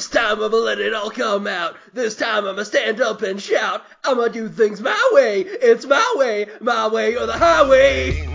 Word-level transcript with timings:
This 0.00 0.08
time 0.08 0.42
I'ma 0.42 0.56
let 0.56 0.78
it 0.78 0.94
all 0.94 1.10
come 1.10 1.46
out. 1.46 1.76
This 1.92 2.16
time 2.16 2.46
I'ma 2.46 2.62
stand 2.62 3.02
up 3.02 3.20
and 3.20 3.38
shout. 3.38 3.84
I'ma 4.02 4.28
do 4.28 4.48
things 4.48 4.80
my 4.80 5.10
way. 5.12 5.42
It's 5.42 5.84
my 5.84 6.14
way, 6.16 6.46
my 6.58 6.88
way 6.88 7.16
or 7.16 7.26
the 7.26 7.36
highway. 7.36 8.29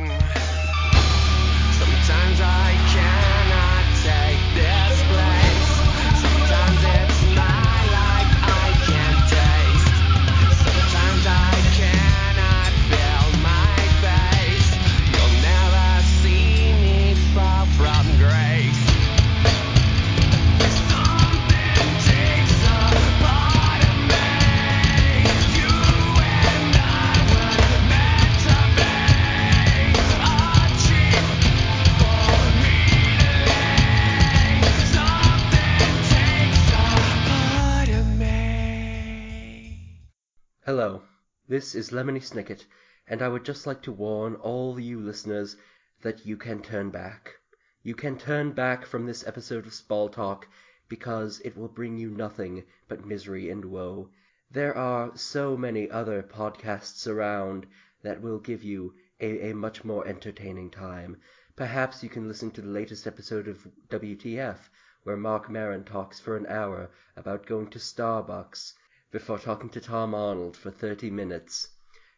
This 41.55 41.73
is 41.73 41.91
Lemony 41.91 42.19
Snicket, 42.21 42.65
and 43.07 43.21
I 43.21 43.29
would 43.29 43.45
just 43.45 43.65
like 43.65 43.81
to 43.83 43.91
warn 43.93 44.35
all 44.35 44.77
you 44.77 44.99
listeners 44.99 45.55
that 46.01 46.25
you 46.25 46.35
can 46.35 46.61
turn 46.61 46.89
back. 46.89 47.33
You 47.81 47.95
can 47.95 48.17
turn 48.17 48.51
back 48.51 48.85
from 48.85 49.05
this 49.05 49.25
episode 49.25 49.65
of 49.65 49.73
Spall 49.73 50.09
Talk 50.09 50.49
because 50.89 51.39
it 51.45 51.55
will 51.55 51.69
bring 51.69 51.97
you 51.97 52.09
nothing 52.09 52.65
but 52.89 53.05
misery 53.05 53.49
and 53.49 53.63
woe. 53.63 54.09
There 54.51 54.75
are 54.75 55.15
so 55.15 55.55
many 55.55 55.89
other 55.89 56.21
podcasts 56.23 57.07
around 57.07 57.67
that 58.01 58.21
will 58.21 58.39
give 58.39 58.61
you 58.61 58.93
a, 59.21 59.51
a 59.51 59.55
much 59.55 59.85
more 59.85 60.05
entertaining 60.05 60.71
time. 60.71 61.15
Perhaps 61.55 62.03
you 62.03 62.09
can 62.09 62.27
listen 62.27 62.51
to 62.51 62.61
the 62.61 62.67
latest 62.67 63.07
episode 63.07 63.47
of 63.47 63.65
WTF, 63.87 64.57
where 65.03 65.15
Marc 65.15 65.49
Maron 65.49 65.85
talks 65.85 66.19
for 66.19 66.35
an 66.35 66.47
hour 66.47 66.91
about 67.15 67.45
going 67.45 67.69
to 67.69 67.79
Starbucks 67.79 68.73
before 69.15 69.39
talking 69.39 69.69
to 69.69 69.79
Tom 69.79 70.13
Arnold 70.13 70.57
for 70.57 70.69
30 70.69 71.09
minutes. 71.09 71.69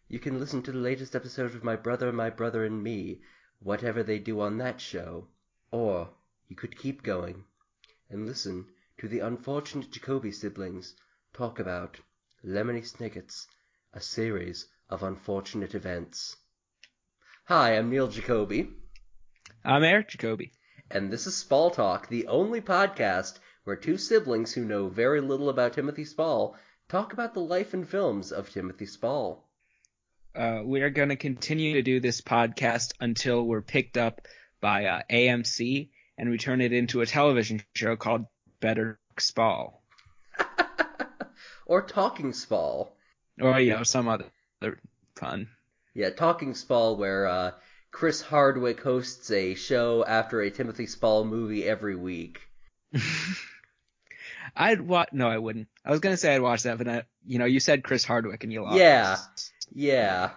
You 0.07 0.17
can 0.17 0.39
listen 0.39 0.63
to 0.63 0.71
the 0.71 0.79
latest 0.79 1.15
episode 1.15 1.53
of 1.53 1.63
My 1.63 1.75
Brother, 1.75 2.11
My 2.11 2.31
Brother 2.31 2.65
and 2.65 2.81
Me, 2.81 3.21
whatever 3.59 4.01
they 4.01 4.17
do 4.17 4.41
on 4.41 4.57
that 4.57 4.81
show. 4.81 5.27
Or 5.69 6.09
you 6.47 6.55
could 6.55 6.75
keep 6.75 7.03
going 7.03 7.43
and 8.09 8.25
listen 8.25 8.65
to 8.97 9.07
the 9.07 9.19
unfortunate 9.19 9.91
Jacoby 9.91 10.31
siblings 10.31 10.95
talk 11.35 11.59
about 11.59 11.99
Lemony 12.43 12.83
Snicket's 12.83 13.45
A 13.93 14.01
Series 14.01 14.65
of 14.89 15.03
Unfortunate 15.03 15.75
Events. 15.75 16.35
Hi, 17.45 17.77
I'm 17.77 17.91
Niel 17.91 18.07
Jacoby, 18.07 18.71
I'm 19.63 19.83
Eric 19.83 20.07
Jacoby. 20.09 20.51
and 20.89 21.13
this 21.13 21.27
is 21.27 21.37
Spall 21.37 21.69
Talk, 21.69 22.07
the 22.09 22.25
only 22.25 22.59
podcast 22.59 23.37
where 23.65 23.75
two 23.75 23.97
siblings 23.97 24.53
who 24.53 24.65
know 24.65 24.87
very 24.87 25.21
little 25.21 25.49
about 25.49 25.73
Timothy 25.73 26.05
Spall 26.05 26.57
talk 26.89 27.13
about 27.13 27.33
the 27.33 27.39
life 27.39 27.73
and 27.73 27.87
films 27.87 28.31
of 28.31 28.49
Timothy 28.49 28.85
Spall. 28.85 29.47
Uh, 30.35 30.61
we 30.63 30.81
are 30.81 30.89
going 30.89 31.09
to 31.09 31.15
continue 31.15 31.73
to 31.73 31.81
do 31.81 31.99
this 31.99 32.21
podcast 32.21 32.93
until 32.99 33.43
we're 33.43 33.61
picked 33.61 33.97
up 33.97 34.21
by 34.61 34.85
uh, 34.85 35.01
AMC 35.11 35.89
and 36.17 36.29
we 36.29 36.37
turn 36.37 36.61
it 36.61 36.73
into 36.73 37.01
a 37.01 37.05
television 37.05 37.61
show 37.75 37.95
called 37.95 38.25
Better 38.59 38.99
Spall, 39.19 39.83
or 41.65 41.81
Talking 41.83 42.33
Spall. 42.33 42.95
or 43.39 43.59
you 43.59 43.71
know 43.71 43.83
some 43.83 44.07
other 44.07 44.25
other 44.61 44.79
fun. 45.15 45.47
Yeah, 45.93 46.09
Talking 46.09 46.53
Spall, 46.55 46.97
where 46.97 47.27
uh, 47.27 47.51
Chris 47.91 48.21
Hardwick 48.21 48.81
hosts 48.81 49.29
a 49.31 49.55
show 49.55 50.03
after 50.05 50.41
a 50.41 50.49
Timothy 50.49 50.87
Spall 50.87 51.23
movie 51.25 51.65
every 51.65 51.95
week. 51.95 52.41
I'd 54.57 54.81
watch. 54.81 55.09
No, 55.13 55.27
I 55.29 55.37
wouldn't. 55.37 55.67
I 55.85 55.91
was 55.91 55.99
gonna 55.99 56.17
say 56.17 56.35
I'd 56.35 56.41
watch 56.41 56.63
that, 56.63 56.77
but 56.77 56.87
I, 56.87 57.03
you 57.25 57.39
know, 57.39 57.45
you 57.45 57.59
said 57.59 57.83
Chris 57.83 58.03
Hardwick 58.03 58.43
and 58.43 58.51
you 58.51 58.63
lost. 58.63 58.77
Yeah. 58.77 59.17
Yeah. 59.73 60.29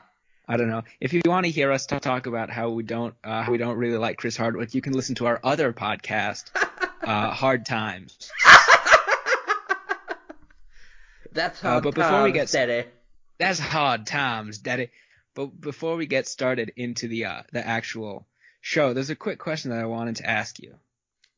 I 0.48 0.56
don't 0.56 0.68
know. 0.68 0.82
If 1.00 1.12
you 1.12 1.22
want 1.26 1.46
to 1.46 1.50
hear 1.52 1.70
us 1.70 1.86
talk 1.86 2.26
about 2.26 2.50
how 2.50 2.70
we 2.70 2.82
don't 2.82 3.14
uh, 3.24 3.42
how 3.42 3.52
we 3.52 3.58
don't 3.58 3.76
really 3.78 3.98
like 3.98 4.16
Chris 4.18 4.36
Hardwick, 4.36 4.74
you 4.74 4.80
can 4.82 4.92
listen 4.92 5.14
to 5.16 5.26
our 5.26 5.38
other 5.44 5.72
podcast, 5.72 6.50
uh, 7.02 7.30
Hard 7.30 7.64
Times. 7.66 8.30
That's 11.32 11.62
Uh, 11.64 11.68
how 11.68 11.80
but 11.80 11.94
before 11.94 12.22
we 12.24 12.32
get- 12.32 12.50
Daddy. 12.50 12.88
That's 13.38 13.58
hard 13.58 14.06
times, 14.06 14.58
daddy. 14.58 14.90
But 15.34 15.58
before 15.58 15.96
we 15.96 16.04
get 16.04 16.28
started 16.28 16.72
into 16.76 17.08
the 17.08 17.24
uh, 17.24 17.42
the 17.52 17.66
actual 17.66 18.26
show, 18.60 18.92
there's 18.92 19.08
a 19.08 19.16
quick 19.16 19.38
question 19.38 19.70
that 19.70 19.80
I 19.80 19.86
wanted 19.86 20.16
to 20.16 20.28
ask 20.28 20.58
you. 20.58 20.74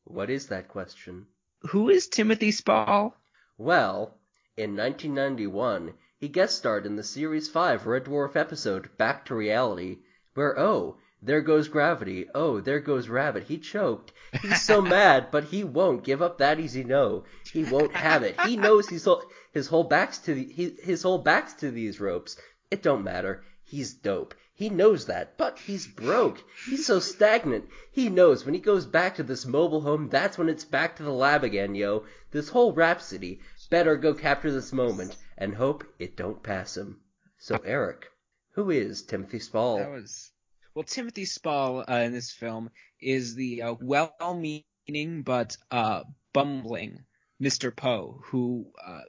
What 0.03 0.29
is 0.29 0.47
that 0.47 0.67
question? 0.67 1.27
Who 1.67 1.89
is 1.89 2.07
Timothy 2.07 2.51
Spall? 2.51 3.15
Well, 3.57 4.17
in 4.57 4.75
1991, 4.75 5.93
he 6.19 6.27
guest 6.27 6.57
starred 6.57 6.85
in 6.85 6.97
the 6.97 7.03
Series 7.03 7.47
5 7.47 7.87
Red 7.87 8.03
Dwarf 8.03 8.35
episode 8.35 8.97
Back 8.97 9.25
to 9.25 9.35
Reality, 9.35 9.99
where, 10.33 10.59
oh, 10.59 10.97
there 11.21 11.39
goes 11.39 11.69
gravity, 11.69 12.27
oh, 12.35 12.59
there 12.59 12.81
goes 12.81 13.07
rabbit, 13.07 13.43
he 13.43 13.57
choked. 13.57 14.11
He's 14.41 14.61
so 14.61 14.81
mad, 14.99 15.31
but 15.31 15.45
he 15.45 15.63
won't 15.63 16.03
give 16.03 16.21
up 16.21 16.39
that 16.39 16.59
easy 16.59 16.83
no. 16.83 17.23
He 17.53 17.63
won't 17.63 17.95
have 17.95 18.23
it. 18.23 18.39
He 18.41 18.57
knows 18.57 18.89
he's 18.89 19.05
whole, 19.05 19.23
his 19.53 19.67
whole 19.67 19.85
back's 19.85 20.17
to 20.19 20.33
the, 20.33 20.43
he, 20.43 20.75
his 20.83 21.01
whole 21.01 21.19
back's 21.19 21.53
to 21.53 21.71
these 21.71 22.01
ropes. 22.01 22.35
It 22.71 22.83
don't 22.83 23.05
matter. 23.05 23.45
He's 23.63 23.93
dope. 23.93 24.35
He 24.55 24.69
knows 24.69 25.07
that, 25.07 25.35
but 25.35 25.57
he's 25.57 25.87
broke. 25.87 26.43
He's 26.67 26.85
so 26.85 26.99
stagnant. 26.99 27.67
He 27.91 28.09
knows 28.09 28.45
when 28.45 28.53
he 28.53 28.59
goes 28.59 28.85
back 28.85 29.15
to 29.15 29.23
this 29.23 29.47
mobile 29.47 29.81
home, 29.81 30.09
that's 30.09 30.37
when 30.37 30.47
it's 30.47 30.63
back 30.63 30.95
to 30.97 31.03
the 31.03 31.11
lab 31.11 31.43
again, 31.43 31.73
yo. 31.73 32.05
This 32.29 32.49
whole 32.49 32.71
rhapsody. 32.71 33.39
Better 33.71 33.97
go 33.97 34.13
capture 34.13 34.51
this 34.51 34.71
moment 34.71 35.17
and 35.37 35.55
hope 35.55 35.83
it 35.97 36.15
don't 36.15 36.43
pass 36.43 36.77
him. 36.77 37.01
So, 37.39 37.57
Eric, 37.65 38.05
who 38.51 38.69
is 38.69 39.01
Timothy 39.01 39.39
Spall? 39.39 39.77
That 39.77 39.89
was 39.89 40.31
well, 40.75 40.83
Timothy 40.83 41.25
Spall 41.25 41.83
uh, 41.87 42.03
in 42.05 42.13
this 42.13 42.31
film 42.31 42.69
is 42.99 43.35
the 43.35 43.61
uh, 43.61 43.75
well-meaning 43.81 45.23
but 45.23 45.57
uh, 45.71 46.03
bumbling 46.31 47.05
Mr. 47.41 47.75
Poe, 47.75 48.21
who 48.25 48.71
uh, 48.83 49.01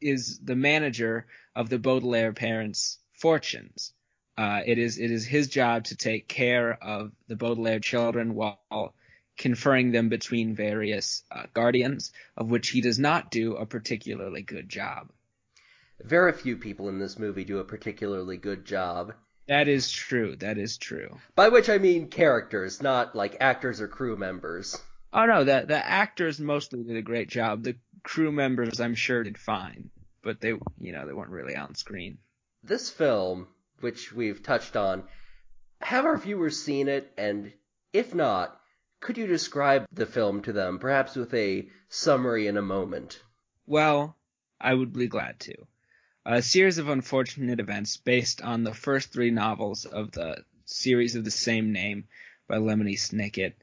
is 0.00 0.40
the 0.40 0.56
manager 0.56 1.26
of 1.54 1.68
the 1.68 1.78
Baudelaire 1.78 2.32
parents' 2.32 2.98
fortunes. 3.12 3.92
Uh, 4.36 4.60
it 4.66 4.78
is 4.78 4.98
it 4.98 5.10
is 5.10 5.24
his 5.26 5.48
job 5.48 5.84
to 5.84 5.96
take 5.96 6.28
care 6.28 6.72
of 6.82 7.12
the 7.28 7.36
Baudelaire 7.36 7.80
children 7.80 8.34
while 8.34 8.94
conferring 9.38 9.92
them 9.92 10.08
between 10.08 10.54
various 10.54 11.22
uh, 11.30 11.44
guardians, 11.54 12.12
of 12.36 12.50
which 12.50 12.68
he 12.68 12.80
does 12.80 12.98
not 12.98 13.30
do 13.30 13.56
a 13.56 13.66
particularly 13.66 14.42
good 14.42 14.68
job. 14.68 15.10
Very 16.02 16.32
few 16.32 16.56
people 16.56 16.88
in 16.88 16.98
this 16.98 17.18
movie 17.18 17.44
do 17.44 17.58
a 17.58 17.64
particularly 17.64 18.36
good 18.36 18.64
job. 18.64 19.14
That 19.48 19.68
is 19.68 19.90
true. 19.90 20.36
That 20.36 20.58
is 20.58 20.76
true. 20.76 21.16
By 21.34 21.48
which 21.48 21.68
I 21.68 21.78
mean 21.78 22.08
characters, 22.08 22.82
not 22.82 23.14
like 23.14 23.36
actors 23.40 23.80
or 23.80 23.88
crew 23.88 24.16
members. 24.16 24.76
Oh 25.12 25.24
no, 25.24 25.44
the 25.44 25.64
the 25.66 25.86
actors 25.86 26.40
mostly 26.40 26.82
did 26.82 26.96
a 26.96 27.02
great 27.02 27.28
job. 27.28 27.62
The 27.62 27.76
crew 28.02 28.32
members, 28.32 28.80
I'm 28.80 28.94
sure, 28.94 29.22
did 29.22 29.38
fine, 29.38 29.90
but 30.22 30.40
they, 30.40 30.50
you 30.78 30.92
know, 30.92 31.06
they 31.06 31.12
weren't 31.12 31.30
really 31.30 31.56
on 31.56 31.74
screen. 31.74 32.18
This 32.62 32.90
film, 32.90 33.46
which 33.80 34.12
we've 34.12 34.42
touched 34.42 34.76
on, 34.76 35.04
have 35.80 36.04
our 36.04 36.16
viewers 36.16 36.62
seen 36.62 36.88
it? 36.88 37.12
And 37.16 37.52
if 37.92 38.14
not, 38.14 38.60
could 39.00 39.18
you 39.18 39.26
describe 39.26 39.86
the 39.92 40.06
film 40.06 40.42
to 40.42 40.52
them, 40.52 40.78
perhaps 40.78 41.16
with 41.16 41.32
a 41.34 41.68
summary 41.88 42.46
in 42.46 42.56
a 42.56 42.62
moment? 42.62 43.22
Well, 43.66 44.16
I 44.60 44.74
would 44.74 44.92
be 44.92 45.06
glad 45.06 45.40
to. 45.40 45.54
A 46.24 46.42
series 46.42 46.78
of 46.78 46.88
unfortunate 46.88 47.60
events 47.60 47.96
based 47.98 48.42
on 48.42 48.64
the 48.64 48.74
first 48.74 49.12
three 49.12 49.30
novels 49.30 49.84
of 49.84 50.12
the 50.12 50.44
series 50.64 51.14
of 51.14 51.24
the 51.24 51.30
same 51.30 51.72
name 51.72 52.08
by 52.48 52.56
Lemony 52.56 52.98
Snicket 52.98 53.54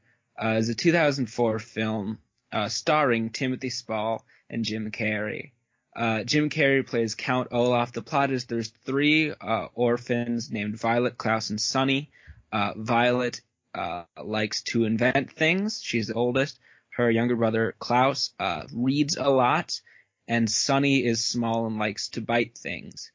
uh, 0.41 0.55
is 0.57 0.69
a 0.69 0.75
2004 0.75 1.59
film 1.59 2.19
uh, 2.51 2.69
starring 2.69 3.29
Timothy 3.29 3.69
Spall 3.69 4.25
and 4.49 4.63
Jim 4.63 4.91
Carrey. 4.91 5.51
Uh, 5.95 6.23
Jim 6.23 6.49
Carrey 6.49 6.85
plays 6.85 7.15
Count 7.15 7.49
Olaf. 7.51 7.91
The 7.91 8.01
plot 8.01 8.31
is 8.31 8.45
there's 8.45 8.69
three 8.85 9.31
uh, 9.31 9.67
orphans 9.75 10.51
named 10.51 10.79
Violet, 10.79 11.17
Klaus, 11.17 11.49
and 11.49 11.61
Sunny. 11.61 12.09
Uh, 12.51 12.73
Violet 12.75 13.41
uh, 13.75 14.03
likes 14.21 14.63
to 14.63 14.85
invent 14.85 15.31
things. 15.31 15.81
She's 15.83 16.07
the 16.07 16.13
oldest. 16.13 16.59
Her 16.89 17.09
younger 17.09 17.35
brother 17.35 17.75
Klaus 17.79 18.31
uh, 18.39 18.63
reads 18.73 19.17
a 19.17 19.29
lot, 19.29 19.81
and 20.27 20.49
Sunny 20.49 21.03
is 21.03 21.25
small 21.25 21.65
and 21.65 21.79
likes 21.79 22.09
to 22.09 22.21
bite 22.21 22.57
things. 22.57 23.11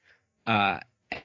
Uh, 0.47 0.81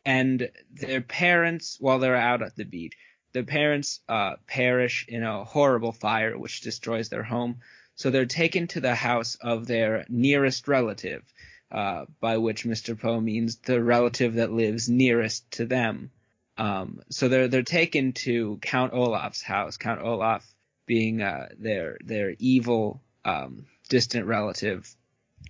and 0.06 0.50
their 0.72 1.02
parents, 1.02 1.78
while 1.80 2.00
they're 2.00 2.16
out 2.16 2.42
at 2.42 2.56
the 2.56 2.66
beach, 2.66 2.94
their 3.34 3.44
parents 3.44 4.00
uh, 4.08 4.36
perish 4.48 5.06
in 5.08 5.24
a 5.24 5.44
horrible 5.44 5.92
fire 5.92 6.38
which 6.38 6.62
destroys 6.62 7.10
their 7.10 7.24
home. 7.24 7.58
So 7.96 8.10
they're 8.10 8.26
taken 8.26 8.68
to 8.68 8.80
the 8.80 8.96
house 8.96 9.36
of 9.42 9.68
their 9.68 10.06
nearest 10.10 10.68
relative, 10.68 11.24
uh, 11.72 12.06
by 12.20 12.38
which 12.38 12.64
Mr. 12.64 13.00
Poe 13.00 13.20
means 13.20 13.58
the 13.58 13.84
relative 13.84 14.36
that 14.36 14.52
lives 14.52 14.90
nearest 14.90 15.50
to 15.52 15.66
them. 15.66 16.12
Um, 16.58 17.02
so 17.10 17.28
they're 17.28 17.48
they're 17.48 17.64
taken 17.64 18.14
to 18.14 18.60
Count 18.62 18.94
Olaf's 18.94 19.42
house. 19.42 19.78
Count 19.78 20.02
Olaf 20.02 20.46
being 20.86 21.22
uh, 21.22 21.50
their 21.58 21.98
their 22.04 22.36
evil 22.38 23.02
um, 23.26 23.66
distant 23.90 24.28
relative, 24.28 24.96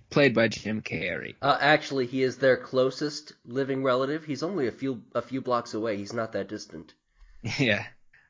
played 0.08 0.34
by 0.34 0.48
Jim 0.48 0.80
Carrey. 0.80 1.34
Uh, 1.42 1.58
actually, 1.60 2.06
he 2.06 2.22
is 2.22 2.38
their 2.38 2.56
closest 2.56 3.34
living 3.44 3.82
relative. 3.82 4.24
He's 4.24 4.42
only 4.42 4.66
a 4.66 4.72
few 4.72 5.02
a 5.14 5.20
few 5.20 5.42
blocks 5.42 5.74
away. 5.74 5.98
He's 5.98 6.14
not 6.14 6.32
that 6.32 6.48
distant. 6.48 6.94
yeah, 7.58 7.84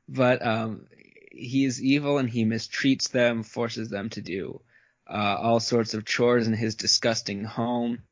but 0.08 0.44
um, 0.44 0.86
is 1.30 1.80
evil 1.80 2.18
and 2.18 2.28
he 2.28 2.44
mistreats 2.44 3.10
them, 3.10 3.44
forces 3.44 3.88
them 3.88 4.10
to 4.10 4.20
do 4.20 4.60
uh, 5.08 5.36
all 5.40 5.60
sorts 5.60 5.94
of 5.94 6.04
chores 6.04 6.48
in 6.48 6.54
his 6.54 6.74
disgusting 6.74 7.44
home, 7.44 8.02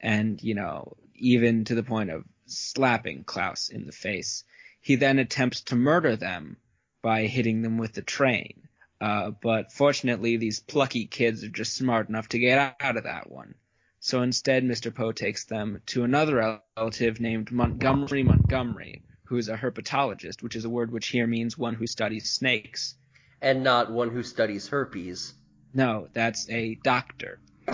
and 0.00 0.42
you 0.42 0.54
know 0.54 0.96
even 1.14 1.64
to 1.64 1.74
the 1.74 1.82
point 1.82 2.10
of 2.10 2.24
slapping 2.46 3.24
Klaus 3.24 3.70
in 3.70 3.86
the 3.86 3.92
face. 3.92 4.44
He 4.82 4.96
then 4.96 5.18
attempts 5.18 5.62
to 5.62 5.74
murder 5.76 6.16
them 6.16 6.58
by 7.02 7.26
hitting 7.26 7.62
them 7.62 7.78
with 7.78 7.94
the 7.94 8.02
train. 8.02 8.68
Uh, 9.00 9.30
but 9.30 9.72
fortunately, 9.72 10.36
these 10.36 10.60
plucky 10.60 11.06
kids 11.06 11.42
are 11.44 11.48
just 11.48 11.74
smart 11.74 12.08
enough 12.08 12.28
to 12.28 12.38
get 12.38 12.76
out 12.80 12.96
of 12.96 13.04
that 13.04 13.30
one. 13.30 13.54
So 14.00 14.22
instead, 14.22 14.64
Mr. 14.64 14.94
Poe 14.94 15.12
takes 15.12 15.44
them 15.44 15.80
to 15.86 16.04
another 16.04 16.60
relative 16.76 17.20
named 17.20 17.50
Montgomery 17.50 18.22
Montgomery, 18.22 19.02
who 19.26 19.36
is 19.36 19.48
a 19.48 19.56
herpetologist, 19.56 20.42
which 20.42 20.56
is 20.56 20.64
a 20.64 20.70
word 20.70 20.90
which 20.90 21.08
here 21.08 21.26
means 21.26 21.58
one 21.58 21.74
who 21.74 21.86
studies 21.86 22.30
snakes. 22.30 22.94
And 23.40 23.62
not 23.62 23.90
one 23.92 24.10
who 24.10 24.22
studies 24.22 24.68
herpes. 24.68 25.34
No, 25.74 26.08
that's 26.12 26.48
a 26.48 26.76
doctor. 26.76 27.38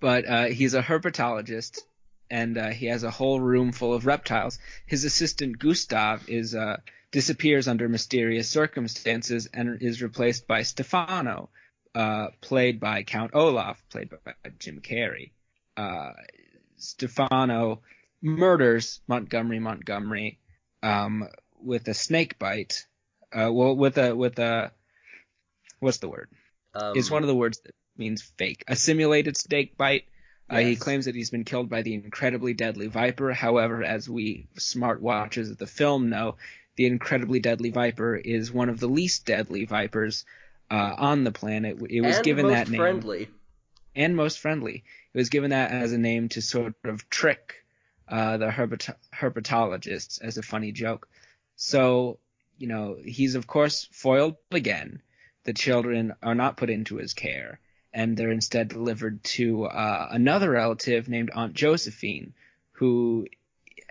but 0.00 0.28
uh, 0.28 0.44
he's 0.46 0.74
a 0.74 0.82
herpetologist, 0.82 1.80
and 2.30 2.58
uh, 2.58 2.70
he 2.70 2.86
has 2.86 3.04
a 3.04 3.10
whole 3.10 3.40
room 3.40 3.72
full 3.72 3.94
of 3.94 4.06
reptiles. 4.06 4.58
His 4.86 5.04
assistant 5.04 5.58
Gustav 5.58 6.28
is 6.28 6.54
uh, 6.54 6.78
disappears 7.10 7.68
under 7.68 7.88
mysterious 7.88 8.48
circumstances 8.48 9.48
and 9.52 9.80
is 9.82 10.02
replaced 10.02 10.46
by 10.46 10.62
Stefano, 10.62 11.50
uh, 11.94 12.28
played 12.40 12.80
by 12.80 13.02
Count 13.02 13.34
Olaf, 13.34 13.82
played 13.90 14.10
by 14.10 14.34
Jim 14.58 14.80
Carrey. 14.80 15.30
Stefano 16.78 17.82
murders 18.22 19.00
Montgomery 19.06 19.60
Montgomery 19.60 20.38
um, 20.82 21.28
with 21.60 21.88
a 21.88 21.94
snake 21.94 22.38
bite. 22.38 22.86
Uh, 23.32 23.52
well, 23.52 23.76
with 23.76 23.98
a 23.98 24.14
with 24.14 24.38
a 24.38 24.72
what's 25.80 25.98
the 25.98 26.08
word? 26.08 26.28
Um, 26.74 26.92
It's 26.96 27.10
one 27.10 27.22
of 27.22 27.28
the 27.28 27.34
words 27.34 27.60
that 27.60 27.74
means 27.96 28.22
fake. 28.22 28.64
A 28.68 28.76
simulated 28.76 29.36
snake 29.36 29.76
bite. 29.76 30.04
Uh, 30.50 30.58
he 30.58 30.76
claims 30.76 31.04
that 31.04 31.14
he's 31.14 31.28
been 31.28 31.44
killed 31.44 31.68
by 31.68 31.82
the 31.82 31.92
incredibly 31.92 32.54
deadly 32.54 32.86
viper. 32.86 33.34
However, 33.34 33.84
as 33.84 34.08
we 34.08 34.48
smart 34.56 35.02
watchers 35.02 35.50
of 35.50 35.58
the 35.58 35.66
film 35.66 36.08
know, 36.08 36.36
the 36.76 36.86
incredibly 36.86 37.38
deadly 37.38 37.68
viper 37.70 38.16
is 38.16 38.50
one 38.50 38.70
of 38.70 38.80
the 38.80 38.88
least 38.88 39.26
deadly 39.26 39.66
vipers 39.66 40.24
uh, 40.70 40.94
on 40.96 41.24
the 41.24 41.32
planet. 41.32 41.76
It 41.90 42.00
was 42.00 42.16
and 42.16 42.24
given 42.24 42.48
that 42.48 42.70
name 42.70 42.78
friendly. 42.78 43.28
And 43.98 44.16
most 44.16 44.38
friendly. 44.38 44.84
It 45.12 45.18
was 45.18 45.28
given 45.28 45.50
that 45.50 45.72
as 45.72 45.92
a 45.92 45.98
name 45.98 46.28
to 46.30 46.40
sort 46.40 46.74
of 46.84 47.10
trick 47.10 47.66
uh, 48.08 48.38
the 48.38 48.48
herpet- 48.48 48.94
herpetologists 49.12 50.22
as 50.22 50.38
a 50.38 50.42
funny 50.42 50.72
joke. 50.72 51.08
So, 51.56 52.20
you 52.56 52.68
know, 52.68 52.96
he's 53.04 53.34
of 53.34 53.46
course 53.46 53.88
foiled 53.92 54.36
again. 54.50 55.02
The 55.44 55.52
children 55.52 56.14
are 56.22 56.34
not 56.34 56.56
put 56.56 56.70
into 56.70 56.96
his 56.96 57.12
care, 57.12 57.60
and 57.92 58.16
they're 58.16 58.30
instead 58.30 58.68
delivered 58.68 59.24
to 59.24 59.64
uh, 59.64 60.08
another 60.10 60.50
relative 60.50 61.08
named 61.08 61.30
Aunt 61.34 61.54
Josephine, 61.54 62.34
who 62.72 63.26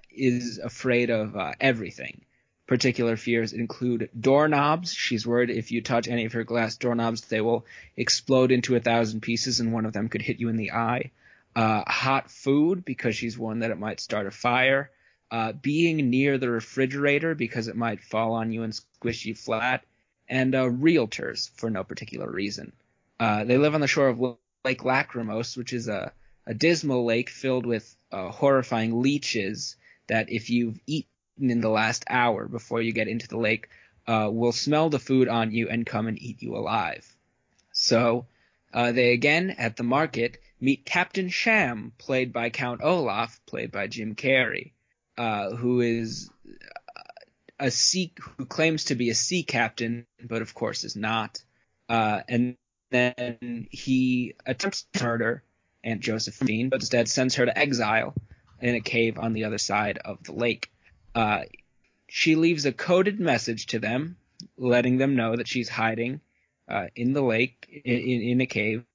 is 0.09 0.57
afraid 0.57 1.09
of 1.09 1.35
uh, 1.35 1.53
everything. 1.59 2.21
Particular 2.67 3.15
fears 3.15 3.53
include 3.53 4.09
doorknobs. 4.19 4.93
She's 4.93 5.25
worried 5.25 5.49
if 5.49 5.71
you 5.71 5.81
touch 5.81 6.09
any 6.09 6.25
of 6.25 6.33
her 6.33 6.43
glass 6.43 6.75
doorknobs, 6.75 7.21
they 7.21 7.39
will 7.39 7.65
explode 7.95 8.51
into 8.51 8.75
a 8.75 8.81
thousand 8.81 9.21
pieces 9.21 9.61
and 9.61 9.71
one 9.71 9.85
of 9.85 9.93
them 9.93 10.09
could 10.09 10.21
hit 10.21 10.41
you 10.41 10.49
in 10.49 10.57
the 10.57 10.73
eye. 10.73 11.11
Uh, 11.55 11.83
hot 11.87 12.29
food 12.29 12.83
because 12.83 13.15
she's 13.15 13.37
warned 13.37 13.61
that 13.63 13.71
it 13.71 13.79
might 13.79 14.01
start 14.01 14.27
a 14.27 14.31
fire. 14.31 14.91
Uh, 15.31 15.53
being 15.53 16.09
near 16.09 16.37
the 16.37 16.49
refrigerator 16.49 17.35
because 17.35 17.69
it 17.69 17.75
might 17.75 18.03
fall 18.03 18.33
on 18.33 18.51
you 18.51 18.63
and 18.63 18.75
squish 18.75 19.25
you 19.25 19.33
flat. 19.33 19.85
And 20.27 20.53
uh, 20.53 20.65
realtors 20.65 21.49
for 21.55 21.69
no 21.69 21.85
particular 21.85 22.29
reason. 22.29 22.73
Uh, 23.17 23.45
they 23.45 23.57
live 23.57 23.75
on 23.75 23.81
the 23.81 23.87
shore 23.87 24.09
of 24.09 24.19
Lake 24.19 24.83
Lachrymose, 24.83 25.55
which 25.55 25.71
is 25.71 25.87
a, 25.87 26.11
a 26.45 26.53
dismal 26.53 27.05
lake 27.05 27.29
filled 27.29 27.65
with 27.65 27.95
uh, 28.11 28.29
horrifying 28.29 29.01
leeches 29.01 29.77
that 30.07 30.29
if 30.29 30.49
you've 30.49 30.79
eaten 30.85 31.09
in 31.39 31.61
the 31.61 31.69
last 31.69 32.05
hour 32.09 32.47
before 32.47 32.81
you 32.81 32.91
get 32.91 33.07
into 33.07 33.27
the 33.27 33.37
lake, 33.37 33.69
uh, 34.07 34.29
will 34.31 34.51
smell 34.51 34.89
the 34.89 34.99
food 34.99 35.27
on 35.27 35.51
you 35.51 35.69
and 35.69 35.85
come 35.85 36.07
and 36.07 36.21
eat 36.21 36.41
you 36.41 36.55
alive. 36.55 37.05
So 37.71 38.25
uh, 38.73 38.91
they 38.91 39.13
again 39.13 39.51
at 39.51 39.75
the 39.75 39.83
market 39.83 40.39
meet 40.59 40.85
Captain 40.85 41.29
Sham, 41.29 41.93
played 41.97 42.33
by 42.33 42.49
Count 42.49 42.81
Olaf, 42.83 43.39
played 43.45 43.71
by 43.71 43.87
Jim 43.87 44.15
Carrey, 44.15 44.71
uh, 45.17 45.51
who 45.51 45.81
is 45.81 46.29
a 47.59 47.71
sea 47.71 48.13
who 48.37 48.45
claims 48.45 48.85
to 48.85 48.95
be 48.95 49.09
a 49.09 49.15
sea 49.15 49.43
captain, 49.43 50.05
but 50.23 50.41
of 50.41 50.53
course 50.53 50.83
is 50.83 50.95
not. 50.95 51.43
Uh, 51.89 52.21
and 52.27 52.55
then 52.91 53.67
he 53.71 54.35
attempts 54.45 54.85
to 54.93 55.03
murder 55.03 55.43
Aunt 55.83 56.01
Josephine, 56.01 56.69
but 56.69 56.81
instead 56.81 57.07
sends 57.07 57.35
her 57.35 57.45
to 57.45 57.57
exile 57.57 58.13
in 58.61 58.75
a 58.75 58.81
cave 58.81 59.17
on 59.17 59.33
the 59.33 59.45
other 59.45 59.57
side 59.57 59.97
of 60.03 60.23
the 60.23 60.33
lake. 60.33 60.71
Uh, 61.17 61.45
she 62.07 62.35
leaves 62.35 62.65
a 62.65 62.71
coded 62.71 63.19
message 63.19 63.65
to 63.67 63.79
them, 63.79 64.17
letting 64.55 64.97
them 64.97 65.15
know 65.15 65.35
that 65.35 65.47
she's 65.47 65.67
hiding 65.67 66.21
uh, 66.69 66.85
in 66.95 67.13
the 67.13 67.23
lake 67.23 67.81
in, 67.83 68.21
in, 68.21 68.41
a 68.41 68.45
cave. 68.45 68.85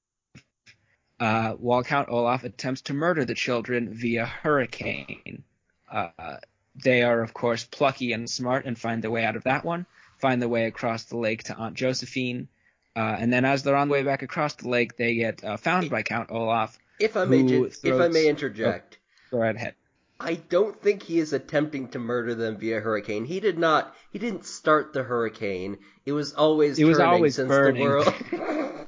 Uh, 1.19 1.51
while 1.53 1.83
Count 1.83 2.07
Olaf 2.07 2.45
attempts 2.45 2.81
to 2.83 2.93
murder 2.93 3.25
the 3.25 3.33
children 3.33 3.93
via 3.93 4.25
hurricane. 4.25 5.43
Uh, 5.91 6.37
they 6.81 7.03
are, 7.03 7.21
of 7.21 7.33
course, 7.33 7.65
plucky 7.65 8.13
and 8.13 8.29
smart 8.29 8.65
and 8.65 8.79
find 8.79 9.03
their 9.03 9.11
way 9.11 9.25
out 9.25 9.35
of 9.35 9.43
that 9.43 9.65
one, 9.65 9.85
find 10.17 10.41
their 10.41 10.49
way 10.49 10.65
across 10.65 11.03
the 11.03 11.17
lake 11.17 11.43
to 11.43 11.55
Aunt 11.55 11.75
Josephine, 11.75 12.47
uh, 12.95 13.15
and 13.19 13.33
then 13.33 13.43
as 13.43 13.63
they're 13.63 13.75
on 13.75 13.89
the 13.89 13.93
way 13.93 14.03
back 14.03 14.21
across 14.21 14.55
the 14.55 14.69
lake, 14.69 14.95
they 14.95 15.15
get 15.15 15.43
uh, 15.43 15.57
found 15.57 15.89
by 15.89 16.03
Count 16.03 16.31
Olaf. 16.31 16.77
If 16.99 17.17
I 17.17 17.25
may, 17.25 17.43
ju- 17.43 17.71
if 17.83 17.99
I 17.99 18.07
may 18.07 18.27
interject, 18.27 18.97
Go 19.29 19.39
right 19.39 19.55
ahead. 19.55 19.75
I 20.23 20.35
don't 20.35 20.81
think 20.81 21.03
he 21.03 21.19
is 21.19 21.33
attempting 21.33 21.89
to 21.89 21.99
murder 21.99 22.33
them 22.33 22.57
via 22.57 22.79
hurricane. 22.79 23.25
He 23.25 23.39
did 23.39 23.57
not. 23.59 23.93
He 24.11 24.19
didn't 24.19 24.45
start 24.45 24.93
the 24.93 25.03
hurricane. 25.03 25.79
It 26.05 26.13
was 26.13 26.33
always 26.33 26.79
It 26.79 26.85
was 26.85 26.97
turning 26.97 27.13
always 27.13 27.35
since 27.35 27.49
burning. 27.49 27.83
the 27.83 27.89
world. 27.89 28.13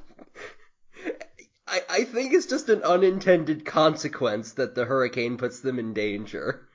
I 1.68 1.80
I 1.90 2.04
think 2.04 2.32
it's 2.32 2.46
just 2.46 2.68
an 2.68 2.82
unintended 2.82 3.64
consequence 3.64 4.52
that 4.54 4.74
the 4.74 4.84
hurricane 4.84 5.36
puts 5.36 5.60
them 5.60 5.78
in 5.78 5.92
danger. 5.92 6.68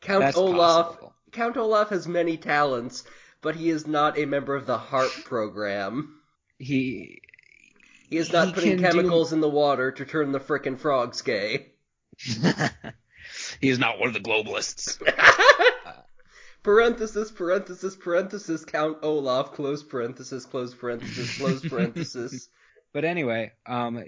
Count 0.00 0.20
That's 0.22 0.36
Olaf. 0.36 0.86
possible. 0.86 1.14
Count 1.32 1.56
Olaf 1.56 1.88
has 1.88 2.06
many 2.06 2.36
talents, 2.36 3.04
but 3.40 3.56
he 3.56 3.70
is 3.70 3.86
not 3.86 4.18
a 4.18 4.26
member 4.26 4.54
of 4.54 4.66
the 4.66 4.78
HAARP 4.78 5.24
program. 5.24 6.20
He 6.58 7.20
He 8.10 8.16
is 8.18 8.32
not 8.32 8.48
He 8.48 8.52
putting 8.52 8.70
can 8.78 8.78
do- 8.78 8.84
chemicals 8.98 9.32
in 9.32 9.40
the 9.40 9.48
water 9.50 9.90
to 9.92 10.04
turn 10.04 10.30
the 10.32 10.40
frickin' 10.40 10.78
frogs 10.78 11.22
gay. 11.22 11.72
He 13.60 13.68
is 13.68 13.78
not 13.78 13.98
one 13.98 14.08
of 14.08 14.14
the 14.14 14.20
globalists. 14.20 15.00
parenthesis, 16.62 17.30
parenthesis, 17.30 17.96
parenthesis, 17.96 18.64
Count 18.64 18.98
Olaf, 19.02 19.52
close 19.52 19.82
parenthesis, 19.82 20.44
close 20.44 20.74
parenthesis, 20.74 21.38
close 21.38 21.60
parenthesis. 21.68 22.48
But 22.92 23.04
anyway, 23.04 23.52
um, 23.66 24.02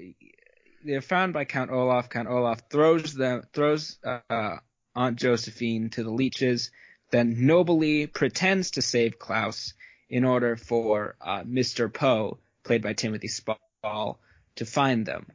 they're 0.85 1.03
found 1.03 1.33
by 1.33 1.45
Count 1.45 1.71
Olaf. 1.71 2.09
Count 2.09 2.29
Olaf 2.29 2.63
throws 2.71 3.15
them, 3.15 3.43
throws 3.53 3.99
uh, 4.05 4.57
Aunt 4.95 5.17
Josephine 5.19 5.91
to 5.91 6.03
the 6.03 6.11
leeches, 6.11 6.71
then 7.11 7.47
nobly 7.47 8.07
pretends 8.07 8.73
to 8.73 8.83
save 8.83 9.19
Klaus 9.19 9.75
in 10.09 10.25
order 10.25 10.57
for 10.57 11.17
uh, 11.21 11.43
Mr. 11.43 11.93
Poe, 11.93 12.39
played 12.65 12.83
by 12.83 12.93
Timothy 12.93 13.29
Spall, 13.29 14.21
to 14.57 14.65
find 14.65 15.05
them. 15.05 15.27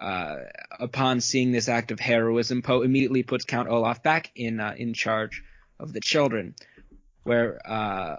Uh, 0.00 0.36
upon 0.78 1.20
seeing 1.20 1.50
this 1.50 1.68
act 1.68 1.90
of 1.90 1.98
heroism, 1.98 2.62
Poe 2.62 2.82
immediately 2.82 3.22
puts 3.22 3.44
Count 3.44 3.68
Olaf 3.68 4.02
back 4.02 4.30
in 4.36 4.60
uh, 4.60 4.74
in 4.76 4.94
charge 4.94 5.42
of 5.80 5.92
the 5.92 6.00
children, 6.00 6.54
where 7.24 7.60
uh, 7.68 8.16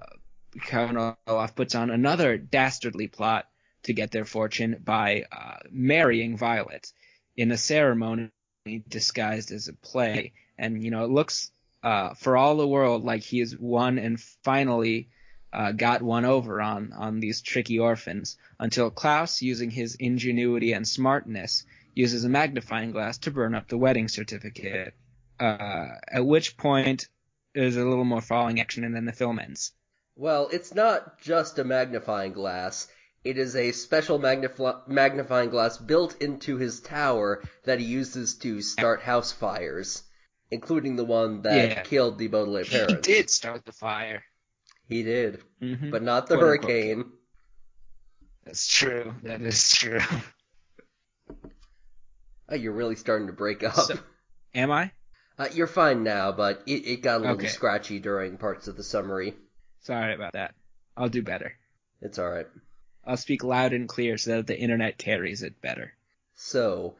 Count 0.65 1.17
Olaf 1.25 1.55
puts 1.55 1.75
on 1.75 1.89
another 1.89 2.37
dastardly 2.37 3.07
plot 3.07 3.47
to 3.83 3.93
get 3.93 4.11
their 4.11 4.25
fortune 4.25 4.81
by 4.83 5.25
uh, 5.31 5.57
marrying 5.71 6.37
Violet 6.37 6.91
in 7.37 7.51
a 7.51 7.57
ceremony 7.57 8.29
disguised 8.87 9.51
as 9.51 9.67
a 9.67 9.73
play. 9.73 10.33
And, 10.57 10.83
you 10.83 10.91
know, 10.91 11.05
it 11.05 11.09
looks 11.09 11.51
uh, 11.83 12.13
for 12.15 12.35
all 12.35 12.57
the 12.57 12.67
world 12.67 13.05
like 13.05 13.21
he 13.21 13.39
has 13.39 13.55
won 13.57 13.97
and 13.97 14.19
finally 14.43 15.09
uh, 15.51 15.71
got 15.71 16.01
one 16.01 16.25
over 16.25 16.61
on 16.61 16.93
on 16.93 17.19
these 17.19 17.41
tricky 17.41 17.79
orphans 17.79 18.37
until 18.59 18.89
Klaus, 18.91 19.41
using 19.41 19.71
his 19.71 19.95
ingenuity 19.95 20.73
and 20.73 20.87
smartness, 20.87 21.65
uses 21.95 22.23
a 22.23 22.29
magnifying 22.29 22.91
glass 22.91 23.17
to 23.19 23.31
burn 23.31 23.55
up 23.55 23.67
the 23.67 23.77
wedding 23.77 24.07
certificate. 24.07 24.93
Uh, 25.39 25.87
at 26.11 26.25
which 26.25 26.57
point 26.57 27.07
there's 27.55 27.77
a 27.77 27.85
little 27.85 28.05
more 28.05 28.21
falling 28.21 28.59
action 28.59 28.83
and 28.83 28.95
then 28.95 29.05
the 29.05 29.13
film 29.13 29.39
ends. 29.39 29.71
Well, 30.15 30.49
it's 30.51 30.75
not 30.75 31.19
just 31.21 31.57
a 31.59 31.63
magnifying 31.63 32.33
glass. 32.33 32.87
It 33.23 33.37
is 33.37 33.55
a 33.55 33.71
special 33.71 34.19
magnif- 34.19 34.87
magnifying 34.87 35.49
glass 35.49 35.77
built 35.77 36.21
into 36.21 36.57
his 36.57 36.79
tower 36.81 37.41
that 37.63 37.79
he 37.79 37.85
uses 37.85 38.35
to 38.39 38.61
start 38.61 39.01
house 39.01 39.31
fires, 39.31 40.03
including 40.51 40.95
the 40.95 41.05
one 41.05 41.41
that 41.43 41.69
Yeah. 41.69 41.81
killed 41.83 42.17
the 42.17 42.27
Baudelaire 42.27 42.65
parents. 42.65 43.07
He 43.07 43.13
did 43.13 43.29
start 43.29 43.65
the 43.65 43.71
fire. 43.71 44.23
He 44.89 45.03
did, 45.03 45.41
hmm 45.61 45.91
but 45.91 46.01
not 46.03 46.27
the 46.27 46.35
Quote, 46.35 46.49
unquote. 46.51 46.71
hurricane. 46.71 47.11
That's 48.43 48.67
true. 48.67 49.13
That 49.23 49.41
is 49.41 49.71
true. 49.71 49.99
Oh, 52.49 52.55
you're 52.55 52.73
really 52.73 52.95
starting 52.95 53.27
to 53.27 53.33
break 53.33 53.63
up. 53.63 53.75
So- 53.75 53.99
Am 54.55 54.71
I? 54.71 54.91
Uh, 55.37 55.47
you're 55.53 55.67
fine 55.67 56.03
now, 56.03 56.31
but 56.31 56.63
it, 56.65 56.85
it 56.87 57.01
got 57.01 57.17
a 57.17 57.19
little 57.19 57.35
Okay. 57.35 57.47
scratchy 57.47 57.99
during 57.99 58.37
parts 58.37 58.67
of 58.67 58.75
the 58.75 58.83
summary. 58.83 59.35
Sorry 59.81 60.13
about 60.13 60.33
that. 60.33 60.55
I'll 60.97 61.07
do 61.09 61.21
better. 61.21 61.53
It's 62.01 62.17
alright. 62.19 62.47
I'll 63.05 63.15
speak 63.15 63.43
loud 63.43 63.71
and 63.73 63.87
clear 63.87 64.17
so 64.17 64.37
that 64.37 64.47
the 64.47 64.59
internet 64.59 64.97
carries 64.97 65.43
it 65.43 65.61
better. 65.61 65.93
So, 66.35 66.97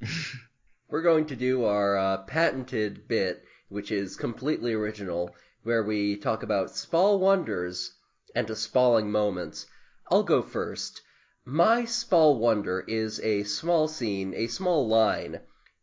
we're 0.88 1.02
going 1.02 1.26
to 1.26 1.36
do 1.36 1.66
our 1.66 1.96
uh, 1.96 2.16
patented 2.22 3.06
bit, 3.06 3.44
which 3.68 3.92
is 3.92 4.16
completely 4.16 4.72
original, 4.72 5.34
where 5.66 5.82
we 5.82 6.16
talk 6.16 6.44
about 6.44 6.76
small 6.76 7.18
wonders 7.18 7.92
and 8.36 8.56
spalling 8.56 9.10
moments. 9.10 9.66
I'll 10.08 10.22
go 10.22 10.40
first. 10.40 11.02
My 11.44 11.84
Spall 11.84 12.38
wonder 12.38 12.84
is 12.86 13.18
a 13.18 13.42
small 13.42 13.88
scene, 13.88 14.32
a 14.32 14.46
small 14.46 14.86
line, 14.86 15.40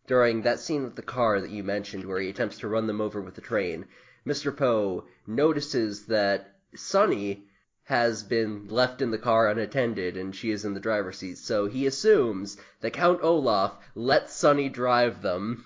during 0.08 0.44
that 0.44 0.62
scene 0.62 0.86
with 0.86 0.96
the 0.96 1.02
car 1.02 1.42
that 1.42 1.50
you 1.50 1.66
mentioned 1.66 2.06
where 2.06 2.22
he 2.22 2.30
attempts 2.30 2.60
to 2.60 2.70
run 2.70 2.88
them 2.88 3.02
over 3.02 3.22
with 3.22 3.36
the 3.36 3.42
train. 3.42 3.86
Mr. 4.26 4.56
Poe 4.56 5.04
notices 5.28 6.06
that 6.06 6.56
Sunny 6.74 7.50
has 7.84 8.24
been 8.24 8.70
left 8.70 9.02
in 9.02 9.12
the 9.12 9.18
car 9.18 9.50
unattended 9.50 10.16
and 10.16 10.34
she 10.34 10.52
is 10.52 10.64
in 10.64 10.74
the 10.74 10.80
driver's 10.80 11.18
seat. 11.18 11.38
So 11.38 11.68
he 11.68 11.86
assumes 11.86 12.56
that 12.80 12.94
Count 12.94 13.20
Olaf 13.22 13.76
let 13.96 14.30
Sunny 14.30 14.70
drive 14.70 15.22
them. 15.22 15.66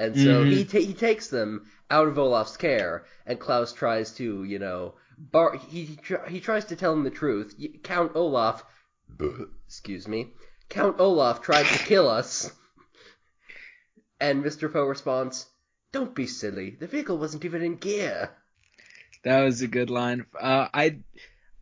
And 0.00 0.16
so 0.16 0.44
Mhm. 0.44 0.52
he 0.52 0.64
ta- 0.64 0.78
he 0.90 0.94
takes 0.94 1.28
them 1.28 1.70
out 1.90 2.08
of 2.08 2.18
Olaf's 2.18 2.56
care 2.56 3.04
and 3.26 3.38
Klaus 3.38 3.72
tries 3.72 4.12
to, 4.14 4.44
you 4.44 4.58
know, 4.58 4.94
bar 5.18 5.56
he 5.56 5.84
he, 5.84 5.96
tr- 5.96 6.26
he 6.26 6.40
tries 6.40 6.64
to 6.66 6.76
tell 6.76 6.92
him 6.94 7.04
the 7.04 7.10
truth. 7.10 7.54
Count 7.82 8.12
Olaf 8.16 8.64
excuse 9.66 10.08
me. 10.08 10.28
Count 10.68 10.98
Olaf 10.98 11.42
tried 11.42 11.66
to 11.66 11.84
kill 11.84 12.08
us. 12.08 12.50
And 14.20 14.42
Mr. 14.44 14.72
Poe 14.72 14.84
responds, 14.86 15.46
"Don't 15.92 16.14
be 16.14 16.26
silly. 16.26 16.76
The 16.78 16.86
vehicle 16.86 17.18
wasn't 17.18 17.44
even 17.44 17.62
in 17.62 17.76
gear." 17.76 18.30
That 19.24 19.42
was 19.42 19.60
a 19.62 19.68
good 19.68 19.90
line. 19.90 20.24
Uh, 20.38 20.68
I'd 20.72 21.02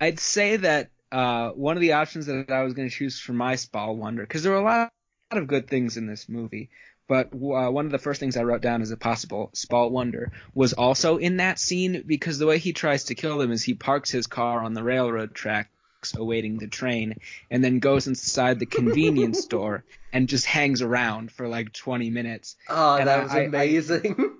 I'd 0.00 0.20
say 0.20 0.56
that 0.58 0.90
uh, 1.10 1.50
one 1.50 1.76
of 1.76 1.80
the 1.80 1.92
options 1.94 2.26
that 2.26 2.50
I 2.50 2.62
was 2.62 2.74
going 2.74 2.88
to 2.88 2.94
choose 2.94 3.18
for 3.18 3.32
my 3.32 3.56
Spall 3.56 3.96
Wonder, 3.96 4.22
because 4.22 4.42
there 4.42 4.52
were 4.52 4.58
a 4.58 4.62
lot, 4.62 4.92
lot 5.32 5.42
of 5.42 5.48
good 5.48 5.68
things 5.68 5.96
in 5.96 6.06
this 6.06 6.28
movie, 6.28 6.70
but 7.08 7.32
uh, 7.32 7.70
one 7.70 7.86
of 7.86 7.90
the 7.92 7.98
first 7.98 8.20
things 8.20 8.36
I 8.36 8.42
wrote 8.44 8.62
down 8.62 8.82
as 8.82 8.90
a 8.90 8.96
possible 8.96 9.50
Spall 9.54 9.90
Wonder 9.90 10.30
was 10.54 10.74
also 10.74 11.16
in 11.16 11.38
that 11.38 11.58
scene 11.58 12.04
because 12.06 12.38
the 12.38 12.46
way 12.46 12.58
he 12.58 12.72
tries 12.72 13.04
to 13.04 13.14
kill 13.14 13.38
them 13.38 13.50
is 13.50 13.62
he 13.64 13.74
parks 13.74 14.10
his 14.10 14.26
car 14.26 14.60
on 14.60 14.74
the 14.74 14.82
railroad 14.82 15.34
tracks 15.34 15.70
awaiting 16.16 16.58
the 16.58 16.68
train 16.68 17.16
and 17.50 17.64
then 17.64 17.80
goes 17.80 18.06
inside 18.06 18.58
the 18.60 18.66
convenience 18.66 19.40
store 19.42 19.84
and 20.12 20.28
just 20.28 20.44
hangs 20.46 20.80
around 20.82 21.32
for 21.32 21.48
like 21.48 21.72
20 21.72 22.10
minutes 22.10 22.54
Oh, 22.68 22.96
And 22.96 23.08
that 23.08 23.18
I- 23.18 23.22
was 23.24 23.32
I- 23.32 23.38
I- 23.38 23.42
amazing. 23.44 24.36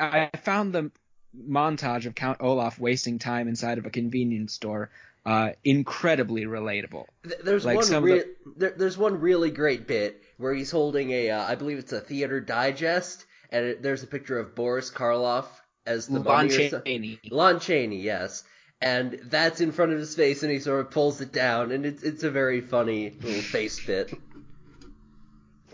I 0.00 0.30
found 0.42 0.74
the 0.74 0.90
montage 1.38 2.06
of 2.06 2.14
Count 2.14 2.38
Olaf 2.40 2.78
wasting 2.78 3.18
time 3.18 3.46
inside 3.48 3.78
of 3.78 3.86
a 3.86 3.90
convenience 3.90 4.52
store 4.54 4.90
uh, 5.24 5.50
incredibly 5.64 6.44
relatable. 6.44 7.04
Th- 7.24 7.40
There's 7.42 7.64
Like 7.64 7.76
one 7.76 8.02
rea- 8.02 8.18
the- 8.20 8.34
there, 8.56 8.74
there's 8.76 8.96
one 8.98 9.20
really 9.20 9.50
great 9.50 9.86
bit 9.86 10.22
where 10.38 10.54
he's 10.54 10.70
holding 10.70 11.10
a 11.10 11.30
uh, 11.30 11.42
I 11.44 11.54
believe 11.54 11.78
it's 11.78 11.92
a 11.92 12.00
theater 12.00 12.40
digest 12.40 13.24
and 13.50 13.64
it, 13.66 13.82
there's 13.82 14.02
a 14.02 14.06
picture 14.06 14.38
of 14.38 14.54
Boris 14.54 14.90
Karloff 14.90 15.46
as 15.86 16.06
the 16.08 16.18
Lon 16.20 16.46
mummy 16.48 16.56
or 16.56 16.68
so- 16.68 16.80
Chaney. 16.80 17.20
Lon 17.30 17.60
Chaney, 17.60 18.00
yes. 18.02 18.42
And 18.80 19.18
that's 19.24 19.60
in 19.62 19.72
front 19.72 19.92
of 19.92 19.98
his 19.98 20.14
face 20.14 20.42
and 20.42 20.52
he 20.52 20.58
sort 20.58 20.80
of 20.80 20.90
pulls 20.90 21.20
it 21.20 21.32
down 21.32 21.72
and 21.72 21.86
it's 21.86 22.02
it's 22.02 22.24
a 22.24 22.30
very 22.30 22.60
funny 22.60 23.10
little 23.22 23.40
face 23.56 23.84
bit. 23.84 24.12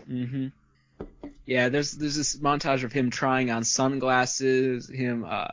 hmm 0.07 0.47
Yeah, 1.45 1.69
there's 1.69 1.91
there's 1.91 2.15
this 2.15 2.37
montage 2.37 2.83
of 2.83 2.91
him 2.93 3.09
trying 3.09 3.51
on 3.51 3.63
sunglasses, 3.63 4.89
him 4.89 5.25
uh, 5.27 5.47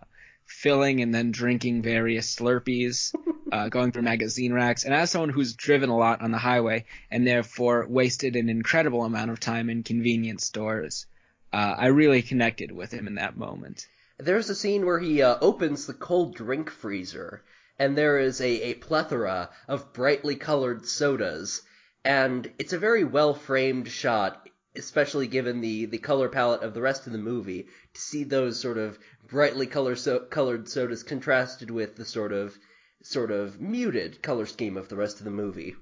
filling 0.47 1.01
and 1.01 1.13
then 1.15 1.31
drinking 1.33 1.83
various 1.83 2.37
Slurpees, 2.37 3.13
uh, 3.53 3.69
going 3.69 3.93
through 3.93 4.03
magazine 4.03 4.53
racks. 4.53 4.85
And 4.85 4.95
as 4.95 5.11
someone 5.11 5.31
who's 5.31 5.55
driven 5.55 5.91
a 5.91 5.97
lot 5.97 6.23
on 6.23 6.31
the 6.31 6.39
highway 6.39 6.85
and 7.11 7.27
therefore 7.27 7.87
wasted 7.89 8.37
an 8.37 8.49
incredible 8.49 9.05
amount 9.05 9.31
of 9.31 9.41
time 9.41 9.71
in 9.71 9.83
convenience 9.83 10.45
stores, 10.45 11.07
uh, 11.53 11.75
I 11.79 11.87
really 11.87 12.23
connected 12.23 12.71
with 12.71 12.93
him 12.93 13.07
in 13.07 13.17
that 13.17 13.37
moment. 13.37 13.87
There's 14.19 14.51
a 14.51 14.55
scene 14.55 14.85
where 14.85 14.99
he 14.99 15.23
uh, 15.23 15.39
opens 15.41 15.87
the 15.87 15.95
cold 15.95 16.37
drink 16.37 16.71
freezer, 16.71 17.43
and 17.79 17.97
there 17.97 18.19
is 18.19 18.41
a, 18.41 18.71
a 18.71 18.75
plethora 18.75 19.51
of 19.67 19.93
brightly 19.93 20.37
colored 20.37 20.87
sodas, 20.87 21.63
and 22.05 22.51
it's 22.59 22.75
a 22.75 22.79
very 22.79 23.03
well 23.03 23.35
framed 23.35 23.89
shot, 23.89 24.47
especially 24.77 25.27
given 25.27 25.61
the, 25.61 25.87
the 25.87 25.99
color 25.99 26.29
palette 26.29 26.63
of 26.63 26.75
the 26.75 26.83
rest 26.83 27.07
of 27.07 27.13
the 27.13 27.19
movie, 27.19 27.67
to 27.95 28.01
see 28.01 28.25
those 28.25 28.61
sort 28.61 28.79
of 28.79 28.99
brightly 29.27 29.67
color 29.67 29.97
so- 29.97 30.21
colored 30.21 30.69
sodas 30.69 31.03
contrasted 31.03 31.71
with 31.71 31.97
the 31.97 32.05
sort 32.05 32.33
of 32.33 32.57
sort 33.03 33.31
of 33.31 33.61
muted 33.61 34.23
color 34.23 34.47
scheme 34.47 34.77
of 34.77 34.89
the 34.89 34.97
rest 34.97 35.19
of 35.19 35.25
the 35.25 35.31
movie. 35.31 35.75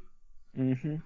Mm-hmm. 0.56 0.96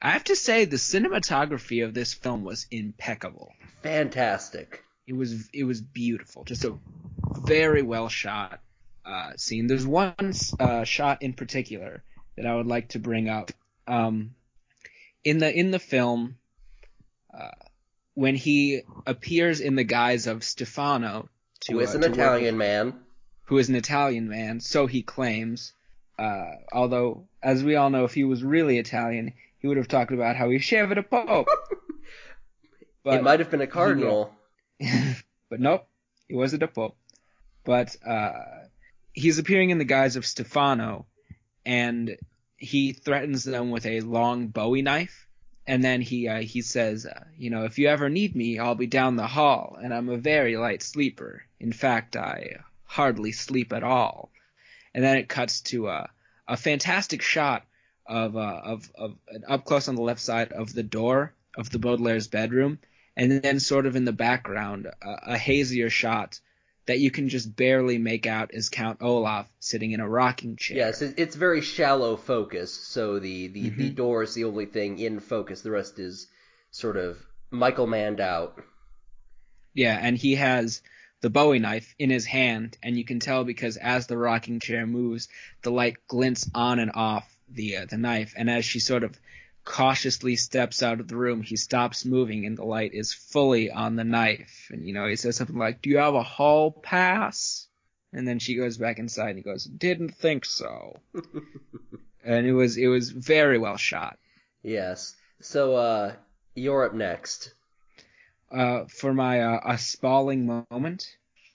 I 0.00 0.10
have 0.10 0.24
to 0.24 0.36
say 0.36 0.64
the 0.64 0.76
cinematography 0.76 1.84
of 1.84 1.94
this 1.94 2.12
film 2.12 2.42
was 2.42 2.66
impeccable. 2.70 3.52
Fantastic. 3.82 4.82
It 5.06 5.14
was 5.14 5.48
it 5.52 5.64
was 5.64 5.80
beautiful, 5.80 6.44
just 6.44 6.64
a 6.64 6.76
very 7.44 7.82
well 7.82 8.08
shot 8.08 8.60
uh, 9.04 9.32
scene. 9.36 9.66
There's 9.66 9.86
one 9.86 10.32
uh, 10.58 10.84
shot 10.84 11.22
in 11.22 11.32
particular 11.34 12.02
that 12.36 12.46
I 12.46 12.54
would 12.54 12.66
like 12.66 12.90
to 12.90 12.98
bring 12.98 13.28
up. 13.28 13.50
Um, 13.86 14.34
in 15.24 15.38
the 15.38 15.52
in 15.52 15.70
the 15.70 15.78
film, 15.78 16.36
uh, 17.32 17.50
when 18.14 18.34
he 18.34 18.82
appears 19.06 19.60
in 19.60 19.76
the 19.76 19.84
guise 19.84 20.26
of 20.26 20.44
Stefano, 20.44 21.28
to, 21.62 21.72
Who 21.72 21.80
is 21.80 21.94
uh, 21.94 21.98
an 21.98 22.12
Italian 22.12 22.56
man. 22.56 22.94
Who 23.52 23.58
is 23.58 23.68
an 23.68 23.74
Italian 23.74 24.30
man, 24.30 24.60
so 24.60 24.86
he 24.86 25.02
claims. 25.02 25.74
Uh, 26.18 26.52
although, 26.72 27.24
as 27.42 27.62
we 27.62 27.76
all 27.76 27.90
know, 27.90 28.06
if 28.06 28.14
he 28.14 28.24
was 28.24 28.42
really 28.42 28.78
Italian, 28.78 29.34
he 29.58 29.68
would 29.68 29.76
have 29.76 29.88
talked 29.88 30.10
about 30.10 30.36
how 30.36 30.48
he 30.48 30.58
shaved 30.58 30.96
a 30.96 31.02
pope. 31.02 31.46
But, 33.04 33.14
it 33.14 33.24
might 33.24 33.40
have 33.40 33.50
been 33.50 33.60
a 33.60 33.66
cardinal. 33.66 34.32
but 35.50 35.58
nope, 35.58 35.84
he 36.28 36.34
wasn't 36.34 36.62
a 36.62 36.68
pope. 36.68 36.96
But 37.64 37.96
uh, 38.06 38.32
he's 39.12 39.38
appearing 39.38 39.70
in 39.70 39.78
the 39.78 39.84
guise 39.84 40.14
of 40.14 40.24
Stefano, 40.24 41.06
and 41.66 42.16
he 42.56 42.92
threatens 42.92 43.42
them 43.42 43.70
with 43.72 43.84
a 43.84 44.02
long 44.02 44.46
Bowie 44.46 44.82
knife. 44.82 45.26
And 45.66 45.82
then 45.82 46.00
he 46.00 46.28
uh, 46.28 46.42
he 46.42 46.62
says, 46.62 47.06
uh, 47.06 47.24
you 47.36 47.50
know, 47.50 47.64
if 47.64 47.78
you 47.78 47.88
ever 47.88 48.08
need 48.08 48.36
me, 48.36 48.60
I'll 48.60 48.76
be 48.76 48.86
down 48.86 49.16
the 49.16 49.26
hall, 49.26 49.76
and 49.82 49.92
I'm 49.92 50.08
a 50.08 50.16
very 50.16 50.56
light 50.56 50.82
sleeper. 50.82 51.42
In 51.58 51.72
fact, 51.72 52.14
I 52.14 52.60
hardly 52.92 53.32
sleep 53.32 53.72
at 53.72 53.82
all. 53.82 54.30
And 54.94 55.02
then 55.02 55.16
it 55.16 55.28
cuts 55.28 55.62
to 55.72 55.88
a 55.88 56.10
a 56.46 56.56
fantastic 56.56 57.22
shot 57.22 57.64
of 58.06 58.36
uh, 58.36 58.60
of 58.64 58.90
of 58.94 59.16
up 59.48 59.64
close 59.64 59.88
on 59.88 59.94
the 59.96 60.02
left 60.02 60.20
side 60.20 60.52
of 60.52 60.74
the 60.74 60.82
door 60.82 61.32
of 61.56 61.70
the 61.70 61.78
Baudelaire's 61.78 62.28
bedroom, 62.28 62.78
and 63.16 63.30
then 63.42 63.60
sort 63.60 63.86
of 63.86 63.96
in 63.96 64.04
the 64.04 64.12
background 64.12 64.86
a, 64.86 65.32
a 65.34 65.38
hazier 65.38 65.88
shot 65.88 66.38
that 66.86 66.98
you 66.98 67.10
can 67.10 67.28
just 67.28 67.54
barely 67.56 67.96
make 67.96 68.26
out 68.26 68.52
is 68.52 68.68
Count 68.68 68.98
Olaf 69.00 69.46
sitting 69.60 69.92
in 69.92 70.00
a 70.00 70.08
rocking 70.08 70.56
chair. 70.56 70.76
Yes, 70.78 71.00
it's 71.00 71.36
very 71.36 71.60
shallow 71.60 72.16
focus, 72.16 72.74
so 72.74 73.18
the, 73.20 73.46
the, 73.48 73.68
the 73.70 73.90
Mhm. 73.90 73.94
door 73.94 74.24
is 74.24 74.34
the 74.34 74.44
only 74.44 74.66
thing 74.66 74.98
in 74.98 75.20
focus. 75.20 75.62
The 75.62 75.70
rest 75.70 75.98
is 76.00 76.26
sort 76.72 76.96
of 76.96 77.18
Michael 77.52 77.86
Manned 77.86 78.20
out. 78.20 78.58
Yeah, 79.74 79.96
and 80.00 80.18
he 80.18 80.34
has 80.34 80.82
the 81.22 81.30
Bowie 81.30 81.58
knife 81.58 81.94
in 81.98 82.10
his 82.10 82.26
hand, 82.26 82.76
and 82.82 82.96
you 82.96 83.04
can 83.04 83.18
tell 83.18 83.44
because 83.44 83.76
as 83.76 84.06
the 84.06 84.18
rocking 84.18 84.60
chair 84.60 84.86
moves, 84.86 85.28
the 85.62 85.70
light 85.70 85.96
glints 86.06 86.50
on 86.54 86.78
and 86.78 86.92
off 86.94 87.28
the 87.48 87.78
uh, 87.78 87.86
the 87.86 87.96
knife, 87.96 88.34
and 88.36 88.50
as 88.50 88.64
she 88.64 88.78
sort 88.78 89.04
of 89.04 89.18
cautiously 89.64 90.36
steps 90.36 90.82
out 90.82 91.00
of 91.00 91.08
the 91.08 91.16
room, 91.16 91.42
he 91.42 91.56
stops 91.56 92.04
moving, 92.04 92.44
and 92.44 92.58
the 92.58 92.64
light 92.64 92.92
is 92.92 93.14
fully 93.14 93.70
on 93.70 93.96
the 93.96 94.04
knife. 94.04 94.68
And 94.70 94.86
you 94.86 94.92
know, 94.92 95.06
he 95.06 95.16
says 95.16 95.36
something 95.36 95.56
like, 95.56 95.80
"Do 95.80 95.88
you 95.88 95.98
have 95.98 96.14
a 96.14 96.22
hall 96.22 96.70
pass?" 96.70 97.66
And 98.12 98.28
then 98.28 98.38
she 98.38 98.56
goes 98.56 98.76
back 98.76 98.98
inside 98.98 99.30
and 99.30 99.38
he 99.38 99.42
goes, 99.42 99.64
didn't 99.64 100.10
think 100.10 100.44
so. 100.44 101.00
and 102.24 102.46
it 102.46 102.52
was, 102.52 102.76
it 102.76 102.88
was 102.88 103.10
very 103.10 103.58
well 103.58 103.76
shot. 103.76 104.18
Yes. 104.62 105.14
So, 105.40 105.76
uh, 105.76 106.14
you're 106.54 106.84
up 106.84 106.94
next. 106.94 107.54
Uh, 108.52 108.84
for 108.88 109.14
my, 109.14 109.40
uh, 109.40 109.60
a 109.64 109.78
spalling 109.78 110.46
moment. 110.70 111.06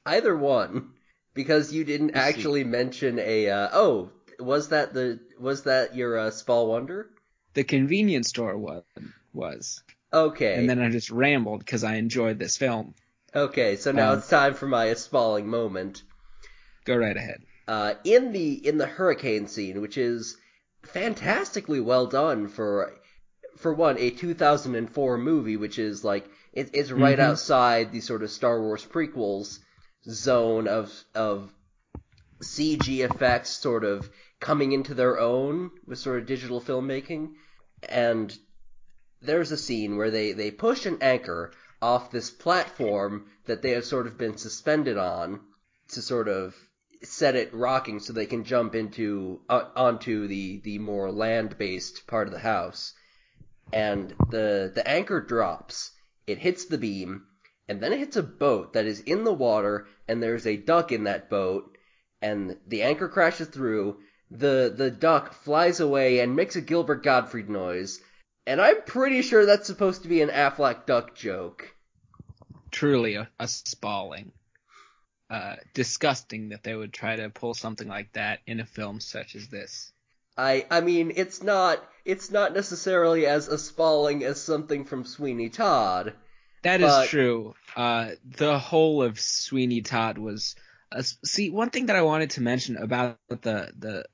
Either 0.06 0.36
one, 0.36 0.94
because 1.34 1.72
you 1.74 1.84
didn't 1.84 2.16
Let's 2.16 2.34
see. 2.34 2.40
actually 2.40 2.64
mention 2.64 3.20
a. 3.20 3.50
Uh, 3.50 3.70
oh, 3.74 4.12
was 4.40 4.70
that 4.70 4.94
the 4.94 5.20
was 5.40 5.64
that 5.64 5.96
your 5.96 6.18
uh, 6.18 6.32
Spall 6.32 6.68
Wonder? 6.68 7.10
The 7.54 7.64
convenience 7.64 8.30
store 8.30 8.58
was, 8.58 8.84
was. 9.34 9.84
Okay. 10.14 10.56
And 10.56 10.70
then 10.70 10.80
I 10.82 10.90
just 10.90 11.12
rambled 11.12 11.60
because 11.60 11.84
I 11.84 11.96
enjoyed 11.96 12.40
this 12.40 12.58
film. 12.58 12.96
okay. 13.36 13.76
So 13.76 13.92
now 13.92 14.14
Um, 14.14 14.20
it's 14.20 14.30
time 14.30 14.54
for 14.54 14.68
my 14.68 14.94
spalling 14.94 15.48
moment. 15.48 16.04
Go 16.86 16.96
right 16.96 17.18
ahead. 17.18 17.42
Uh, 17.68 17.96
in 18.06 18.32
the 18.32 18.54
in 18.68 18.78
the 18.78 18.88
hurricane 18.88 19.48
scene, 19.48 19.82
which 19.82 19.98
is 19.98 20.38
fantastically 20.84 21.80
well 21.82 22.08
done 22.08 22.48
for 22.48 22.94
for 23.58 23.74
one 23.74 23.98
a 24.00 24.10
2004 24.10 25.18
movie, 25.18 25.58
which 25.58 25.78
is 25.78 26.04
like 26.04 26.30
it, 26.58 26.70
it's 26.74 26.92
right 26.92 27.18
Mhm. 27.20 27.30
outside 27.30 27.92
the 27.92 28.02
sort 28.02 28.24
of 28.24 28.32
Star 28.32 28.60
Wars 28.62 28.86
prequels 28.86 29.60
zone 30.10 30.68
of 30.68 30.92
of 31.14 31.54
CG 32.42 33.02
effects 33.04 33.50
sort 33.50 33.84
of 33.84 34.10
coming 34.40 34.72
into 34.72 34.94
their 34.94 35.20
own 35.20 35.72
with 35.86 36.00
sort 36.00 36.20
of 36.20 36.26
digital 36.28 36.62
filmmaking. 36.62 37.34
And 37.88 38.36
there's 39.22 39.52
a 39.52 39.58
scene 39.58 39.98
where 39.98 40.12
they, 40.12 40.34
they 40.34 40.52
push 40.52 40.86
an 40.86 41.00
anchor 41.02 41.52
off 41.82 42.12
this 42.12 42.30
platform 42.30 43.26
that 43.46 43.62
they 43.62 43.72
have 43.72 43.86
sort 43.86 44.08
of 44.08 44.18
been 44.18 44.38
suspended 44.38 44.98
on 44.98 45.40
to 45.90 46.02
sort 46.02 46.28
of 46.28 46.56
set 47.04 47.36
it 47.36 47.54
rocking 47.54 48.00
so 48.00 48.14
they 48.14 48.26
can 48.26 48.44
jump 48.44 48.76
into 48.76 49.42
uh, 49.50 49.66
onto 49.76 50.28
the, 50.28 50.60
the 50.64 50.80
more 50.80 51.12
land 51.12 51.58
based 51.58 52.06
part 52.08 52.28
of 52.28 52.34
the 52.34 52.40
house. 52.40 52.94
And 53.74 54.14
the 54.30 54.72
the 54.74 54.88
anchor 54.88 55.20
drops, 55.22 55.92
it 56.28 56.38
hits 56.38 56.66
the 56.66 56.78
beam, 56.78 57.26
and 57.68 57.82
then 57.82 57.94
it 57.94 58.00
hits 58.00 58.18
a 58.18 58.24
boat 58.24 58.74
that 58.74 58.86
is 58.86 59.00
in 59.00 59.24
the 59.24 59.34
water, 59.34 59.88
and 60.08 60.22
there's 60.22 60.46
a 60.46 60.58
duck 60.58 60.92
in 60.92 61.06
that 61.06 61.30
boat, 61.30 61.78
and 62.22 62.58
the 62.68 62.84
anchor 62.84 63.08
crashes 63.08 63.48
through. 63.48 63.98
The 64.30 64.74
the 64.76 64.92
duck 64.92 65.34
flies 65.34 65.80
away 65.80 66.20
and 66.20 66.36
makes 66.36 66.58
a 66.58 66.62
Gilbert 66.62 67.02
Gottfried 67.02 67.50
noise, 67.50 68.02
and 68.46 68.62
I'm 68.62 68.82
pretty 68.84 69.22
sure 69.22 69.46
that's 69.46 69.68
supposed 69.68 70.04
to 70.04 70.10
be 70.10 70.22
an 70.22 70.30
Aflac 70.30 70.86
duck 70.86 71.16
joke. 71.16 71.74
Truly 72.72 73.16
a, 73.16 73.30
a 73.40 73.48
spalling. 73.48 74.34
Uh, 75.30 75.56
disgusting 75.74 76.50
that 76.50 76.64
they 76.64 76.74
would 76.74 76.94
try 76.94 77.18
to 77.18 77.30
pull 77.30 77.54
something 77.54 77.90
like 77.90 78.14
that 78.14 78.40
in 78.48 78.62
a 78.62 78.66
film 78.66 79.02
such 79.02 79.36
as 79.36 79.50
this. 79.50 79.92
I 80.38 80.66
I 80.70 80.82
mean 80.82 81.12
it's 81.16 81.42
not 81.42 81.84
it's 82.06 82.32
not 82.32 82.54
necessarily 82.54 83.26
as 83.26 83.48
appalling 83.48 84.24
as 84.24 84.42
something 84.42 84.86
from 84.86 85.04
Sweeney 85.06 85.50
Todd. 85.50 86.14
That 86.64 86.82
is 86.82 86.88
But- 86.88 87.10
true. 87.10 87.56
Uh, 87.76 88.12
the 88.26 88.58
whole 88.58 89.04
of 89.04 89.20
Sweeney 89.20 89.82
Todd 89.82 90.18
was. 90.18 90.56
Uh, 90.92 91.02
see, 91.24 91.50
one 91.50 91.70
thing 91.70 91.88
that 91.88 91.96
I 91.96 92.02
wanted 92.02 92.32
to 92.32 92.42
mention 92.42 92.78
about 92.78 93.18
the 93.30 93.72
the 93.78 94.06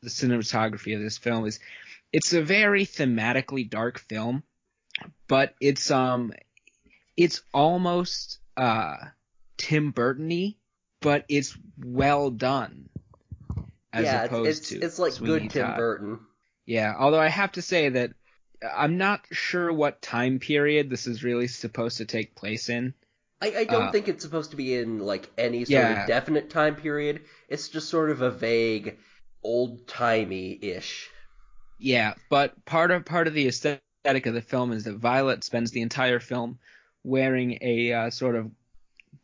the 0.00 0.08
cinematography 0.08 0.94
of 0.94 1.02
this 1.02 1.18
film 1.18 1.46
is 1.46 1.58
it's 2.12 2.32
a 2.32 2.42
very 2.42 2.86
thematically 2.86 3.68
dark 3.68 3.98
film, 3.98 4.42
but 5.28 5.54
it's 5.60 5.90
um 5.90 6.32
it's 7.16 7.42
almost 7.52 8.38
uh 8.56 8.94
Tim 9.56 9.90
Burton-y, 9.90 10.54
but 11.00 11.24
it's 11.28 11.56
well 11.78 12.30
done. 12.30 12.88
As 13.92 14.04
yeah, 14.04 14.24
opposed 14.24 14.48
it's 14.48 14.68
to 14.70 14.80
it's 14.80 14.98
like 14.98 15.12
Sweeney 15.12 15.40
good 15.40 15.50
Tim 15.50 15.66
Todd. 15.66 15.76
Burton. 15.76 16.20
Yeah, 16.66 16.94
although 16.98 17.20
I 17.20 17.28
have 17.28 17.52
to 17.52 17.62
say 17.62 17.88
that 17.90 18.12
I'm 18.74 18.96
not 18.96 19.20
sure 19.32 19.72
what 19.72 20.00
time 20.02 20.38
period 20.38 20.88
this 20.88 21.06
is 21.06 21.24
really 21.24 21.48
supposed 21.48 21.98
to 21.98 22.04
take 22.04 22.34
place 22.34 22.68
in. 22.68 22.94
I, 23.40 23.54
I 23.58 23.64
don't 23.64 23.88
Uh, 23.88 23.92
think 23.92 24.08
it's 24.08 24.22
supposed 24.24 24.52
to 24.52 24.56
be 24.56 24.74
in 24.76 25.00
like 25.00 25.28
any 25.36 25.64
sort 25.64 25.70
Yeah. 25.70 26.02
of 26.02 26.08
definite 26.08 26.48
time 26.50 26.76
period. 26.76 27.22
It's 27.48 27.68
just 27.68 27.88
sort 27.88 28.10
of 28.10 28.22
a 28.22 28.30
vague, 28.30 28.98
old 29.42 29.88
timey 29.88 30.58
ish. 30.62 31.10
Yeah, 31.78 32.14
but 32.30 32.64
part 32.64 32.90
of 32.92 33.04
part 33.04 33.26
of 33.26 33.34
the 33.34 33.48
aesthetic 33.48 34.26
of 34.26 34.34
the 34.34 34.42
film 34.42 34.72
is 34.72 34.84
that 34.84 34.96
Violet 34.96 35.42
spends 35.44 35.72
the 35.72 35.82
entire 35.82 36.20
film 36.20 36.58
wearing 37.02 37.58
a 37.60 37.92
uh, 37.92 38.10
sort 38.10 38.36
of 38.36 38.52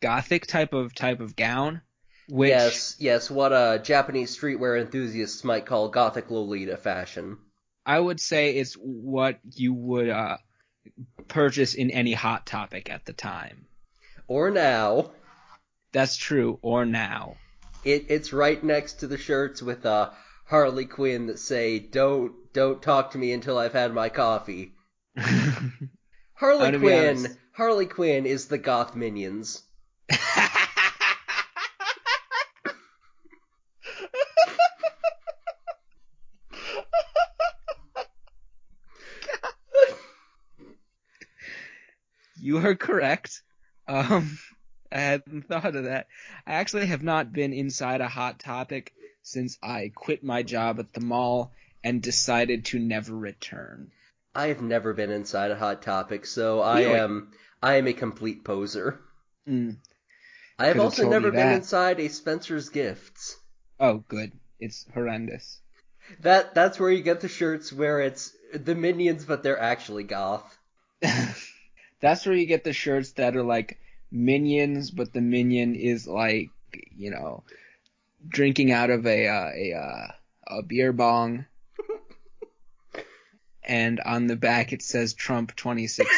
gothic 0.00 0.46
type 0.46 0.72
of 0.72 0.94
type 0.94 1.20
of 1.20 1.36
gown, 1.36 1.80
which 2.28 2.50
Yes, 2.50 2.96
yes, 2.98 3.30
what 3.30 3.52
uh 3.52 3.78
Japanese 3.78 4.36
streetwear 4.36 4.80
enthusiasts 4.80 5.44
might 5.44 5.66
call 5.66 5.88
gothic 5.88 6.30
Lolita 6.30 6.76
fashion. 6.76 7.38
I 7.86 7.98
would 7.98 8.20
say 8.20 8.56
it's 8.56 8.74
what 8.74 9.38
you 9.54 9.72
would 9.72 10.10
uh, 10.10 10.36
purchase 11.26 11.74
in 11.74 11.90
any 11.90 12.12
hot 12.12 12.44
topic 12.44 12.90
at 12.90 13.06
the 13.06 13.14
time. 13.14 13.66
Or 14.26 14.50
now, 14.50 15.12
That's 15.92 16.16
true, 16.16 16.58
or 16.60 16.84
now. 16.84 17.36
it 17.84 18.06
it's 18.10 18.32
right 18.32 18.62
next 18.62 18.94
to 19.00 19.06
the 19.06 19.16
shirts 19.16 19.62
with 19.62 19.86
uh 19.86 20.10
Harley 20.46 20.84
Quinn 20.84 21.26
that 21.28 21.38
say 21.38 21.78
"Don't 21.78 22.32
don't 22.52 22.82
talk 22.82 23.12
to 23.12 23.18
me 23.18 23.32
until 23.32 23.56
I've 23.56 23.72
had 23.72 23.94
my 23.94 24.10
coffee." 24.10 24.74
Harley 25.16 26.66
I'm 26.66 26.72
gonna 26.72 26.78
be 26.78 26.86
Quinn. 26.86 27.36
Harley 27.52 27.86
Quinn 27.86 28.26
is 28.26 28.48
the 28.48 28.58
goth 28.58 28.94
minions. 28.94 29.62
You 42.58 42.66
are 42.68 42.74
correct. 42.74 43.42
Um, 43.86 44.38
I 44.92 44.98
hadn't 44.98 45.48
thought 45.48 45.76
of 45.76 45.84
that. 45.84 46.08
I 46.46 46.54
actually 46.54 46.86
have 46.86 47.02
not 47.02 47.32
been 47.32 47.52
inside 47.52 48.00
a 48.00 48.08
hot 48.08 48.38
topic 48.38 48.92
since 49.22 49.58
I 49.62 49.92
quit 49.94 50.24
my 50.24 50.42
job 50.42 50.80
at 50.80 50.92
the 50.92 51.00
mall 51.00 51.52
and 51.84 52.02
decided 52.02 52.64
to 52.66 52.78
never 52.78 53.14
return. 53.14 53.90
I 54.34 54.48
have 54.48 54.62
never 54.62 54.94
been 54.94 55.10
inside 55.10 55.50
a 55.50 55.56
hot 55.56 55.82
topic, 55.82 56.26
so 56.26 56.60
I 56.60 56.80
Really? 56.82 56.98
am 56.98 57.32
I 57.62 57.74
am 57.74 57.86
a 57.86 57.92
complete 57.92 58.44
poser. 58.44 59.00
Mm. 59.48 59.76
I 60.58 60.66
have 60.66 60.80
also 60.80 61.08
never 61.08 61.30
been 61.30 61.52
inside 61.52 62.00
a 62.00 62.08
Spencer's 62.08 62.68
Gifts. 62.68 63.36
Oh, 63.78 64.04
good. 64.08 64.32
It's 64.58 64.86
horrendous. 64.92 65.60
That 66.20 66.54
that's 66.54 66.80
where 66.80 66.90
you 66.90 67.02
get 67.02 67.20
the 67.20 67.28
shirts 67.28 67.72
where 67.72 68.00
it's 68.00 68.32
the 68.52 68.74
minions, 68.74 69.24
but 69.24 69.42
they're 69.42 69.60
actually 69.60 70.04
goth. 70.04 70.58
That's 72.00 72.24
where 72.26 72.34
you 72.34 72.46
get 72.46 72.64
the 72.64 72.72
shirts 72.72 73.12
that 73.12 73.36
are 73.36 73.42
like 73.42 73.78
minions, 74.10 74.90
but 74.90 75.12
the 75.12 75.20
minion 75.20 75.74
is 75.74 76.06
like, 76.06 76.50
you 76.96 77.10
know, 77.10 77.42
drinking 78.26 78.72
out 78.72 78.90
of 78.90 79.06
a 79.06 79.26
uh, 79.26 79.50
a 79.54 79.72
uh, 79.74 80.56
a 80.58 80.62
beer 80.62 80.92
bong. 80.92 81.46
and 83.64 84.00
on 84.00 84.26
the 84.26 84.36
back 84.36 84.72
it 84.72 84.82
says 84.82 85.14
Trump 85.14 85.54
2016, 85.56 86.08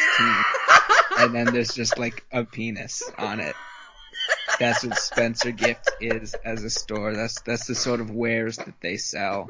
and 1.17 1.33
then 1.33 1.53
there's 1.53 1.73
just 1.73 1.97
like 1.97 2.25
a 2.31 2.43
penis 2.43 3.03
on 3.17 3.39
it. 3.39 3.55
That's 4.61 4.85
what 4.85 4.99
Spencer 4.99 5.51
Gift 5.51 5.89
is 5.99 6.35
as 6.45 6.63
a 6.63 6.69
store. 6.69 7.15
That's 7.15 7.41
that's 7.41 7.65
the 7.65 7.73
sort 7.73 7.99
of 7.99 8.11
wares 8.11 8.57
that 8.57 8.79
they 8.79 8.97
sell. 8.97 9.49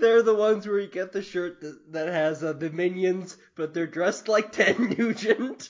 They're 0.00 0.22
the 0.22 0.36
ones 0.36 0.68
where 0.68 0.78
you 0.78 0.86
get 0.86 1.10
the 1.10 1.20
shirt 1.20 1.60
that, 1.62 1.92
that 1.94 2.06
has 2.06 2.44
uh, 2.44 2.52
the 2.52 2.70
minions, 2.70 3.36
but 3.56 3.74
they're 3.74 3.88
dressed 3.88 4.28
like 4.28 4.52
Ted 4.52 4.78
Nugent. 4.78 5.68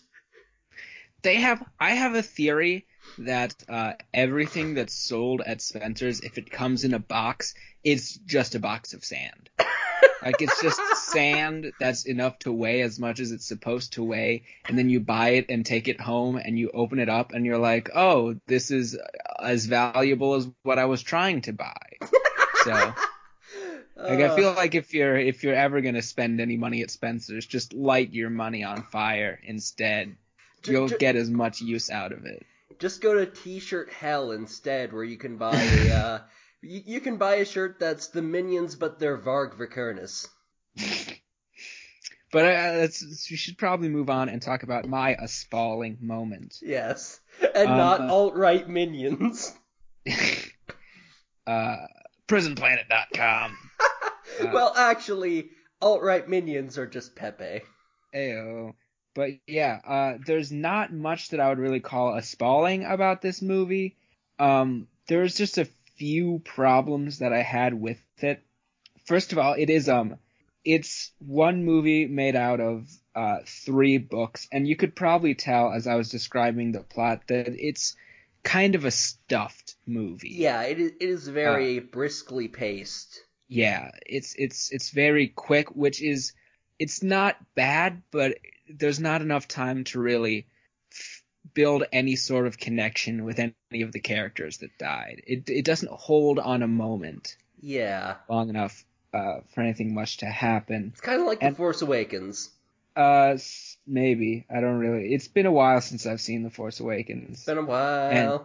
they 1.23 1.37
have 1.37 1.65
I 1.81 1.93
have 1.93 2.15
a 2.15 2.23
theory 2.23 2.87
that 3.17 3.55
uh, 3.67 3.93
everything 4.13 4.75
that's 4.75 4.95
sold 4.95 5.41
at 5.41 5.63
Spencer's, 5.63 6.21
if 6.21 6.37
it 6.37 6.51
comes 6.51 6.85
in 6.85 6.93
a 6.93 6.99
box, 6.99 7.55
it's 7.83 8.13
just 8.13 8.55
a 8.55 8.61
box 8.61 8.93
of 8.93 9.07
sand. 9.07 9.49
Like 10.25 10.41
it's 10.41 10.61
just 10.63 10.81
sand 10.97 11.73
that's 11.79 12.07
enough 12.07 12.39
to 12.41 12.53
weigh 12.53 12.83
as 12.83 12.99
much 12.99 13.21
as 13.21 13.31
it's 13.33 13.47
supposed 13.47 13.95
to 13.95 14.03
weigh, 14.05 14.45
and 14.69 14.79
then 14.79 14.89
you 14.91 15.01
buy 15.01 15.31
it 15.31 15.47
and 15.51 15.65
take 15.67 15.89
it 15.89 16.01
home 16.01 16.37
and 16.37 16.59
you 16.59 16.71
open 16.73 16.99
it 16.99 17.09
up 17.09 17.33
and 17.33 17.45
you're 17.47 17.59
like, 17.59 17.91
oh, 17.95 18.35
this 18.47 18.71
is 18.71 18.99
as 19.41 19.67
valuable 19.67 20.35
as 20.35 20.49
what 20.63 20.79
I 20.79 20.87
was 20.87 21.03
trying 21.03 21.43
to 21.43 21.53
buy. 21.53 21.77
So 22.65 22.73
like 24.07 24.21
I 24.21 24.29
Uh, 24.29 24.37
feel 24.37 24.53
like 24.55 24.75
if 24.75 24.95
you're 24.95 25.17
if 25.17 25.43
you're 25.45 25.55
ever 25.55 25.81
gonna 25.81 26.03
spend 26.03 26.41
any 26.41 26.57
money 26.57 26.83
at 26.83 26.91
Spencer's, 26.91 27.47
just 27.47 27.73
light 27.73 28.13
your 28.13 28.31
money 28.31 28.65
on 28.65 28.83
fire 28.85 29.39
instead. 29.45 30.17
You'll 30.67 30.89
get 30.89 31.17
as 31.17 31.29
much 31.31 31.61
use 31.61 31.91
out 31.91 32.13
of 32.13 32.25
it. 32.25 32.47
Just 32.79 33.01
go 33.01 33.15
to 33.15 33.27
T-shirt 33.27 33.93
hell 33.93 34.33
instead, 34.33 34.93
where 34.93 35.05
you 35.05 35.17
can 35.17 35.37
buy 35.37 35.55
a 35.61 35.91
uh, 35.93 36.21
you, 36.64 36.83
you 36.87 37.00
can 37.00 37.16
buy 37.16 37.37
a 37.37 37.44
shirt 37.44 37.79
that's 37.79 38.09
the 38.09 38.22
minions, 38.22 38.74
but 38.74 38.98
they're 38.98 39.18
Varg 39.18 39.57
Vikernes. 39.57 40.29
But 42.35 42.46
uh, 42.46 42.88
we 43.31 43.37
should 43.37 43.59
probably 43.59 43.88
move 43.88 44.11
on 44.11 44.29
and 44.29 44.42
talk 44.42 44.64
about 44.64 44.88
my 44.88 45.14
a 45.20 45.29
spalling 45.29 45.98
moment. 46.00 46.59
Yes, 46.61 47.20
and 47.55 47.68
Um, 47.70 47.79
not 47.79 48.00
uh, 48.00 48.12
alt 48.12 48.35
right 48.35 48.68
minions. 48.68 49.55
uh, 51.46 51.77
prisonplanet.com. 52.27 53.57
Uh, 54.40 54.50
well, 54.53 54.72
actually, 54.74 55.50
alt-right 55.81 56.29
minions 56.29 56.77
are 56.79 56.87
just 56.87 57.14
Pepe. 57.14 57.61
Ayo. 58.12 58.72
But 59.14 59.31
yeah, 59.46 59.79
uh, 59.87 60.14
there's 60.27 60.50
not 60.50 60.92
much 60.92 61.29
that 61.29 61.38
I 61.40 61.50
would 61.50 61.59
really 61.59 61.79
call 61.79 62.16
a 62.16 62.22
spalling 62.22 62.85
about 62.85 63.22
this 63.22 63.42
movie. 63.42 63.96
Um, 64.40 64.88
there's 65.07 65.37
just 65.37 65.59
a 65.59 65.68
few 65.97 66.41
problems 66.45 67.19
that 67.19 67.33
I 67.33 67.43
had 67.43 67.75
with 67.75 67.99
it. 68.19 68.43
First 69.07 69.33
of 69.33 69.39
all, 69.39 69.55
it 69.59 69.71
is 69.71 69.89
um, 69.89 70.17
it's 70.65 71.13
one 71.19 71.65
movie 71.65 72.07
made 72.07 72.37
out 72.37 72.61
of 72.61 72.89
uh, 73.15 73.39
three 73.47 73.99
books, 73.99 74.49
and 74.53 74.67
you 74.67 74.77
could 74.77 74.97
probably 74.97 75.35
tell 75.35 75.73
as 75.73 75.87
I 75.87 75.95
was 75.97 76.09
describing 76.11 76.73
the 76.73 76.81
plot 76.81 77.23
that 77.29 77.49
it's 77.49 77.95
kind 78.43 78.75
of 78.75 78.85
a 78.85 78.91
stuffed 78.91 79.77
movie. 79.87 80.35
Yeah, 80.39 80.63
it 80.63 80.79
is, 80.81 80.93
it 81.01 81.09
is 81.09 81.29
very 81.29 81.79
Uh, 81.79 81.83
briskly 81.93 82.49
paced. 82.49 83.21
yeah, 83.49 83.91
it's 84.07 84.35
it's 84.37 84.73
it's 84.73 84.91
very 84.91 85.29
quick, 85.29 85.75
which 85.77 86.03
is 86.03 86.33
it's 86.79 87.03
not 87.03 87.37
bad, 87.55 88.03
but 88.11 88.39
there's 88.69 88.99
not 89.01 89.21
enough 89.23 89.47
time 89.47 89.85
to 89.85 90.01
really 90.01 90.47
build 91.53 91.85
any 91.93 92.17
sort 92.17 92.47
of 92.47 92.59
connection 92.59 93.25
with 93.25 93.39
any 93.39 93.83
of 93.83 93.93
the 93.93 94.01
characters 94.01 94.59
that 94.59 94.77
died. 94.79 95.23
It 95.27 95.49
it 95.51 95.65
doesn't 95.65 95.91
hold 95.91 96.39
on 96.39 96.63
a 96.63 96.69
moment 96.69 97.37
Yeah. 97.61 98.17
long 98.29 98.49
enough 98.49 98.85
uh, 99.13 99.41
for 99.55 99.61
anything 99.61 99.95
much 99.95 100.19
to 100.19 100.27
happen. 100.27 100.91
It's 100.93 101.01
kind 101.01 101.21
of 101.21 101.27
like 101.27 101.39
And- 101.43 101.55
The 101.55 101.57
Force 101.59 101.83
Awakens. 101.83 102.51
Uh, 102.97 103.37
maybe 103.87 104.47
I 104.49 104.61
don't 104.61 104.79
really. 104.79 105.13
It's 105.15 105.29
been 105.29 105.47
a 105.47 105.53
while 105.53 105.81
since 105.81 106.07
I've 106.07 106.21
seen 106.21 106.43
The 106.45 106.51
Force 106.51 106.81
Awakens. 106.81 107.39
It's 107.39 107.45
been 107.45 107.59
a 107.59 107.63
while. 107.65 108.11
And 108.11 108.41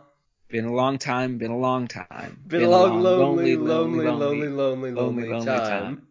Been 0.49 0.65
a 0.65 0.73
long 0.73 0.97
time. 0.97 1.37
Been 1.37 1.51
a 1.51 1.57
long 1.57 1.87
time. 1.87 2.41
Been, 2.47 2.63
a 2.63 2.69
long, 2.69 3.01
lonely, 3.01 3.55
lonely, 3.55 4.05
lonely, 4.05 4.47
lonely, 4.47 4.91
lonely, 4.91 5.29
lonely 5.29 5.45
time. 5.45 6.07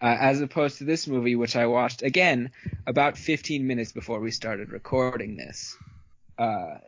uh, 0.00 0.16
as 0.20 0.40
opposed 0.40 0.78
to 0.78 0.84
this 0.84 1.06
movie, 1.06 1.36
which 1.36 1.54
I 1.54 1.66
watched 1.66 2.02
again 2.02 2.50
about 2.86 3.16
15 3.16 3.64
minutes 3.64 3.92
before 3.92 4.18
we 4.18 4.32
started 4.32 4.72
recording 4.72 5.36
this, 5.36 5.76
uh, 6.42 6.78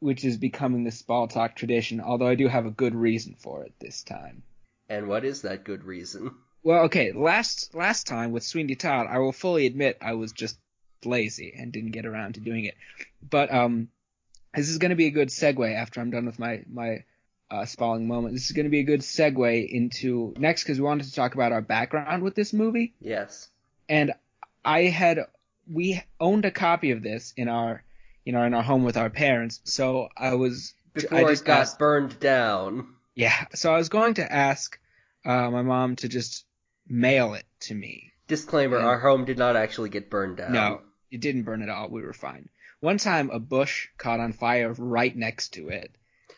which 0.00 0.24
is 0.24 0.36
becoming 0.36 0.84
the 0.84 0.90
Spall 0.90 1.26
Talk 1.28 1.56
tradition, 1.56 2.00
although 2.00 2.26
I 2.26 2.34
do 2.34 2.48
have 2.48 2.66
a 2.66 2.70
good 2.70 2.94
reason 2.94 3.34
for 3.38 3.64
it 3.64 3.72
this 3.80 4.02
time. 4.02 4.42
And 4.88 5.08
what 5.08 5.24
is 5.24 5.42
that 5.42 5.64
good 5.64 5.84
reason? 5.84 6.32
Well, 6.62 6.84
okay, 6.84 7.12
last 7.12 7.74
last 7.74 8.06
time 8.06 8.32
with 8.32 8.42
Sweeney 8.42 8.74
Todd, 8.74 9.06
I 9.08 9.18
will 9.18 9.32
fully 9.32 9.64
admit 9.66 9.96
I 10.02 10.12
was 10.12 10.32
just 10.32 10.58
lazy 11.04 11.54
and 11.56 11.72
didn't 11.72 11.92
get 11.92 12.04
around 12.04 12.34
to 12.34 12.40
doing 12.40 12.66
it. 12.66 12.74
But 13.22 13.50
um, 13.50 13.88
this 14.54 14.68
is 14.68 14.76
going 14.76 14.90
to 14.90 14.96
be 14.96 15.06
a 15.06 15.10
good 15.10 15.28
segue 15.28 15.74
after 15.74 16.00
I'm 16.00 16.10
done 16.10 16.26
with 16.26 16.38
my 16.38 16.62
my 16.70 17.04
uh, 17.50 17.64
spalling 17.64 18.06
moment. 18.06 18.34
This 18.34 18.44
is 18.46 18.52
going 18.52 18.66
to 18.66 18.70
be 18.70 18.80
a 18.80 18.84
good 18.84 19.00
segue 19.00 19.70
into 19.70 20.34
next 20.36 20.64
because 20.64 20.78
we 20.78 20.84
wanted 20.84 21.06
to 21.06 21.14
talk 21.14 21.34
about 21.34 21.52
our 21.52 21.62
background 21.62 22.22
with 22.22 22.34
this 22.34 22.52
movie. 22.52 22.92
Yes. 23.00 23.48
and 23.88 24.12
I 24.62 24.82
had 24.82 25.20
we 25.72 26.02
owned 26.18 26.44
a 26.44 26.50
copy 26.50 26.90
of 26.90 27.02
this 27.02 27.32
in 27.36 27.48
our 27.48 27.82
you 28.24 28.32
know 28.32 28.42
in 28.42 28.54
our 28.54 28.62
home 28.62 28.84
with 28.84 28.96
our 28.96 29.10
parents. 29.10 29.60
So 29.64 30.08
I 30.16 30.34
was 30.34 30.74
Before 30.94 31.18
I 31.18 31.22
it 31.22 31.28
just 31.28 31.44
got 31.44 31.60
asked, 31.60 31.78
burned 31.78 32.18
down. 32.20 32.94
yeah. 33.14 33.46
So 33.54 33.72
I 33.72 33.78
was 33.78 33.88
going 33.88 34.14
to 34.14 34.32
ask 34.32 34.78
uh, 35.24 35.50
my 35.50 35.62
mom 35.62 35.96
to 35.96 36.08
just 36.08 36.44
mail 36.88 37.34
it 37.34 37.44
to 37.60 37.74
me. 37.74 38.12
Disclaimer: 38.28 38.76
And- 38.78 38.86
Our 38.86 38.98
home 39.00 39.24
did 39.24 39.38
not 39.38 39.56
actually 39.56 39.88
get 39.90 40.10
burned 40.10 40.36
down. 40.38 40.52
No, 40.52 40.80
it 41.10 41.20
didn't 41.20 41.42
burn 41.42 41.62
at 41.62 41.68
all. 41.68 41.88
We 41.90 42.02
were 42.02 42.12
fine. 42.12 42.48
One 42.80 42.98
time 42.98 43.30
a 43.30 43.38
bush 43.38 43.88
caught 43.98 44.20
on 44.20 44.32
fire 44.32 44.72
right 44.72 45.14
next 45.14 45.50
to 45.54 45.68
it. 45.68 45.90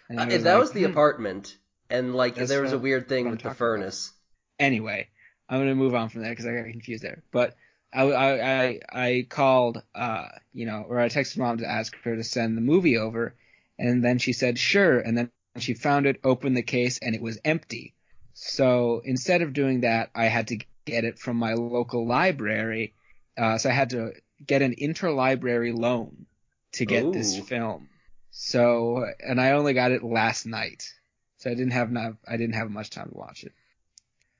And 0.09 0.19
Uh, 0.19 0.23
and 0.25 0.45
that 0.45 0.53
like, 0.55 0.61
was 0.61 0.73
the 0.73 0.85
"Hmm." 0.85 0.91
apartment, 0.91 1.57
and 1.89 2.15
like 2.15 2.35
That's 2.35 2.49
there 2.51 2.63
was 2.63 2.73
a 2.73 2.79
weird 2.79 3.09
thing 3.09 3.27
with 3.31 3.39
the 3.39 3.43
talking 3.45 3.51
about. 3.51 3.59
furnace. 3.59 4.13
anyway, 4.59 5.09
I'm 5.49 5.61
gonna 5.61 5.75
move 5.75 5.95
on 5.95 6.09
from 6.09 6.23
there 6.23 6.31
because 6.33 6.47
I 6.47 6.55
got 6.55 6.65
confused 6.71 7.03
there. 7.05 7.23
But 7.31 7.55
I, 7.93 8.03
I, 8.03 8.63
I, 8.65 8.81
I 8.93 9.27
called, 9.29 9.83
uh, 9.95 10.29
you 10.53 10.67
know, 10.67 10.85
or 10.89 10.99
I 10.99 11.09
texted 11.09 11.39
mom 11.39 11.59
to 11.59 11.71
ask 11.71 11.95
her 12.03 12.17
to 12.17 12.25
send 12.25 12.57
the 12.57 12.63
movie 12.63 12.97
over, 12.97 13.35
and 13.79 14.05
then 14.05 14.19
she 14.19 14.33
said 14.33 14.59
sure, 14.59 14.99
and 14.99 15.17
then 15.17 15.31
she 15.59 15.75
found 15.75 16.07
it, 16.07 16.21
opened 16.25 16.57
the 16.57 16.63
case, 16.63 16.99
and 16.99 17.15
it 17.15 17.23
was 17.23 17.39
empty. 17.45 17.95
So 18.35 19.03
instead 19.05 19.43
of 19.43 19.53
doing 19.53 19.83
that, 19.83 20.11
I 20.15 20.25
had 20.27 20.49
to 20.49 20.59
get 20.87 21.05
it 21.05 21.19
from 21.19 21.37
my 21.37 21.55
local 21.55 22.07
library. 22.07 22.95
Uh, 23.37 23.59
so 23.59 23.69
I 23.69 23.73
had 23.73 23.91
to 23.91 24.13
get 24.45 24.63
an 24.63 24.75
interlibrary 24.75 25.77
loan 25.77 26.27
to 26.73 26.87
get 26.87 27.13
this 27.13 27.37
film. 27.39 27.89
So, 28.31 29.07
and 29.21 29.41
I 29.41 29.53
only 29.53 29.75
got 29.75 29.93
it 29.93 30.03
last 30.03 30.47
night. 30.47 30.93
So 31.37 31.51
I 31.51 31.55
didn't 31.55 31.73
have 31.73 31.91
enough, 31.91 32.15
I 32.27 32.37
didn't 32.37 32.55
have 32.55 32.71
much 32.71 32.91
time 32.91 33.11
to 33.11 33.17
watch 33.17 33.45
it. 33.45 33.53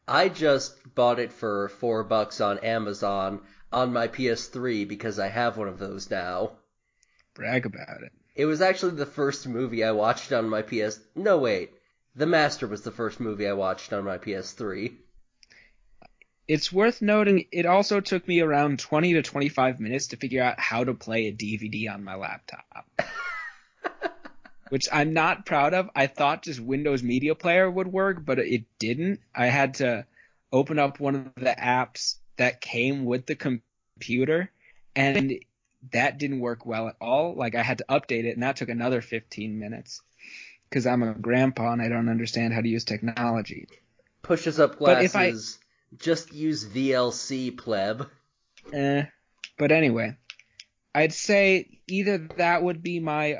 I 0.07 0.29
just 0.29 0.95
bought 0.95 1.19
it 1.19 1.33
for 1.33 1.69
four 1.69 2.03
bucks 2.05 2.41
on 2.41 2.59
Amazon 2.59 3.41
on 3.73 3.93
my 3.93 4.09
PS3 4.09 4.87
because 4.87 5.19
I 5.19 5.29
have 5.29 5.57
one 5.57 5.69
of 5.69 5.79
those 5.79 6.11
now. 6.11 6.53
Brag 7.35 7.67
about 7.67 8.03
it. 8.03 8.13
It 8.35 8.47
was 8.47 8.61
actually 8.61 8.97
the 8.97 9.07
first 9.07 9.47
movie 9.47 9.85
I 9.85 9.93
watched 9.93 10.33
on 10.33 10.49
my 10.49 10.63
PS. 10.63 11.01
No, 11.15 11.39
wait. 11.39 11.73
The 12.15 12.27
Master 12.27 12.67
was 12.67 12.83
the 12.83 12.91
first 12.91 13.21
movie 13.21 13.47
I 13.47 13.53
watched 13.53 13.93
on 13.93 14.05
my 14.05 14.19
PS3. 14.19 14.93
It's 16.49 16.73
worth 16.73 17.01
noting 17.01 17.47
it 17.53 17.67
also 17.67 18.01
took 18.01 18.27
me 18.27 18.41
around 18.41 18.81
20 18.81 19.15
to 19.15 19.23
25 19.23 19.81
minutes 19.81 20.09
to 20.09 20.17
figure 20.17 20.43
out 20.43 20.59
how 20.59 20.85
to 20.85 20.93
play 20.93 21.29
a 21.29 21.33
DVD 21.33 21.93
on 21.93 22.05
my 22.05 22.17
laptop. 22.17 22.87
Which 24.73 24.89
I'm 24.91 25.13
not 25.13 25.45
proud 25.45 25.75
of. 25.75 25.91
I 25.95 26.07
thought 26.07 26.45
just 26.45 26.59
Windows 26.59 27.03
Media 27.03 27.35
Player 27.35 27.71
would 27.71 27.89
work, 27.89 28.25
but 28.25 28.39
it 28.39 28.65
didn't. 28.79 29.21
I 29.35 29.49
had 29.49 29.75
to 29.75 30.07
open 30.51 30.79
up 30.79 30.99
one 30.99 31.15
of 31.15 31.35
the 31.35 31.55
apps 31.55 32.15
that 32.39 32.63
came 32.63 33.05
with 33.05 33.27
the 33.27 33.35
computer 33.37 34.51
and 34.97 35.35
that 35.93 36.19
didn't 36.19 36.41
work 36.41 36.65
well 36.65 36.89
at 36.89 36.97
all. 37.03 37.35
Like 37.35 37.55
I 37.55 37.63
had 37.63 37.79
to 37.79 37.85
update 37.91 38.25
it 38.25 38.33
and 38.33 38.43
that 38.45 38.57
took 38.57 38.71
another 38.71 39.03
15 39.03 39.59
minutes 39.59 40.01
because 40.71 40.87
I'm 40.87 41.03
a 41.03 41.13
grandpa 41.13 41.73
and 41.75 41.83
I 41.83 41.91
don't 41.91 42.09
understand 42.09 42.55
how 42.55 42.63
to 42.63 42.69
use 42.69 42.85
technology. 42.85 43.69
Pushes 44.23 44.59
up 44.59 44.79
But 44.79 45.05
if 45.05 45.15
I- 45.15 45.33
glasses. 45.33 45.59
Just 45.99 46.33
use 46.33 46.65
VLC, 46.65 47.51
pleb. 47.55 48.09
Eh. 48.73 49.05
But 49.59 49.71
anyway, 49.71 50.17
I'd 50.95 51.13
say 51.13 51.81
either 51.87 52.17
that 52.39 52.63
would 52.63 52.83
be 52.83 53.01
my 53.01 53.37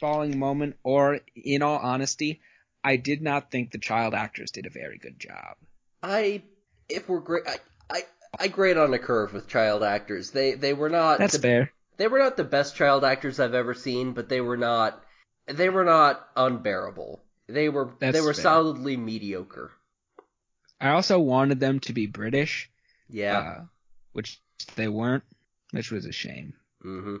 spalling 0.00 0.38
moment, 0.38 0.76
or 0.82 1.20
in 1.36 1.60
all 1.60 1.76
honesty, 1.76 2.40
I 2.82 2.96
did 2.96 3.20
not 3.20 3.50
think 3.50 3.70
the 3.70 3.78
child 3.78 4.14
actors 4.14 4.50
did 4.50 4.64
a 4.64 4.70
very 4.70 4.96
good 4.96 5.18
job. 5.18 5.56
I, 6.02 6.42
if 6.88 7.06
we're 7.06 7.20
great, 7.20 7.46
I, 7.46 7.56
I, 7.90 8.02
I 8.38 8.48
grade 8.48 8.78
on 8.78 8.94
a 8.94 8.98
curve 8.98 9.34
with 9.34 9.46
child 9.46 9.82
actors. 9.82 10.30
They, 10.30 10.54
they 10.54 10.72
were 10.72 10.88
not. 10.88 11.18
That's 11.18 11.34
the, 11.34 11.40
fair. 11.40 11.72
They 11.98 12.08
were 12.08 12.18
not 12.18 12.38
the 12.38 12.44
best 12.44 12.76
child 12.76 13.04
actors 13.04 13.38
I've 13.38 13.52
ever 13.52 13.74
seen, 13.74 14.12
but 14.12 14.30
they 14.30 14.40
were 14.40 14.56
not. 14.56 15.04
They 15.46 15.68
were 15.68 15.84
not 15.84 16.26
unbearable. 16.34 17.20
They 17.46 17.68
were. 17.68 17.90
That's 17.98 18.14
they 18.16 18.22
were 18.22 18.32
fair. 18.32 18.42
solidly 18.42 18.96
mediocre. 18.96 19.70
I 20.80 20.92
also 20.92 21.18
wanted 21.18 21.60
them 21.60 21.78
to 21.80 21.92
be 21.92 22.06
British, 22.06 22.70
Yeah. 23.10 23.38
uh, 23.38 23.64
which 24.14 24.40
they 24.76 24.88
weren't, 24.88 25.24
which 25.72 25.90
was 25.90 26.06
a 26.06 26.12
shame. 26.12 26.54
hmm 26.80 27.16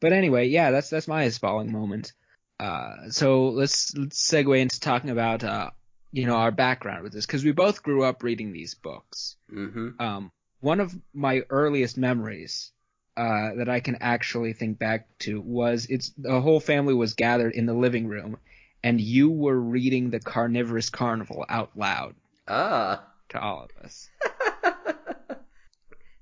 But 0.00 0.12
anyway, 0.12 0.48
yeah, 0.48 0.70
that's 0.70 0.90
that's 0.90 1.08
my 1.08 1.28
spalling 1.28 1.72
moment. 1.72 2.12
Uh, 2.58 3.10
so 3.10 3.48
let's 3.50 3.94
let's 3.96 4.30
segue 4.30 4.58
into 4.58 4.80
talking 4.80 5.10
about 5.10 5.44
uh, 5.44 5.70
you 6.12 6.26
know, 6.26 6.36
our 6.36 6.50
background 6.50 7.04
with 7.04 7.12
this 7.12 7.26
because 7.26 7.44
we 7.44 7.52
both 7.52 7.82
grew 7.82 8.02
up 8.04 8.22
reading 8.22 8.52
these 8.52 8.74
books. 8.74 9.36
hmm 9.50 9.90
um, 9.98 10.32
one 10.60 10.80
of 10.80 10.94
my 11.14 11.42
earliest 11.48 11.96
memories 11.96 12.72
uh, 13.16 13.54
that 13.56 13.68
I 13.68 13.80
can 13.80 13.96
actually 14.00 14.52
think 14.52 14.78
back 14.78 15.06
to 15.20 15.40
was 15.40 15.86
it's 15.86 16.10
the 16.18 16.40
whole 16.40 16.60
family 16.60 16.94
was 16.94 17.14
gathered 17.14 17.54
in 17.54 17.66
the 17.66 17.74
living 17.74 18.08
room, 18.08 18.36
and 18.82 19.00
you 19.00 19.30
were 19.30 19.58
reading 19.58 20.10
the 20.10 20.20
Carnivorous 20.20 20.90
Carnival 20.90 21.44
out 21.48 21.70
loud 21.76 22.14
Ah. 22.48 23.04
to 23.30 23.40
all 23.40 23.64
of 23.64 23.84
us. 23.84 24.08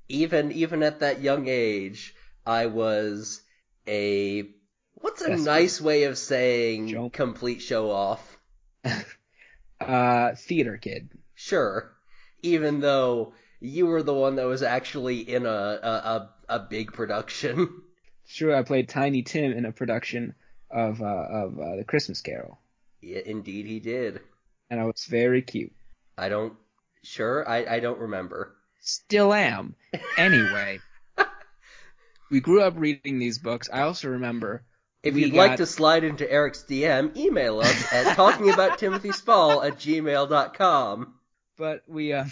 even 0.08 0.52
even 0.52 0.82
at 0.82 1.00
that 1.00 1.20
young 1.20 1.46
age, 1.48 2.14
I 2.46 2.66
was 2.66 3.40
a 3.88 4.48
what's 4.94 5.22
a 5.22 5.36
nice 5.36 5.80
way 5.80 6.04
of 6.04 6.18
saying 6.18 7.10
complete 7.10 7.60
show 7.62 7.90
off? 7.90 8.38
Uh, 9.80 10.34
theater 10.34 10.76
kid. 10.76 11.08
Sure. 11.36 11.92
Even 12.42 12.80
though 12.80 13.32
you 13.60 13.86
were 13.86 14.02
the 14.02 14.12
one 14.12 14.34
that 14.36 14.46
was 14.46 14.62
actually 14.62 15.20
in 15.20 15.46
a 15.46 15.48
a, 15.48 15.88
a, 15.88 16.30
a 16.48 16.58
big 16.58 16.92
production. 16.92 17.82
Sure, 18.30 18.54
I 18.54 18.62
played 18.62 18.90
Tiny 18.90 19.22
Tim 19.22 19.52
in 19.52 19.64
a 19.64 19.72
production 19.72 20.34
of 20.70 21.00
uh, 21.00 21.04
of 21.06 21.58
uh, 21.58 21.76
the 21.76 21.84
Christmas 21.84 22.20
Carol, 22.20 22.58
yeah, 23.00 23.20
indeed 23.24 23.64
he 23.64 23.80
did. 23.80 24.20
and 24.68 24.78
I 24.78 24.84
was 24.84 25.06
very 25.08 25.40
cute. 25.40 25.72
I 26.18 26.28
don't 26.28 26.52
sure, 27.02 27.48
I, 27.48 27.76
I 27.76 27.80
don't 27.80 27.98
remember. 28.00 28.54
Still 28.80 29.32
am. 29.32 29.76
Anyway, 30.18 30.80
we 32.30 32.40
grew 32.40 32.62
up 32.62 32.74
reading 32.76 33.18
these 33.18 33.38
books. 33.38 33.68
I 33.72 33.82
also 33.82 34.08
remember 34.08 34.64
If 35.02 35.16
you'd 35.16 35.32
like 35.34 35.56
to 35.56 35.66
slide 35.66 36.04
into 36.04 36.30
Eric's 36.30 36.64
DM, 36.68 37.16
email 37.16 37.60
us 37.60 37.92
at 37.92 38.06
talkingabouttimothyspall 38.16 39.66
at 39.66 39.74
gmail.com. 39.78 41.14
but 41.56 41.82
we 41.86 42.12
uh 42.12 42.24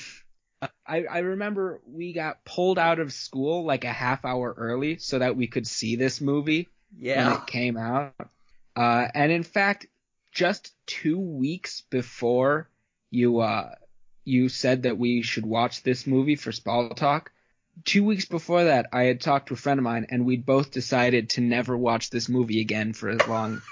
I, 0.87 1.04
I 1.04 1.18
remember 1.18 1.80
we 1.87 2.12
got 2.12 2.44
pulled 2.44 2.78
out 2.78 2.98
of 2.98 3.12
school 3.12 3.64
like 3.64 3.85
a 3.85 3.92
half 3.92 4.24
hour 4.24 4.54
early 4.56 4.98
so 4.98 5.18
that 5.18 5.37
we 5.37 5.46
could 5.46 5.66
see 5.66 5.96
this 5.96 6.20
movie 6.20 6.68
when 6.98 7.32
it 7.35 7.46
came 7.46 7.76
out. 7.76 8.14
Uh, 8.74 9.06
and 9.14 9.30
in 9.32 9.42
fact, 9.42 9.87
just 10.32 10.74
two 10.87 11.18
weeks 11.18 11.82
before 11.90 12.68
you 13.11 13.40
uh, 13.40 13.74
you 14.24 14.48
said 14.48 14.82
that 14.85 14.98
we 14.98 15.22
should 15.22 15.46
watch 15.46 15.82
this 15.82 16.06
movie 16.06 16.37
for 16.37 16.52
Spall 16.52 16.88
Talk, 16.90 17.32
two 17.85 18.05
weeks 18.05 18.25
before 18.25 18.65
that, 18.65 18.87
I 18.93 19.05
had 19.05 19.21
talked 19.21 19.49
to 19.49 19.55
a 19.55 19.57
friend 19.57 19.79
of 19.79 19.85
mine, 19.85 20.07
and 20.11 20.25
we'd 20.25 20.47
both 20.47 20.71
decided 20.71 21.31
to 21.31 21.41
never 21.41 21.77
watch 21.77 22.11
this 22.11 22.29
movie 22.29 22.61
again 22.61 22.93
for 22.93 23.09
as 23.09 23.27
long 23.27 23.62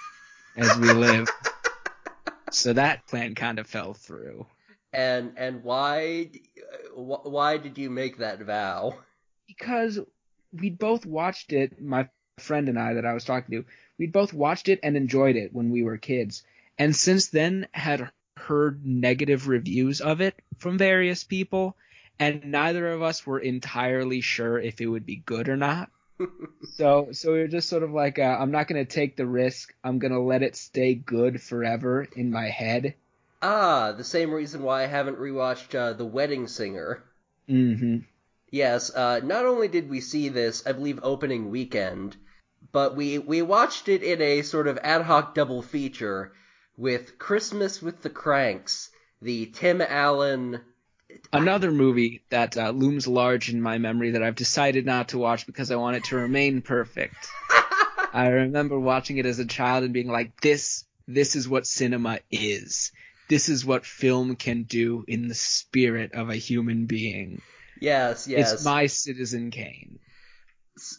as 0.56 0.76
we 0.78 0.92
live. 0.92 1.28
So 2.50 2.72
that 2.72 3.08
plan 3.08 3.34
kind 3.34 3.58
of 3.58 3.66
fell 3.66 3.94
through. 3.94 4.46
And 4.92 5.32
and 5.36 5.64
why 5.64 6.30
why 6.94 7.56
did 7.56 7.78
you 7.78 7.90
make 7.90 8.18
that 8.18 8.40
vow? 8.42 8.96
because 9.46 9.98
we'd 10.52 10.78
both 10.78 11.04
watched 11.06 11.52
it, 11.52 11.80
my 11.82 12.08
friend 12.38 12.68
and 12.68 12.78
I 12.78 12.94
that 12.94 13.06
I 13.06 13.14
was 13.14 13.24
talking 13.24 13.58
to, 13.58 13.64
we'd 13.98 14.12
both 14.12 14.32
watched 14.32 14.68
it 14.68 14.80
and 14.82 14.96
enjoyed 14.96 15.36
it 15.36 15.52
when 15.52 15.70
we 15.70 15.82
were 15.82 15.96
kids. 15.96 16.42
And 16.78 16.94
since 16.94 17.28
then 17.28 17.68
had 17.72 18.10
heard 18.36 18.84
negative 18.84 19.48
reviews 19.48 20.00
of 20.00 20.20
it 20.20 20.34
from 20.58 20.78
various 20.78 21.24
people, 21.24 21.76
and 22.18 22.44
neither 22.44 22.88
of 22.92 23.02
us 23.02 23.26
were 23.26 23.38
entirely 23.38 24.20
sure 24.20 24.58
if 24.58 24.80
it 24.80 24.86
would 24.86 25.06
be 25.06 25.16
good 25.16 25.48
or 25.48 25.56
not. 25.56 25.90
so 26.74 27.08
so 27.12 27.32
we 27.32 27.38
were 27.40 27.48
just 27.48 27.68
sort 27.68 27.82
of 27.82 27.90
like, 27.90 28.18
uh, 28.18 28.36
I'm 28.38 28.50
not 28.50 28.68
gonna 28.68 28.84
take 28.84 29.16
the 29.16 29.26
risk. 29.26 29.74
I'm 29.82 29.98
gonna 29.98 30.22
let 30.22 30.42
it 30.42 30.56
stay 30.56 30.94
good 30.94 31.42
forever 31.42 32.06
in 32.16 32.30
my 32.30 32.48
head. 32.48 32.94
Ah, 33.42 33.92
the 33.92 34.04
same 34.04 34.32
reason 34.32 34.62
why 34.62 34.84
I 34.84 34.86
haven't 34.86 35.18
rewatched 35.18 35.74
uh, 35.74 35.92
The 35.92 36.06
Wedding 36.06 36.46
Singer. 36.46 37.02
Mm-hmm. 37.48 37.98
Yes, 38.50 38.94
uh, 38.94 39.20
not 39.22 39.44
only 39.44 39.68
did 39.68 39.90
we 39.90 40.00
see 40.00 40.28
this, 40.28 40.66
I 40.66 40.72
believe, 40.72 41.00
opening 41.02 41.50
weekend, 41.50 42.16
but 42.72 42.96
we, 42.96 43.18
we 43.18 43.42
watched 43.42 43.88
it 43.88 44.02
in 44.02 44.22
a 44.22 44.42
sort 44.42 44.66
of 44.66 44.78
ad 44.78 45.02
hoc 45.02 45.34
double 45.34 45.60
feature 45.60 46.32
with 46.76 47.18
Christmas 47.18 47.82
with 47.82 48.02
the 48.02 48.10
Cranks, 48.10 48.90
the 49.20 49.46
Tim 49.46 49.82
Allen. 49.82 50.60
Another 51.32 51.70
movie 51.70 52.22
that 52.30 52.56
uh, 52.56 52.70
looms 52.70 53.06
large 53.06 53.50
in 53.50 53.60
my 53.60 53.78
memory 53.78 54.12
that 54.12 54.22
I've 54.22 54.36
decided 54.36 54.86
not 54.86 55.08
to 55.08 55.18
watch 55.18 55.46
because 55.46 55.70
I 55.70 55.76
want 55.76 55.96
it 55.96 56.04
to 56.04 56.16
remain 56.16 56.62
perfect. 56.62 57.16
I 58.12 58.28
remember 58.28 58.78
watching 58.78 59.18
it 59.18 59.26
as 59.26 59.38
a 59.38 59.44
child 59.44 59.84
and 59.84 59.92
being 59.92 60.08
like, 60.08 60.40
this, 60.40 60.84
this 61.08 61.34
is 61.34 61.48
what 61.48 61.66
cinema 61.66 62.20
is. 62.30 62.92
This 63.28 63.48
is 63.48 63.64
what 63.64 63.84
film 63.84 64.36
can 64.36 64.62
do 64.62 65.04
in 65.08 65.28
the 65.28 65.34
spirit 65.34 66.12
of 66.12 66.30
a 66.30 66.36
human 66.36 66.86
being. 66.86 67.42
Yes, 67.80 68.28
yes. 68.28 68.52
It's 68.52 68.64
my 68.64 68.86
Citizen 68.86 69.50
Kane. 69.50 69.98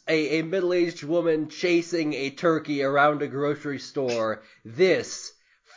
a, 0.07 0.39
a 0.39 0.43
middle-aged 0.43 1.03
woman 1.03 1.49
chasing 1.49 2.13
a 2.13 2.31
turkey 2.31 2.83
around 2.83 3.21
a 3.21 3.27
grocery 3.27 3.79
store. 3.79 4.43
This, 4.65 5.31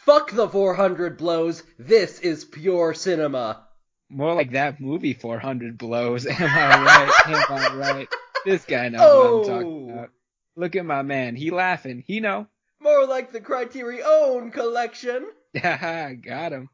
fuck 0.05 0.33
the 0.33 0.49
400 0.49 1.17
blows, 1.17 1.63
this 1.79 2.19
is 2.21 2.45
pure 2.45 2.95
cinema. 2.95 3.68
More 4.11 4.35
like 4.35 4.53
that 4.53 4.81
movie 4.81 5.13
400 5.15 5.77
blows. 5.77 6.27
Am 6.27 6.35
I 6.41 6.83
right? 6.85 7.13
Am 7.27 7.53
I 7.53 7.75
right? 7.77 8.09
This 8.45 8.65
guy 8.65 8.89
knows 8.89 9.01
what 9.01 9.51
I'm 9.51 9.55
talking 9.63 9.91
Oh. 9.91 9.93
about. 9.93 10.11
Look 10.57 10.77
at 10.77 10.85
my 10.87 11.03
man. 11.03 11.37
He 11.37 11.51
laughing. 11.51 12.03
He 12.07 12.21
know. 12.21 12.47
More 12.81 13.07
like 13.07 13.33
the 13.33 13.41
Criterion 13.41 14.51
collection. 14.51 15.27
Haha, 15.61 16.13
got 16.15 16.53
him. 16.53 16.69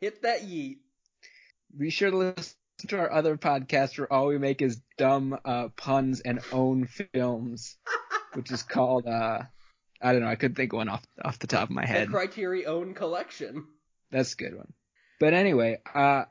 Hit 0.00 0.22
that 0.22 0.42
yeet. 0.42 0.78
Be 1.76 1.90
sure 1.90 2.10
to 2.10 2.16
listen 2.16 2.54
to 2.88 2.98
our 2.98 3.12
other 3.12 3.36
podcast 3.36 3.98
where 3.98 4.12
all 4.12 4.26
we 4.26 4.38
make 4.38 4.60
is 4.62 4.80
dumb 4.98 5.38
uh, 5.44 5.68
puns 5.76 6.20
and 6.20 6.40
own 6.52 6.86
films, 6.86 7.76
which 8.34 8.50
is 8.50 8.62
called 8.62 9.06
uh, 9.06 9.42
I 10.02 10.12
don't 10.12 10.20
know. 10.22 10.28
I 10.28 10.36
couldn't 10.36 10.56
think 10.56 10.72
of 10.72 10.78
one 10.78 10.88
off 10.88 11.02
off 11.24 11.38
the 11.38 11.46
top 11.46 11.64
of 11.70 11.74
my 11.74 11.82
The 11.82 11.88
head. 11.88 12.08
Criterion 12.10 12.94
collection. 12.94 13.66
That's 14.10 14.34
a 14.34 14.36
good 14.36 14.56
one. 14.56 14.72
But 15.20 15.32
anyway, 15.32 15.80
uh, 15.94 16.24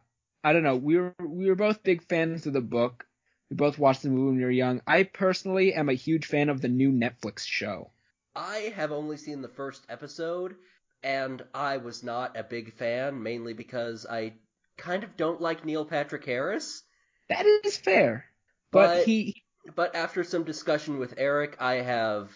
I 0.45 0.53
don't 0.53 0.62
know. 0.62 0.75
We 0.75 0.97
were 0.97 1.15
we 1.19 1.47
were 1.47 1.55
both 1.55 1.81
big 1.81 2.03
fans 2.03 2.45
of 2.45 2.53
the 2.53 2.62
book. 2.62 3.08
We 3.49 3.55
both 3.55 3.79
watched 3.79 4.03
the 4.03 4.10
movie 4.10 4.27
when 4.27 4.38
we 4.38 4.43
were 4.43 4.51
young. 4.51 4.79
I 4.86 5.01
personally 5.01 5.73
am 5.73 5.89
a 5.89 5.93
huge 5.93 6.27
fan 6.27 6.49
of 6.49 6.62
the 6.62 6.67
new 6.67 6.91
Netflix 6.91 7.47
show. 7.47 7.89
I 8.36 8.71
have 8.75 8.91
only 8.91 9.17
seen 9.17 9.41
the 9.41 9.47
first 9.47 9.84
episode, 9.89 10.55
and 11.01 11.43
I 11.51 11.77
was 11.77 12.03
not 12.03 12.38
a 12.38 12.43
big 12.43 12.73
fan, 12.73 13.23
mainly 13.23 13.53
because 13.53 14.05
I 14.05 14.34
kind 14.77 15.03
of 15.03 15.17
don't 15.17 15.41
like 15.41 15.65
Neil 15.65 15.84
Patrick 15.84 16.25
Harris. 16.25 16.84
That 17.27 17.47
is 17.63 17.75
fair, 17.75 18.25
but, 18.69 18.97
But- 18.97 19.05
he 19.08 19.43
But 19.73 19.95
after 19.95 20.23
some 20.23 20.43
discussion 20.43 20.99
with 20.99 21.15
Eric, 21.17 21.58
I 21.60 21.75
have 21.81 22.29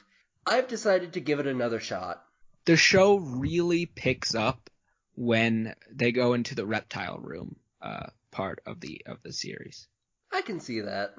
I've 0.47 0.67
decided 0.67 1.13
to 1.13 1.19
give 1.19 1.39
it 1.39 1.45
another 1.45 1.79
shot. 1.79 2.25
the 2.65 2.75
show 2.75 3.17
really 3.17 3.85
picks 3.85 4.33
up 4.33 4.71
when 5.13 5.75
they 5.91 6.11
go 6.11 6.33
into 6.33 6.55
the 6.55 6.65
reptile 6.65 7.19
room 7.19 7.55
uh, 7.81 8.07
part 8.31 8.61
of 8.65 8.79
the 8.79 9.01
of 9.05 9.17
the 9.23 9.33
series. 9.33 9.87
I 10.31 10.41
can 10.41 10.59
see 10.59 10.81
that. 10.81 11.15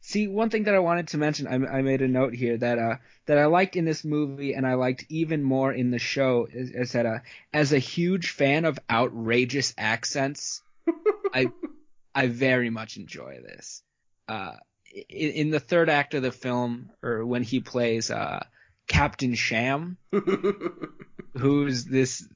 See, 0.00 0.28
one 0.28 0.50
thing 0.50 0.64
that 0.64 0.74
I 0.74 0.78
wanted 0.78 1.08
to 1.08 1.18
mention, 1.18 1.48
I, 1.48 1.78
I 1.78 1.82
made 1.82 2.00
a 2.00 2.06
note 2.06 2.32
here 2.32 2.56
that 2.58 2.78
uh 2.78 2.96
that 3.26 3.38
I 3.38 3.46
liked 3.46 3.74
in 3.74 3.84
this 3.84 4.04
movie 4.04 4.54
and 4.54 4.66
I 4.66 4.74
liked 4.74 5.04
even 5.08 5.42
more 5.42 5.72
in 5.72 5.90
the 5.90 5.98
show 5.98 6.46
is, 6.50 6.70
is 6.70 6.92
that 6.92 7.06
uh, 7.06 7.18
as 7.52 7.72
a 7.72 7.78
huge 7.78 8.30
fan 8.30 8.64
of 8.64 8.78
outrageous 8.88 9.74
accents, 9.76 10.62
I 11.34 11.50
I 12.14 12.28
very 12.28 12.70
much 12.70 12.96
enjoy 12.96 13.40
this. 13.42 13.82
Uh, 14.28 14.52
in, 15.08 15.30
in 15.32 15.50
the 15.50 15.60
third 15.60 15.90
act 15.90 16.14
of 16.14 16.22
the 16.22 16.32
film, 16.32 16.90
or 17.02 17.26
when 17.26 17.42
he 17.42 17.58
plays 17.58 18.10
uh 18.10 18.44
Captain 18.86 19.34
Sham, 19.34 19.98
who's 21.36 21.84
this 21.84 22.26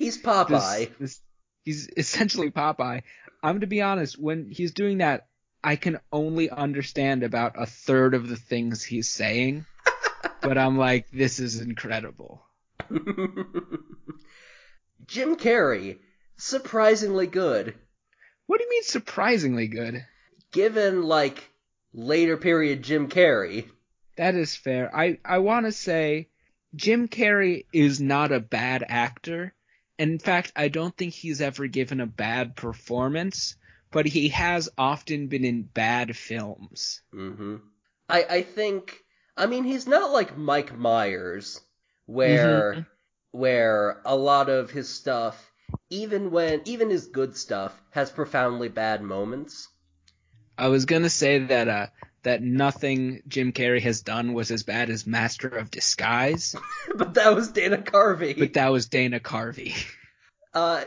He's 0.00 0.16
this, 0.16 0.24
Popeye. 0.24 0.90
this 0.98 1.20
he's 1.62 1.88
essentially 1.94 2.50
Popeye. 2.50 3.02
I'm 3.42 3.60
to 3.60 3.66
be 3.66 3.82
honest, 3.82 4.18
when 4.18 4.50
he's 4.50 4.72
doing 4.72 4.98
that, 4.98 5.26
I 5.62 5.76
can 5.76 6.00
only 6.10 6.48
understand 6.48 7.22
about 7.22 7.60
a 7.60 7.66
third 7.66 8.14
of 8.14 8.26
the 8.26 8.36
things 8.36 8.82
he's 8.82 9.10
saying. 9.10 9.66
but 10.40 10.56
I'm 10.56 10.78
like, 10.78 11.10
this 11.10 11.38
is 11.38 11.60
incredible. 11.60 12.42
Jim 15.06 15.36
Carrey, 15.36 15.98
surprisingly 16.38 17.26
good, 17.26 17.74
What 18.46 18.58
do 18.58 18.64
you 18.64 18.70
mean 18.70 18.82
surprisingly 18.84 19.68
good? 19.68 20.06
given 20.52 21.02
like 21.02 21.50
later 21.92 22.38
period 22.38 22.82
Jim 22.82 23.08
Carrey. 23.08 23.68
That 24.16 24.34
is 24.34 24.56
fair. 24.56 24.94
I, 24.96 25.18
I 25.24 25.38
want 25.38 25.66
to 25.66 25.72
say 25.72 26.28
Jim 26.74 27.06
Carrey 27.06 27.66
is 27.72 28.00
not 28.00 28.32
a 28.32 28.40
bad 28.40 28.82
actor. 28.88 29.52
In 30.00 30.18
fact, 30.18 30.50
I 30.56 30.66
don't 30.66 30.96
think 30.96 31.14
he's 31.14 31.40
ever 31.40 31.68
given 31.68 32.00
a 32.00 32.06
bad 32.06 32.56
performance, 32.56 33.54
but 33.92 34.06
he 34.06 34.30
has 34.30 34.68
often 34.76 35.28
been 35.28 35.44
in 35.44 35.62
bad 35.62 36.16
films. 36.16 37.02
hmm 37.12 37.56
I 38.08 38.24
I 38.24 38.42
think 38.42 39.04
I 39.36 39.46
mean 39.46 39.62
he's 39.64 39.86
not 39.86 40.10
like 40.10 40.36
Mike 40.36 40.76
Myers, 40.76 41.60
where 42.06 42.74
Mhm. 42.74 42.86
where 43.30 44.00
a 44.04 44.16
lot 44.16 44.48
of 44.48 44.72
his 44.72 44.88
stuff, 44.88 45.52
even 45.88 46.32
when 46.32 46.62
even 46.64 46.90
his 46.90 47.06
good 47.06 47.36
stuff, 47.36 47.80
has 47.90 48.10
profoundly 48.10 48.68
bad 48.68 49.02
moments. 49.02 49.68
I 50.56 50.68
was 50.68 50.84
gonna 50.84 51.10
say 51.10 51.38
that 51.38 51.68
uh 51.68 51.86
that 52.22 52.42
nothing 52.42 53.22
Jim 53.28 53.52
Carrey 53.52 53.80
has 53.82 54.02
done 54.02 54.32
was 54.34 54.50
as 54.50 54.62
bad 54.62 54.90
as 54.90 55.06
Master 55.06 55.48
of 55.48 55.70
Disguise, 55.70 56.54
but 56.94 57.14
that 57.14 57.34
was 57.34 57.50
Dana 57.50 57.78
Carvey. 57.78 58.38
but 58.38 58.54
that 58.54 58.70
was 58.70 58.86
Dana 58.86 59.20
Carvey. 59.20 59.74
Uh, 60.52 60.82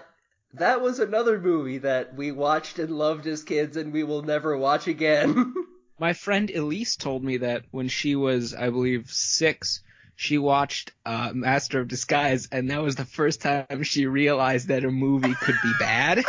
that 0.56 0.82
was 0.82 1.00
another 1.00 1.40
movie 1.40 1.78
that 1.78 2.16
we 2.16 2.34
watched 2.34 2.80
and 2.80 2.92
loved 2.92 3.26
as 3.28 3.44
kids, 3.44 3.78
and 3.78 3.94
we 3.94 4.04
will 4.04 4.22
never 4.22 4.58
watch 4.58 4.88
again. 4.88 5.54
My 6.00 6.12
friend 6.12 6.52
Elise 6.52 6.98
told 6.98 7.24
me 7.24 7.38
that 7.38 7.64
when 7.72 7.88
she 7.88 8.18
was, 8.18 8.54
I 8.54 8.70
believe, 8.72 9.10
six, 9.10 9.82
she 10.18 10.38
watched 10.38 10.92
uh, 11.06 11.32
Master 11.34 11.80
of 11.80 11.88
Disguise, 11.88 12.50
and 12.52 12.70
that 12.72 12.82
was 12.82 12.96
the 12.96 13.06
first 13.06 13.42
time 13.42 13.84
she 13.84 14.06
realized 14.06 14.68
that 14.68 14.84
a 14.84 14.92
movie 14.92 15.34
could 15.34 15.56
be 15.64 15.72
bad. 15.80 16.26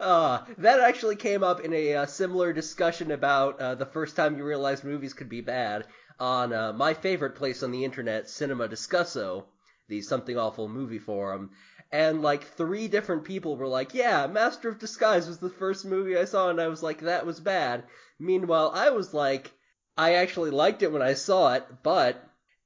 Uh, 0.00 0.44
that 0.58 0.80
actually 0.80 1.16
came 1.16 1.42
up 1.42 1.60
in 1.60 1.72
a 1.72 1.94
uh, 1.94 2.06
similar 2.06 2.52
discussion 2.52 3.10
about 3.10 3.60
uh, 3.60 3.74
the 3.74 3.86
first 3.86 4.16
time 4.16 4.36
you 4.36 4.44
realized 4.44 4.82
movies 4.82 5.14
could 5.14 5.28
be 5.28 5.40
bad 5.40 5.86
on 6.18 6.52
uh, 6.52 6.72
my 6.72 6.94
favorite 6.94 7.36
place 7.36 7.62
on 7.62 7.70
the 7.70 7.84
internet, 7.84 8.28
Cinema 8.28 8.68
Discusso, 8.68 9.44
the 9.88 10.00
Something 10.02 10.38
Awful 10.38 10.68
movie 10.68 10.98
forum. 10.98 11.50
And 11.92 12.22
like 12.22 12.44
three 12.44 12.88
different 12.88 13.24
people 13.24 13.56
were 13.56 13.66
like, 13.66 13.94
"Yeah, 13.94 14.26
Master 14.26 14.68
of 14.68 14.78
Disguise 14.78 15.26
was 15.26 15.38
the 15.38 15.50
first 15.50 15.84
movie 15.84 16.16
I 16.16 16.24
saw," 16.24 16.48
and 16.48 16.60
I 16.60 16.68
was 16.68 16.82
like, 16.82 17.00
"That 17.00 17.26
was 17.26 17.40
bad." 17.40 17.84
Meanwhile, 18.18 18.72
I 18.74 18.90
was 18.90 19.12
like, 19.12 19.52
I 19.96 20.14
actually 20.14 20.50
liked 20.50 20.82
it 20.82 20.92
when 20.92 21.02
I 21.02 21.14
saw 21.14 21.54
it, 21.54 21.64
but 21.82 22.22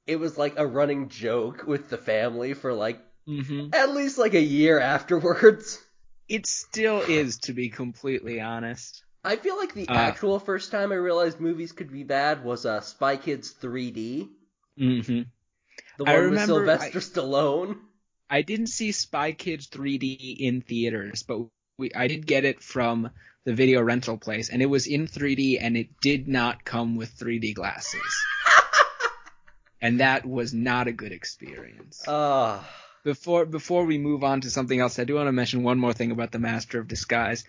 it 0.06 0.16
was 0.16 0.36
like 0.36 0.58
a 0.58 0.66
running 0.66 1.08
joke 1.08 1.64
with 1.66 1.88
the 1.88 1.96
family 1.96 2.54
for 2.54 2.72
like 2.74 3.00
hmm 3.26 3.68
at 3.72 3.94
least 3.94 4.18
like 4.18 4.34
a 4.34 4.40
year 4.40 4.78
afterwards. 4.78 5.80
It 6.28 6.46
still 6.46 7.00
is, 7.00 7.38
to 7.40 7.52
be 7.52 7.68
completely 7.68 8.40
honest. 8.40 9.02
I 9.24 9.36
feel 9.36 9.56
like 9.56 9.74
the 9.74 9.88
Uh. 9.88 9.92
actual 9.94 10.38
first 10.38 10.70
time 10.70 10.92
I 10.92 10.96
realized 10.96 11.40
movies 11.40 11.72
could 11.72 11.90
be 11.90 12.02
bad 12.04 12.44
was 12.44 12.66
uh, 12.66 12.80
Spy 12.80 13.16
Kids 13.16 13.52
3D, 13.52 14.28
hmm 14.76 15.22
the 15.98 16.04
I 16.04 16.14
one 16.14 16.30
with 16.30 16.40
Sylvester 16.40 17.00
Stallone. 17.00 17.78
I 18.28 18.42
didn't 18.42 18.66
see 18.68 18.92
Spy 18.92 19.32
Kids 19.32 19.68
3D 19.68 20.36
in 20.40 20.60
theaters, 20.62 21.22
but 21.22 21.48
we 21.78 21.92
I 21.94 22.06
did 22.08 22.26
get 22.26 22.44
it 22.44 22.62
from 22.62 23.10
the 23.44 23.54
video 23.54 23.82
rental 23.82 24.16
place, 24.18 24.48
and 24.48 24.62
it 24.62 24.66
was 24.66 24.86
in 24.86 25.06
3D, 25.06 25.58
and 25.60 25.76
it 25.76 26.00
did 26.00 26.26
not 26.28 26.64
come 26.64 26.96
with 26.96 27.10
3D 27.18 27.54
glasses, 27.54 28.26
and 29.80 30.00
that 30.00 30.24
was 30.26 30.52
not 30.54 30.88
a 30.88 30.92
good 30.92 31.12
experience. 31.12 32.02
Ah, 32.08 32.66
Before 33.04 33.44
before 33.44 33.84
we 33.84 33.98
move 33.98 34.24
on 34.24 34.40
to 34.40 34.50
something 34.50 34.80
else, 34.80 34.98
I 34.98 35.04
do 35.04 35.14
want 35.16 35.28
to 35.28 35.32
mention 35.32 35.62
one 35.62 35.78
more 35.78 35.92
thing 35.92 36.10
about 36.10 36.32
the 36.32 36.38
Master 36.38 36.78
of 36.80 36.88
Disguise. 36.88 37.44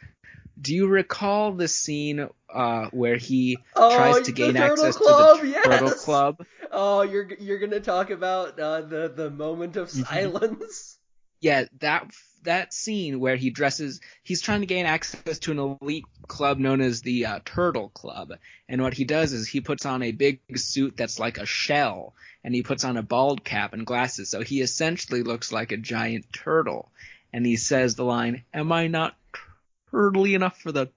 Do 0.59 0.75
you 0.75 0.87
recall 0.87 1.53
the 1.53 1.67
scene 1.67 2.27
uh, 2.53 2.87
where 2.91 3.15
he 3.17 3.57
Oh, 3.75 3.95
tries 3.95 4.21
to 4.21 4.31
gain 4.31 4.57
access 4.57 4.95
Club, 4.95 5.17
to 5.17 5.43
the 5.43 5.63
Turtle 5.63 5.91
yes! 5.91 6.05
Club? 6.05 6.45
oh, 6.71 7.01
you're 7.03 7.29
you're 7.39 7.59
gonna 7.59 7.79
talk 7.79 8.09
about 8.09 8.59
uh, 8.59 8.81
the 8.81 9.13
the 9.15 9.29
moment 9.29 9.77
of 9.77 9.89
Mhm. 9.89 10.05
silence. 10.05 10.94
Yeah, 11.45 11.65
that 11.81 12.09
that 12.41 12.73
scene 12.73 13.19
where 13.19 13.35
he 13.35 13.51
dresses, 13.51 14.01
he's 14.23 14.41
trying 14.41 14.61
to 14.61 14.65
gain 14.65 14.87
access 14.87 15.37
to 15.37 15.51
an 15.51 15.77
elite 15.79 16.05
club 16.27 16.57
known 16.57 16.81
as 16.81 17.03
the 17.03 17.27
uh, 17.27 17.39
Turtle 17.45 17.89
Club, 17.89 18.33
and 18.67 18.81
what 18.81 18.95
he 18.95 19.03
does 19.03 19.31
is 19.31 19.47
he 19.47 19.61
puts 19.61 19.85
on 19.85 20.01
a 20.01 20.11
big 20.11 20.39
suit 20.55 20.97
that's 20.97 21.19
like 21.19 21.37
a 21.37 21.45
shell, 21.45 22.15
and 22.43 22.55
he 22.55 22.63
puts 22.63 22.83
on 22.83 22.97
a 22.97 23.03
bald 23.03 23.43
cap 23.43 23.73
and 23.73 23.85
glasses, 23.85 24.31
so 24.31 24.41
he 24.41 24.59
essentially 24.59 25.21
looks 25.21 25.51
like 25.51 25.71
a 25.71 25.77
giant 25.77 26.25
turtle, 26.33 26.91
and 27.31 27.45
he 27.45 27.57
says 27.57 27.93
the 27.93 28.03
line, 28.03 28.43
"Am 28.51 28.71
I 28.71 28.87
not 28.87 29.15
turtly 29.93 30.33
enough 30.33 30.59
for 30.59 30.71
the 30.71 30.87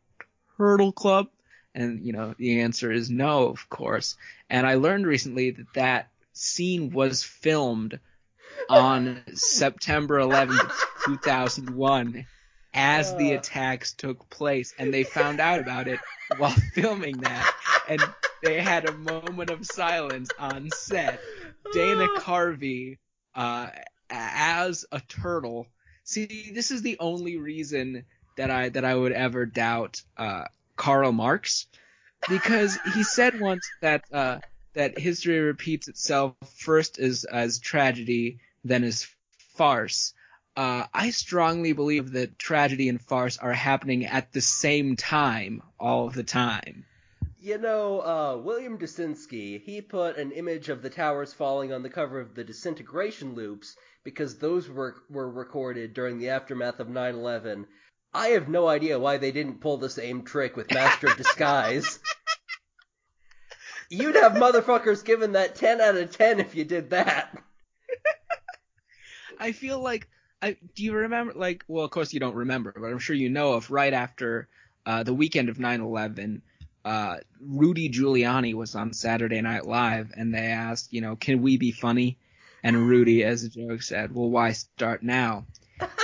Turtle 0.57 0.93
Club?" 0.93 1.29
And 1.75 2.03
you 2.07 2.15
know 2.15 2.35
the 2.39 2.63
answer 2.63 2.91
is 2.91 3.11
no, 3.11 3.49
of 3.49 3.69
course. 3.69 4.17
And 4.49 4.67
I 4.67 4.77
learned 4.77 5.07
recently 5.07 5.51
that 5.51 5.75
that 5.75 6.09
scene 6.33 6.89
was 6.89 7.23
filmed 7.23 8.01
on 8.69 9.23
September 9.35 10.19
11th, 10.19 10.73
2001, 11.05 12.27
as 12.75 13.15
the 13.17 13.35
Uh. 13.35 13.39
attacks 13.39 13.93
took 13.95 14.29
place, 14.31 14.75
and 14.79 14.93
they 14.93 15.05
found 15.05 15.41
out 15.41 15.61
about 15.61 15.89
it 15.89 16.01
while 16.37 16.55
filming 16.75 17.19
that, 17.19 17.55
and 17.89 18.03
they 18.43 18.61
had 18.61 18.89
a 18.89 18.93
moment 18.93 19.51
of 19.51 19.65
silence 19.65 20.31
on 20.39 20.71
set. 20.71 21.21
Dana 21.73 22.09
Carvey, 22.19 22.99
uh, 23.35 23.69
as 24.11 24.85
a 24.93 25.01
turtle. 25.01 25.67
See, 26.05 26.51
this 26.55 26.71
is 26.71 26.83
the 26.83 26.97
only 27.01 27.37
reason 27.37 28.05
that 28.37 28.51
I 28.51 28.69
that 28.71 28.85
I 28.85 28.95
would 28.95 29.13
ever 29.13 29.45
doubt 29.47 30.03
uh, 30.17 30.45
Karl 30.77 31.13
Marx, 31.13 31.67
because 32.29 32.79
he 32.95 33.03
said 33.03 33.41
once 33.41 33.69
that 33.81 34.05
uh, 34.13 34.39
that 34.75 34.99
history 34.99 35.41
repeats 35.41 35.89
itself 35.89 36.35
first 36.57 36.99
as 36.99 37.25
as 37.25 37.59
tragedy, 37.59 38.39
then 38.65 38.85
is 38.85 39.07
farce. 39.57 40.15
Uh, 40.57 40.87
I 40.93 41.11
strongly 41.11 41.73
believe 41.73 42.13
that 42.13 42.39
tragedy 42.39 42.89
and 42.89 43.01
farce 43.01 43.39
are 43.39 43.53
happening 43.53 44.07
at 44.07 44.33
the 44.33 44.41
same 44.41 44.97
time 44.97 45.63
all 45.79 46.11
the 46.11 46.25
time. 46.25 46.85
You 47.41 47.59
know, 47.59 48.01
uh, 48.01 48.37
William 48.43 48.79
Basinski, 48.79 49.63
he 49.63 49.81
put 49.81 50.17
an 50.17 50.33
image 50.33 50.69
of 50.69 50.83
the 50.83 50.91
towers 50.91 51.33
falling 51.33 51.73
on 51.73 51.85
the 51.85 51.89
cover 51.89 52.19
of 52.19 52.35
the 52.35 52.43
disintegration 52.43 53.35
loops 53.35 53.77
because 54.03 54.39
those 54.39 54.69
were 54.69 54.97
were 55.09 55.31
recorded 55.31 55.95
during 55.95 56.19
the 56.19 56.31
aftermath 56.31 56.81
of 56.81 56.89
9/11. 56.89 57.67
I 58.13 58.29
have 58.29 58.49
no 58.49 58.67
idea 58.67 58.99
why 58.99 59.19
they 59.19 59.31
didn't 59.31 59.61
pull 59.61 59.77
the 59.77 59.91
same 59.91 60.25
trick 60.25 60.57
with 60.57 60.73
Master 60.73 61.07
of 61.07 61.17
Disguise. 61.19 62.01
You'd 63.91 64.17
have 64.17 64.33
motherfuckers 64.33 65.05
given 65.05 65.33
that 65.33 65.55
10 65.55 65.81
out 65.81 65.97
of 65.97 66.17
10 66.17 66.41
if 66.41 66.55
you 66.55 66.65
did 66.65 66.91
that. 66.91 67.37
I 69.49 69.53
feel 69.53 69.81
like 69.81 70.07
I 70.43 70.59
do 70.75 70.85
you 70.85 70.93
remember 70.93 71.33
like 71.33 71.65
well 71.69 71.87
of 71.87 71.91
course 71.91 72.13
you 72.13 72.21
don't 72.21 72.35
remember 72.35 72.71
but 72.77 72.89
I'm 72.89 72.99
sure 72.99 73.17
you 73.17 73.31
know 73.31 73.55
of 73.55 73.71
right 73.71 73.95
after 73.95 74.47
uh, 74.85 75.05
the 75.05 75.15
weekend 75.15 75.49
of 75.49 75.57
9/11 75.57 76.43
uh, 76.85 77.17
Rudy 77.41 77.89
Giuliani 77.89 78.53
was 78.53 78.75
on 78.75 78.93
Saturday 78.93 79.41
Night 79.41 79.65
Live 79.65 80.13
and 80.15 80.35
they 80.35 80.49
asked 80.49 80.93
you 80.93 81.01
know 81.01 81.17
can 81.17 81.41
we 81.41 81.57
be 81.57 81.73
funny? 81.73 82.19
And 82.63 82.77
Rudy 82.77 83.25
as 83.25 83.43
a 83.43 83.49
joke 83.49 83.81
said 83.81 84.15
well 84.15 84.29
why 84.29 84.53
start 84.53 85.03
now? 85.03 85.47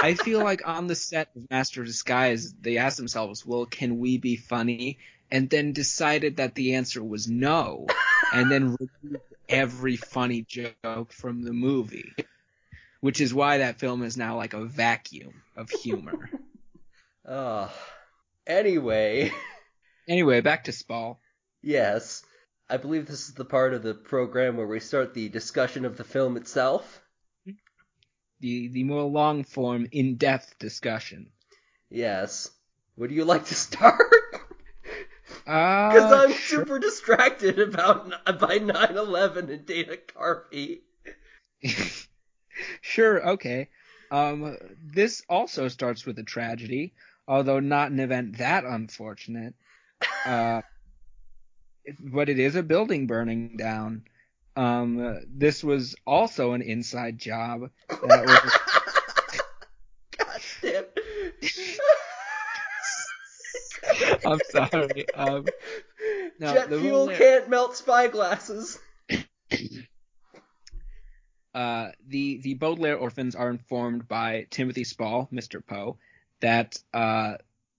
I 0.02 0.14
feel 0.14 0.42
like 0.42 0.66
on 0.76 0.86
the 0.86 0.96
set 0.96 1.28
of 1.36 1.50
Master 1.50 1.82
of 1.82 1.86
Disguise 1.86 2.54
they 2.54 2.78
asked 2.78 2.96
themselves 2.96 3.44
well 3.44 3.66
can 3.66 3.98
we 3.98 4.16
be 4.16 4.36
funny? 4.36 4.96
And 5.30 5.50
then 5.50 5.72
decided 5.72 6.38
that 6.38 6.54
the 6.54 6.76
answer 6.76 7.04
was 7.04 7.28
no. 7.28 7.88
And 8.32 8.50
then 8.50 8.74
removed 9.02 9.34
every 9.50 9.96
funny 9.96 10.46
joke 10.48 11.12
from 11.12 11.42
the 11.42 11.52
movie 11.52 12.14
which 13.04 13.20
is 13.20 13.34
why 13.34 13.58
that 13.58 13.78
film 13.78 14.02
is 14.02 14.16
now 14.16 14.34
like 14.34 14.54
a 14.54 14.64
vacuum 14.64 15.42
of 15.56 15.68
humor. 15.68 16.30
Ugh. 17.28 17.70
Anyway, 18.46 19.30
anyway, 20.08 20.40
back 20.40 20.64
to 20.64 20.72
Spall. 20.72 21.20
yes, 21.60 22.22
I 22.70 22.78
believe 22.78 23.04
this 23.06 23.28
is 23.28 23.34
the 23.34 23.44
part 23.44 23.74
of 23.74 23.82
the 23.82 23.92
program 23.92 24.56
where 24.56 24.66
we 24.66 24.80
start 24.80 25.12
the 25.12 25.28
discussion 25.28 25.84
of 25.84 25.98
the 25.98 26.04
film 26.04 26.38
itself. 26.38 27.02
The 28.40 28.68
the 28.68 28.84
more 28.84 29.02
long 29.02 29.44
form, 29.44 29.86
in 29.92 30.16
depth 30.16 30.58
discussion. 30.58 31.30
Yes. 31.90 32.50
Would 32.96 33.10
you 33.10 33.26
like 33.26 33.44
to 33.46 33.54
start? 33.54 34.00
Uh, 35.46 35.92
Because 35.92 36.12
I'm 36.12 36.32
sure. 36.32 36.60
super 36.64 36.78
distracted 36.78 37.58
about 37.58 38.08
by 38.40 38.58
9/11 38.60 39.50
and 39.50 39.66
Dana 39.66 39.96
Carvey. 39.96 40.80
sure, 42.84 43.30
okay. 43.30 43.68
Um, 44.10 44.56
this 44.84 45.22
also 45.28 45.68
starts 45.68 46.04
with 46.04 46.18
a 46.18 46.22
tragedy, 46.22 46.92
although 47.26 47.60
not 47.60 47.90
an 47.90 47.98
event 47.98 48.38
that 48.38 48.64
unfortunate. 48.64 49.54
Uh, 50.26 50.60
but 51.98 52.28
it 52.28 52.38
is 52.38 52.56
a 52.56 52.62
building 52.62 53.06
burning 53.06 53.56
down. 53.56 54.04
Um, 54.56 55.20
this 55.28 55.64
was 55.64 55.96
also 56.06 56.52
an 56.52 56.62
inside 56.62 57.18
job. 57.18 57.70
That 57.88 58.26
was, 58.26 58.58
God 60.18 60.40
damn. 60.62 60.84
I'm 64.26 64.40
sorry. 64.50 65.06
Um, 65.14 65.46
no, 66.38 66.54
Jet 66.54 66.70
the 66.70 66.80
fuel 66.80 67.08
can't 67.08 67.48
melt 67.48 67.76
spy 67.76 68.08
glasses. 68.08 68.78
Uh, 71.54 71.92
the 72.06 72.38
the 72.38 72.54
Baudelaire 72.54 72.96
orphans 72.96 73.34
are 73.34 73.50
informed 73.50 74.08
by 74.08 74.46
Timothy 74.50 74.84
Spall, 74.84 75.28
Mr. 75.32 75.64
Poe, 75.64 75.98
that 76.40 76.78
uh, 76.92 77.36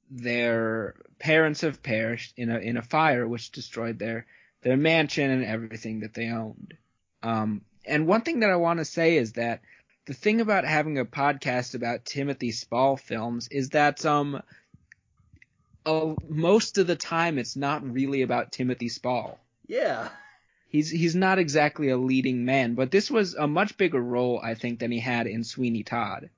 their 0.09 0.95
parents 1.19 1.61
have 1.61 1.83
perished 1.83 2.33
in 2.37 2.49
a 2.49 2.57
in 2.57 2.77
a 2.77 2.81
fire 2.81 3.27
which 3.27 3.51
destroyed 3.51 3.99
their 3.99 4.25
their 4.61 4.77
mansion 4.77 5.29
and 5.29 5.43
everything 5.43 5.99
that 6.01 6.13
they 6.13 6.29
owned. 6.29 6.75
Um, 7.21 7.61
and 7.85 8.07
one 8.07 8.21
thing 8.21 8.39
that 8.39 8.49
I 8.49 8.55
want 8.55 8.79
to 8.79 8.85
say 8.85 9.17
is 9.17 9.33
that 9.33 9.61
the 10.05 10.13
thing 10.13 10.39
about 10.39 10.65
having 10.65 10.97
a 10.97 11.05
podcast 11.05 11.75
about 11.75 12.05
Timothy 12.05 12.51
Spall 12.51 12.97
films 12.97 13.47
is 13.49 13.69
that 13.71 14.05
um 14.05 14.41
uh, 15.85 16.15
most 16.27 16.77
of 16.77 16.87
the 16.87 16.95
time 16.95 17.37
it's 17.37 17.55
not 17.55 17.83
really 17.83 18.21
about 18.21 18.51
Timothy 18.51 18.89
Spall. 18.89 19.39
Yeah. 19.67 20.09
He's 20.75 20.89
he's 20.89 21.15
not 21.15 21.39
exactly 21.39 21.87
a 21.87 21.95
leading 21.97 22.43
man, 22.43 22.75
but 22.75 22.91
this 22.91 23.09
was 23.09 23.33
a 23.33 23.47
much 23.47 23.77
bigger 23.77 24.01
role 24.01 24.41
I 24.43 24.55
think 24.55 24.79
than 24.79 24.91
he 24.91 24.99
had 24.99 25.25
in 25.25 25.45
Sweeney 25.45 25.83
Todd. 25.83 26.29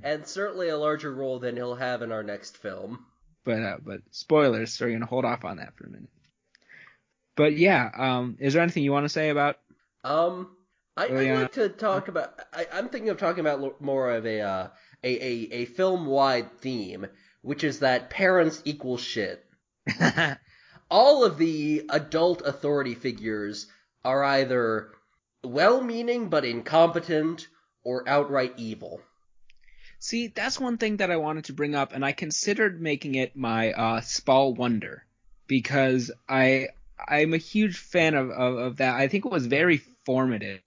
And 0.00 0.24
certainly 0.24 0.68
a 0.68 0.78
larger 0.78 1.12
role 1.12 1.40
than 1.40 1.56
he'll 1.56 1.74
have 1.74 2.00
in 2.00 2.12
our 2.12 2.22
next 2.22 2.56
film. 2.56 3.04
But 3.42 3.62
uh, 3.62 3.78
but 3.84 4.02
spoilers, 4.12 4.72
so 4.72 4.84
we're 4.84 4.92
gonna 4.92 5.06
hold 5.06 5.24
off 5.24 5.44
on 5.44 5.56
that 5.56 5.74
for 5.74 5.88
a 5.88 5.90
minute. 5.90 6.08
But 7.34 7.56
yeah, 7.56 7.90
um, 7.96 8.36
is 8.38 8.52
there 8.52 8.62
anything 8.62 8.84
you 8.84 8.92
want 8.92 9.06
to 9.06 9.08
say 9.08 9.30
about? 9.30 9.58
Um, 10.04 10.56
I, 10.96 11.06
I'd 11.06 11.40
like 11.40 11.52
to 11.54 11.68
talk 11.68 12.06
about. 12.06 12.38
I, 12.52 12.68
I'm 12.72 12.90
thinking 12.90 13.10
of 13.10 13.18
talking 13.18 13.40
about 13.40 13.80
more 13.80 14.12
of 14.12 14.24
a 14.24 14.40
uh, 14.40 14.68
a 15.02 15.08
a, 15.16 15.48
a 15.52 15.64
film 15.64 16.06
wide 16.06 16.60
theme, 16.60 17.08
which 17.42 17.64
is 17.64 17.80
that 17.80 18.08
parents 18.08 18.62
equal 18.64 18.98
shit. 18.98 19.44
All 20.94 21.24
of 21.24 21.38
the 21.38 21.86
adult 21.88 22.42
authority 22.46 22.94
figures 22.94 23.66
are 24.04 24.22
either 24.22 24.92
well 25.42 25.82
meaning 25.82 26.28
but 26.28 26.44
incompetent 26.44 27.48
or 27.82 28.08
outright 28.08 28.54
evil. 28.58 29.00
See, 29.98 30.28
that's 30.28 30.60
one 30.60 30.78
thing 30.78 30.98
that 30.98 31.10
I 31.10 31.16
wanted 31.16 31.46
to 31.46 31.52
bring 31.52 31.74
up, 31.74 31.94
and 31.94 32.04
I 32.04 32.12
considered 32.12 32.80
making 32.80 33.16
it 33.16 33.34
my 33.34 33.72
uh, 33.72 34.00
Spall 34.02 34.54
Wonder 34.54 35.04
because 35.48 36.12
I 36.28 36.68
I'm 37.08 37.34
a 37.34 37.38
huge 37.38 37.76
fan 37.76 38.14
of, 38.14 38.30
of, 38.30 38.58
of 38.58 38.76
that. 38.76 38.94
I 38.94 39.08
think 39.08 39.26
it 39.26 39.32
was 39.32 39.46
very 39.46 39.78
formative 40.06 40.60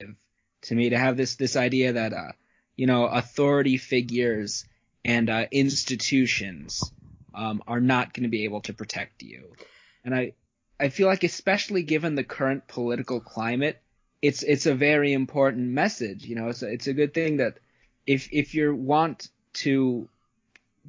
to 0.64 0.76
me 0.76 0.90
to 0.90 0.98
have 0.98 1.16
this 1.16 1.36
this 1.36 1.56
idea 1.56 1.94
that 1.94 2.12
uh, 2.12 2.34
you 2.76 2.86
know 2.86 3.06
authority 3.06 3.78
figures 3.78 4.66
and 5.06 5.30
uh, 5.30 5.46
institutions 5.54 6.84
um, 7.34 7.64
are 7.66 7.80
not 7.80 8.14
going 8.14 8.24
to 8.24 8.30
be 8.30 8.44
able 8.44 8.60
to 8.64 8.74
protect 8.74 9.24
you, 9.24 9.56
and 10.04 10.16
I 10.16 10.34
I 10.80 10.90
feel 10.90 11.08
like 11.08 11.24
especially 11.24 11.84
given 11.84 12.16
the 12.16 12.24
current 12.24 12.68
political 12.68 13.20
climate, 13.20 13.82
it's 14.22 14.44
it's 14.44 14.66
a 14.66 14.76
very 14.76 15.14
important 15.14 15.70
message. 15.70 16.26
You 16.26 16.36
know, 16.36 16.50
it's 16.50 16.62
a, 16.62 16.72
it's 16.72 16.88
a 16.88 16.94
good 16.94 17.14
thing 17.14 17.38
that 17.38 17.58
if 18.06 18.30
if 18.32 18.54
you 18.54 18.76
want 18.76 19.30
to 19.54 20.08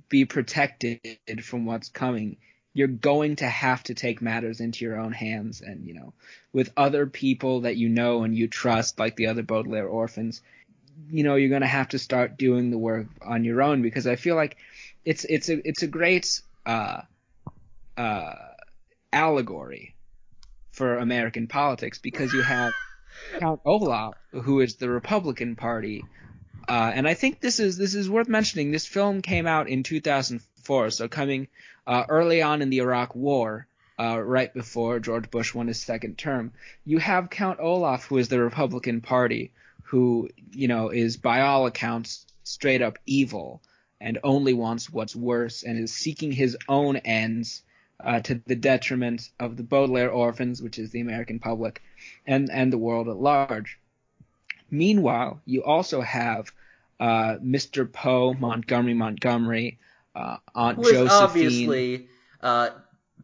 be 0.08 0.24
protected 0.24 1.00
from 1.42 1.66
what's 1.66 1.88
coming, 1.88 2.36
you're 2.74 2.86
going 2.88 3.36
to 3.36 3.46
have 3.48 3.82
to 3.84 3.94
take 3.94 4.22
matters 4.22 4.60
into 4.60 4.84
your 4.84 4.98
own 4.98 5.12
hands 5.12 5.60
and 5.60 5.86
you 5.86 5.94
know 5.94 6.12
with 6.52 6.72
other 6.76 7.06
people 7.06 7.62
that 7.62 7.76
you 7.76 7.88
know 7.88 8.22
and 8.22 8.36
you 8.36 8.46
trust 8.46 8.98
like 8.98 9.16
the 9.16 9.26
other 9.26 9.42
Baudelaire 9.42 9.88
orphans 9.88 10.42
you 11.10 11.22
know 11.24 11.34
you're 11.34 11.48
going 11.48 11.62
to 11.62 11.66
have 11.66 11.88
to 11.88 11.98
start 11.98 12.38
doing 12.38 12.70
the 12.70 12.78
work 12.78 13.06
on 13.22 13.44
your 13.44 13.62
own 13.62 13.82
because 13.82 14.06
I 14.06 14.16
feel 14.16 14.36
like 14.36 14.56
it's 15.04 15.24
it's 15.24 15.48
a 15.48 15.66
it's 15.66 15.82
a 15.82 15.86
great 15.86 16.40
uh 16.66 17.02
uh 17.96 18.34
allegory 19.12 19.94
for 20.72 20.98
American 20.98 21.46
politics 21.46 21.98
because 21.98 22.32
you 22.32 22.42
have 22.42 22.72
Count 23.38 23.60
Olaf 23.64 24.14
who 24.30 24.60
is 24.60 24.76
the 24.76 24.88
Republican 24.88 25.56
Party 25.56 26.04
uh, 26.68 26.92
and 26.94 27.08
I 27.08 27.14
think 27.14 27.40
this 27.40 27.60
is 27.60 27.78
this 27.78 27.94
is 27.94 28.10
worth 28.10 28.28
mentioning. 28.28 28.70
This 28.70 28.86
film 28.86 29.22
came 29.22 29.46
out 29.46 29.68
in 29.68 29.82
2004, 29.82 30.90
so 30.90 31.08
coming 31.08 31.48
uh, 31.86 32.04
early 32.10 32.42
on 32.42 32.60
in 32.60 32.68
the 32.68 32.80
Iraq 32.80 33.14
War, 33.14 33.66
uh, 33.98 34.20
right 34.20 34.52
before 34.52 35.00
George 35.00 35.30
Bush 35.30 35.54
won 35.54 35.68
his 35.68 35.80
second 35.80 36.18
term. 36.18 36.52
You 36.84 36.98
have 36.98 37.30
Count 37.30 37.58
Olaf, 37.58 38.04
who 38.04 38.18
is 38.18 38.28
the 38.28 38.38
Republican 38.38 39.00
Party, 39.00 39.50
who 39.84 40.28
you 40.52 40.68
know 40.68 40.90
is 40.90 41.16
by 41.16 41.40
all 41.40 41.66
accounts 41.66 42.26
straight 42.44 42.82
up 42.82 42.98
evil 43.06 43.62
and 43.98 44.18
only 44.22 44.52
wants 44.52 44.90
what's 44.90 45.16
worse 45.16 45.62
and 45.62 45.78
is 45.78 45.92
seeking 45.92 46.32
his 46.32 46.56
own 46.68 46.96
ends 46.98 47.62
uh, 48.00 48.20
to 48.20 48.40
the 48.46 48.56
detriment 48.56 49.30
of 49.40 49.56
the 49.56 49.62
Baudelaire 49.62 50.10
orphans, 50.10 50.62
which 50.62 50.78
is 50.78 50.90
the 50.90 51.00
American 51.00 51.38
public, 51.38 51.82
and 52.26 52.50
and 52.50 52.72
the 52.72 52.78
world 52.78 53.08
at 53.08 53.16
large. 53.16 53.78
Meanwhile, 54.70 55.40
you 55.44 55.64
also 55.64 56.00
have 56.00 56.52
uh, 57.00 57.36
Mr. 57.42 57.90
Poe, 57.90 58.34
Montgomery 58.34 58.94
Montgomery, 58.94 59.78
uh, 60.14 60.36
Aunt 60.54 60.76
Who 60.76 60.82
is 60.82 60.92
Josephine. 60.92 61.22
obviously, 61.22 62.08
uh, 62.42 62.70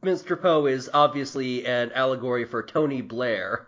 Mr. 0.03 0.41
Poe 0.41 0.67
is 0.67 0.91
obviously 0.93 1.67
an 1.67 1.93
allegory 1.93 2.45
for 2.45 2.63
Tony 2.63 3.03
Blair. 3.03 3.67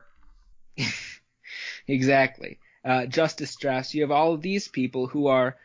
exactly. 1.89 2.59
Uh, 2.85 3.07
Justice 3.07 3.51
Strauss. 3.51 3.95
You 3.95 4.03
have 4.03 4.11
all 4.11 4.33
of 4.33 4.43
these 4.43 4.69
people 4.69 5.07
who 5.07 5.27
are 5.27 5.57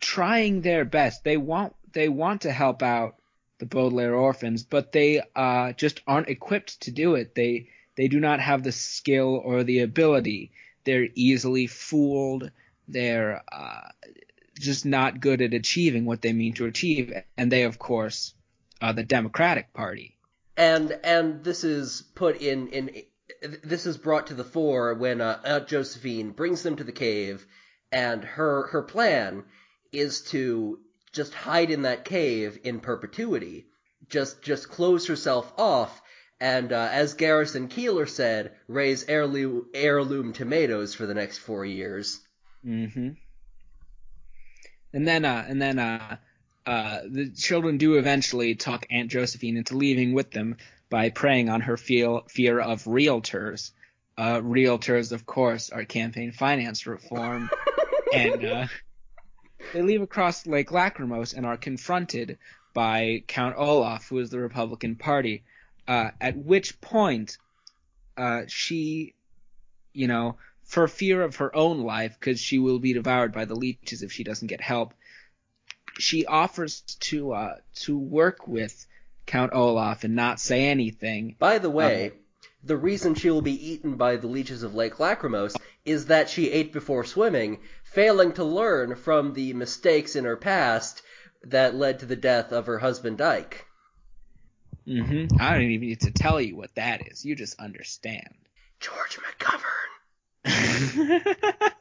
trying 0.00 0.62
their 0.62 0.84
best. 0.84 1.24
They 1.24 1.36
want 1.36 1.74
they 1.92 2.08
want 2.08 2.42
to 2.42 2.52
help 2.52 2.82
out 2.82 3.16
the 3.58 3.66
Baudelaire 3.66 4.14
orphans, 4.14 4.64
but 4.64 4.92
they 4.92 5.22
uh, 5.36 5.72
just 5.72 6.00
aren't 6.06 6.28
equipped 6.28 6.82
to 6.82 6.90
do 6.90 7.14
it. 7.14 7.34
They 7.34 7.68
they 7.96 8.08
do 8.08 8.20
not 8.20 8.40
have 8.40 8.62
the 8.62 8.72
skill 8.72 9.40
or 9.44 9.62
the 9.64 9.80
ability. 9.80 10.52
They're 10.84 11.08
easily 11.14 11.66
fooled. 11.66 12.50
They're 12.88 13.42
uh, 13.50 13.88
just 14.58 14.84
not 14.84 15.20
good 15.20 15.40
at 15.40 15.54
achieving 15.54 16.04
what 16.04 16.20
they 16.22 16.32
mean 16.32 16.54
to 16.54 16.66
achieve, 16.66 17.12
and 17.36 17.50
they, 17.50 17.62
of 17.62 17.78
course, 17.78 18.34
are 18.82 18.92
the 18.92 19.04
Democratic 19.04 19.72
Party. 19.72 20.18
and 20.56 20.98
and 21.02 21.44
this 21.44 21.64
is 21.64 22.02
put 22.14 22.40
in 22.40 22.68
in 22.68 22.90
this 23.62 23.86
is 23.86 23.96
brought 23.96 24.28
to 24.28 24.34
the 24.34 24.44
fore 24.44 24.94
when 24.94 25.20
uh, 25.20 25.40
Aunt 25.44 25.68
Josephine 25.68 26.30
brings 26.30 26.62
them 26.62 26.76
to 26.76 26.84
the 26.84 26.92
cave, 26.92 27.46
and 27.90 28.24
her 28.24 28.68
her 28.68 28.82
plan 28.82 29.44
is 29.92 30.22
to 30.22 30.80
just 31.14 31.32
hide 31.32 31.70
in 31.70 31.82
that 31.82 32.04
cave 32.04 32.58
in 32.64 32.80
perpetuity, 32.80 33.66
just 34.08 34.42
just 34.42 34.68
close 34.68 35.06
herself 35.06 35.52
off, 35.56 36.02
and 36.40 36.72
uh, 36.72 36.88
as 36.92 37.14
Garrison 37.14 37.68
Keillor 37.68 38.08
said, 38.08 38.52
raise 38.68 39.04
heirloom 39.08 39.66
heirloom 39.72 40.32
tomatoes 40.32 40.94
for 40.94 41.06
the 41.06 41.14
next 41.14 41.38
four 41.38 41.64
years. 41.64 42.20
Mm-hmm. 42.66 43.10
And 44.92 45.08
then, 45.08 45.24
uh, 45.24 45.44
and 45.48 45.60
then, 45.60 45.78
uh, 45.78 46.16
uh, 46.66 47.00
the 47.08 47.30
children 47.30 47.78
do 47.78 47.96
eventually 47.96 48.54
talk 48.54 48.86
Aunt 48.90 49.10
Josephine 49.10 49.56
into 49.56 49.76
leaving 49.76 50.14
with 50.14 50.30
them 50.30 50.56
by 50.88 51.10
preying 51.10 51.50
on 51.50 51.60
her 51.62 51.76
fear, 51.76 52.20
fear 52.28 52.60
of 52.60 52.84
realtors. 52.84 53.72
Uh, 54.16 54.40
realtors, 54.40 55.12
of 55.12 55.26
course, 55.26 55.70
are 55.70 55.84
campaign 55.84 56.32
finance 56.32 56.86
reform, 56.86 57.50
and 58.14 58.44
uh, 58.44 58.66
they 59.72 59.82
leave 59.82 60.02
across 60.02 60.46
Lake 60.46 60.70
Lachrymose 60.70 61.32
and 61.32 61.46
are 61.46 61.56
confronted 61.56 62.38
by 62.74 63.22
Count 63.26 63.54
Olaf, 63.56 64.08
who 64.08 64.18
is 64.18 64.30
the 64.30 64.40
Republican 64.40 64.96
Party. 64.96 65.44
Uh, 65.86 66.10
at 66.20 66.36
which 66.36 66.80
point, 66.80 67.38
uh, 68.16 68.42
she, 68.48 69.14
you 69.92 70.06
know, 70.08 70.36
for 70.64 70.88
fear 70.88 71.22
of 71.22 71.36
her 71.36 71.54
own 71.54 71.80
life, 71.82 72.16
because 72.18 72.40
she 72.40 72.58
will 72.58 72.78
be 72.78 72.92
devoured 72.94 73.32
by 73.32 73.44
the 73.44 73.54
leeches 73.54 74.02
if 74.02 74.12
she 74.12 74.24
doesn't 74.24 74.48
get 74.48 74.60
help, 74.60 74.94
she 75.98 76.26
offers 76.26 76.80
to 77.00 77.32
uh, 77.32 77.56
to 77.74 77.96
work 77.98 78.48
with 78.48 78.86
Count 79.26 79.52
Olaf 79.52 80.04
and 80.04 80.16
not 80.16 80.40
say 80.40 80.64
anything. 80.66 81.36
By 81.38 81.58
the 81.58 81.70
way, 81.70 82.06
Uh-huh. 82.08 82.16
the 82.64 82.76
reason 82.76 83.14
she 83.14 83.30
will 83.30 83.42
be 83.42 83.72
eaten 83.72 83.96
by 83.96 84.16
the 84.16 84.26
leeches 84.26 84.62
of 84.62 84.74
Lake 84.74 84.98
Lachrymose 84.98 85.54
is 85.84 86.06
that 86.06 86.28
she 86.30 86.50
ate 86.50 86.72
before 86.72 87.04
swimming, 87.04 87.60
failing 87.94 88.32
to 88.32 88.44
learn 88.44 88.96
from 88.96 89.32
the 89.34 89.52
mistakes 89.52 90.16
in 90.16 90.24
her 90.24 90.36
past 90.36 91.00
that 91.44 91.76
led 91.76 92.00
to 92.00 92.06
the 92.06 92.16
death 92.16 92.50
of 92.52 92.66
her 92.66 92.78
husband 92.80 93.20
Ike. 93.20 93.66
hmm 94.84 95.26
I 95.38 95.54
don't 95.54 95.70
even 95.70 95.88
need 95.88 96.00
to 96.00 96.10
tell 96.10 96.40
you 96.40 96.56
what 96.56 96.74
that 96.74 97.06
is. 97.10 97.24
You 97.24 97.36
just 97.36 97.60
understand. 97.60 98.34
George 98.80 99.18
McGovern. 99.18 99.62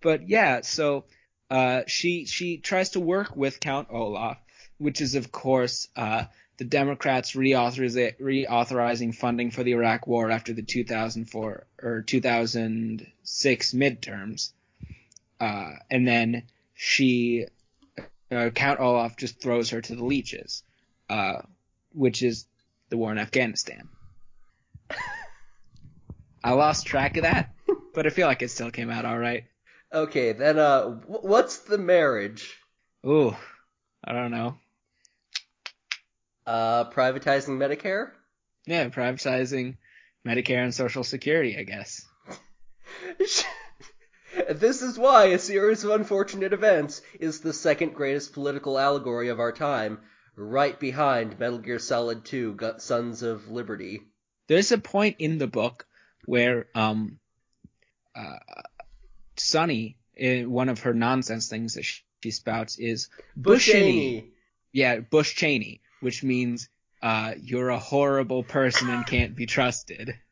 but 0.00 0.28
yeah, 0.28 0.60
so 0.62 1.04
uh, 1.50 1.82
she 1.86 2.26
she 2.26 2.58
tries 2.58 2.90
to 2.90 3.00
work 3.00 3.36
with 3.36 3.60
Count 3.60 3.88
Olaf, 3.90 4.38
which 4.78 5.00
is 5.00 5.16
of 5.16 5.32
course 5.32 5.88
uh, 5.96 6.24
the 6.58 6.64
Democrats 6.64 7.32
reauthoriza- 7.32 8.18
reauthorizing 8.20 9.14
funding 9.14 9.50
for 9.50 9.64
the 9.64 9.72
Iraq 9.72 10.06
War 10.06 10.30
after 10.30 10.52
the 10.52 10.62
2004 10.62 11.66
or 11.82 12.02
2006 12.02 13.72
midterms, 13.72 14.52
uh, 15.40 15.72
and 15.90 16.06
then 16.06 16.44
she 16.74 17.46
uh, 18.30 18.50
Count 18.50 18.80
Olaf 18.80 19.16
just 19.16 19.40
throws 19.40 19.70
her 19.70 19.80
to 19.80 19.94
the 19.94 20.04
leeches, 20.04 20.62
uh, 21.08 21.42
which 21.92 22.22
is 22.22 22.46
the 22.88 22.96
war 22.96 23.12
in 23.12 23.18
Afghanistan. 23.18 23.88
I 26.42 26.52
lost 26.52 26.86
track 26.86 27.16
of 27.16 27.22
that, 27.22 27.54
but 27.94 28.06
I 28.06 28.10
feel 28.10 28.26
like 28.26 28.42
it 28.42 28.50
still 28.50 28.70
came 28.70 28.90
out 28.90 29.04
all 29.04 29.18
right. 29.18 29.44
Okay, 29.92 30.32
then 30.32 30.58
uh, 30.58 30.90
wh- 30.90 31.24
what's 31.24 31.58
the 31.60 31.78
marriage? 31.78 32.58
Ooh, 33.06 33.34
I 34.04 34.12
don't 34.12 34.30
know. 34.30 34.58
Uh, 36.46 36.90
privatizing 36.90 37.56
Medicare? 37.56 38.10
Yeah, 38.66 38.88
privatizing 38.88 39.76
Medicare 40.26 40.62
and 40.62 40.74
Social 40.74 41.04
Security, 41.04 41.56
I 41.58 41.62
guess. 41.62 42.04
this 44.50 44.82
is 44.82 44.98
why 44.98 45.26
a 45.26 45.38
series 45.38 45.84
of 45.84 45.90
unfortunate 45.90 46.52
events 46.52 47.02
is 47.18 47.40
the 47.40 47.52
second 47.52 47.94
greatest 47.94 48.32
political 48.32 48.78
allegory 48.78 49.28
of 49.28 49.40
our 49.40 49.52
time, 49.52 50.00
right 50.36 50.78
behind 50.78 51.38
Metal 51.38 51.58
Gear 51.58 51.78
Solid 51.78 52.24
2: 52.24 52.58
Sons 52.78 53.22
of 53.22 53.50
Liberty. 53.50 54.02
There's 54.48 54.72
a 54.72 54.78
point 54.78 55.16
in 55.18 55.38
the 55.38 55.46
book 55.46 55.86
where 56.26 56.66
um, 56.74 57.18
uh, 58.14 58.38
Sunny, 59.36 59.98
eh, 60.16 60.44
one 60.44 60.68
of 60.68 60.80
her 60.80 60.94
nonsense 60.94 61.48
things 61.48 61.74
that 61.74 61.84
she, 61.84 62.02
she 62.22 62.30
spouts 62.30 62.78
is 62.78 63.08
Bush 63.36 63.70
Cheney. 63.70 64.30
Yeah, 64.72 65.00
Bush 65.00 65.34
Cheney, 65.34 65.80
which 66.00 66.22
means 66.22 66.68
uh, 67.02 67.34
you're 67.40 67.70
a 67.70 67.78
horrible 67.78 68.42
person 68.42 68.90
and 68.90 69.06
can't 69.06 69.36
be 69.36 69.46
trusted. 69.46 70.14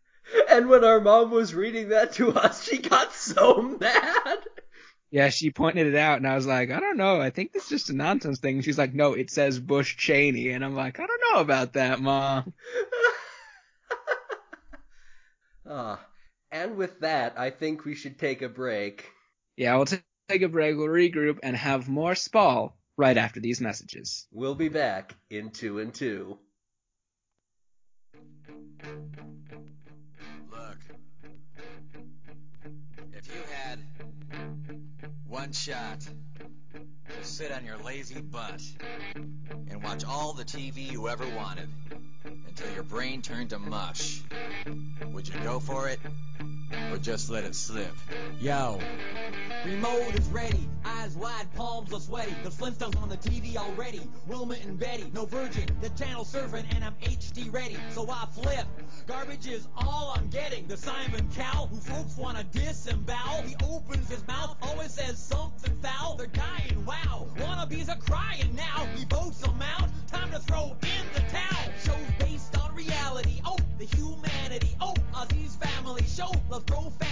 And 0.48 0.68
when 0.68 0.84
our 0.84 1.00
mom 1.00 1.30
was 1.30 1.54
reading 1.54 1.90
that 1.90 2.12
to 2.14 2.32
us, 2.32 2.64
she 2.64 2.78
got 2.78 3.11
so 3.34 3.62
mad. 3.62 4.38
Yeah, 5.10 5.28
she 5.28 5.50
pointed 5.50 5.86
it 5.88 5.94
out, 5.94 6.16
and 6.18 6.26
I 6.26 6.34
was 6.34 6.46
like, 6.46 6.70
I 6.70 6.80
don't 6.80 6.96
know. 6.96 7.20
I 7.20 7.30
think 7.30 7.52
this 7.52 7.64
is 7.64 7.68
just 7.68 7.90
a 7.90 7.92
nonsense 7.94 8.38
thing. 8.38 8.62
She's 8.62 8.78
like, 8.78 8.94
No, 8.94 9.12
it 9.12 9.30
says 9.30 9.60
Bush 9.60 9.96
Cheney, 9.96 10.50
and 10.50 10.64
I'm 10.64 10.74
like, 10.74 10.98
I 10.98 11.06
don't 11.06 11.22
know 11.32 11.40
about 11.40 11.74
that, 11.74 12.00
mom. 12.00 12.52
Ah, 15.64 16.04
and 16.50 16.76
with 16.76 17.00
that, 17.00 17.38
I 17.38 17.50
think 17.50 17.84
we 17.84 17.94
should 17.94 18.18
take 18.18 18.42
a 18.42 18.48
break. 18.48 19.10
Yeah, 19.56 19.76
we'll 19.76 19.86
t- 19.86 19.98
take 20.28 20.42
a 20.42 20.48
break, 20.48 20.76
we'll 20.76 20.88
regroup, 20.88 21.38
and 21.42 21.56
have 21.56 21.88
more 21.88 22.14
Spall 22.14 22.76
right 22.96 23.16
after 23.16 23.40
these 23.40 23.60
messages. 23.60 24.26
We'll 24.32 24.56
be 24.56 24.68
back 24.68 25.14
in 25.30 25.50
two 25.50 25.78
and 25.78 25.94
two. 25.94 26.38
Shot 35.62 36.04
sit 37.20 37.52
on 37.52 37.64
your 37.64 37.76
lazy 37.84 38.20
butt 38.20 38.60
and 39.14 39.80
watch 39.80 40.04
all 40.04 40.32
the 40.32 40.42
TV 40.42 40.90
you 40.90 41.08
ever 41.08 41.24
wanted 41.36 41.68
until 42.48 42.74
your 42.74 42.82
brain 42.82 43.22
turned 43.22 43.50
to 43.50 43.60
mush, 43.60 44.22
would 45.12 45.28
you 45.28 45.38
go 45.44 45.60
for 45.60 45.88
it 45.88 46.00
or 46.90 46.96
just 46.98 47.30
let 47.30 47.44
it 47.44 47.54
slip? 47.54 47.94
Yo. 48.40 48.80
Remote 49.64 50.18
is 50.18 50.26
ready, 50.30 50.68
eyes 51.02 51.16
wide, 51.16 51.52
palms 51.54 51.92
are 51.92 52.00
sweaty. 52.00 52.34
The 52.44 52.50
Flintstones 52.50 53.00
on 53.02 53.08
the 53.08 53.16
TV 53.16 53.56
already. 53.56 54.00
Wilma 54.28 54.54
and 54.62 54.78
Betty, 54.78 55.10
no 55.12 55.24
virgin. 55.24 55.66
The 55.80 55.88
channel 55.90 56.24
surfing 56.24 56.64
and 56.74 56.84
I'm 56.84 56.94
HD 57.02 57.52
ready, 57.52 57.76
so 57.90 58.08
I 58.08 58.26
flip. 58.32 58.66
Garbage 59.06 59.48
is 59.48 59.66
all 59.76 60.14
I'm 60.16 60.28
getting. 60.28 60.68
The 60.68 60.76
Simon 60.76 61.28
Cowell, 61.34 61.66
who 61.66 61.78
folks 61.78 62.16
wanna 62.16 62.44
disembowel. 62.44 63.42
He 63.42 63.56
opens 63.64 64.08
his 64.08 64.24
mouth, 64.28 64.56
always 64.62 64.92
says 64.92 65.18
something 65.18 65.76
foul. 65.82 66.16
They're 66.16 66.28
dying, 66.28 66.84
wow. 66.84 67.26
Wannabes 67.36 67.88
are 67.88 67.98
crying 67.98 68.54
now. 68.54 68.86
He 68.94 69.04
votes 69.06 69.38
them 69.38 69.60
out. 69.60 69.88
Time 70.06 70.30
to 70.30 70.38
throw 70.38 70.76
in 70.82 71.06
the 71.14 71.20
towel. 71.32 71.72
Shows 71.82 72.06
based 72.20 72.56
on 72.58 72.74
reality. 72.76 73.40
Oh, 73.44 73.58
the 73.78 73.86
humanity. 73.86 74.76
Oh, 74.80 74.94
Ozzy's 75.14 75.56
family 75.56 76.04
show. 76.04 76.30
Love 76.48 76.64
profanity. 76.66 77.11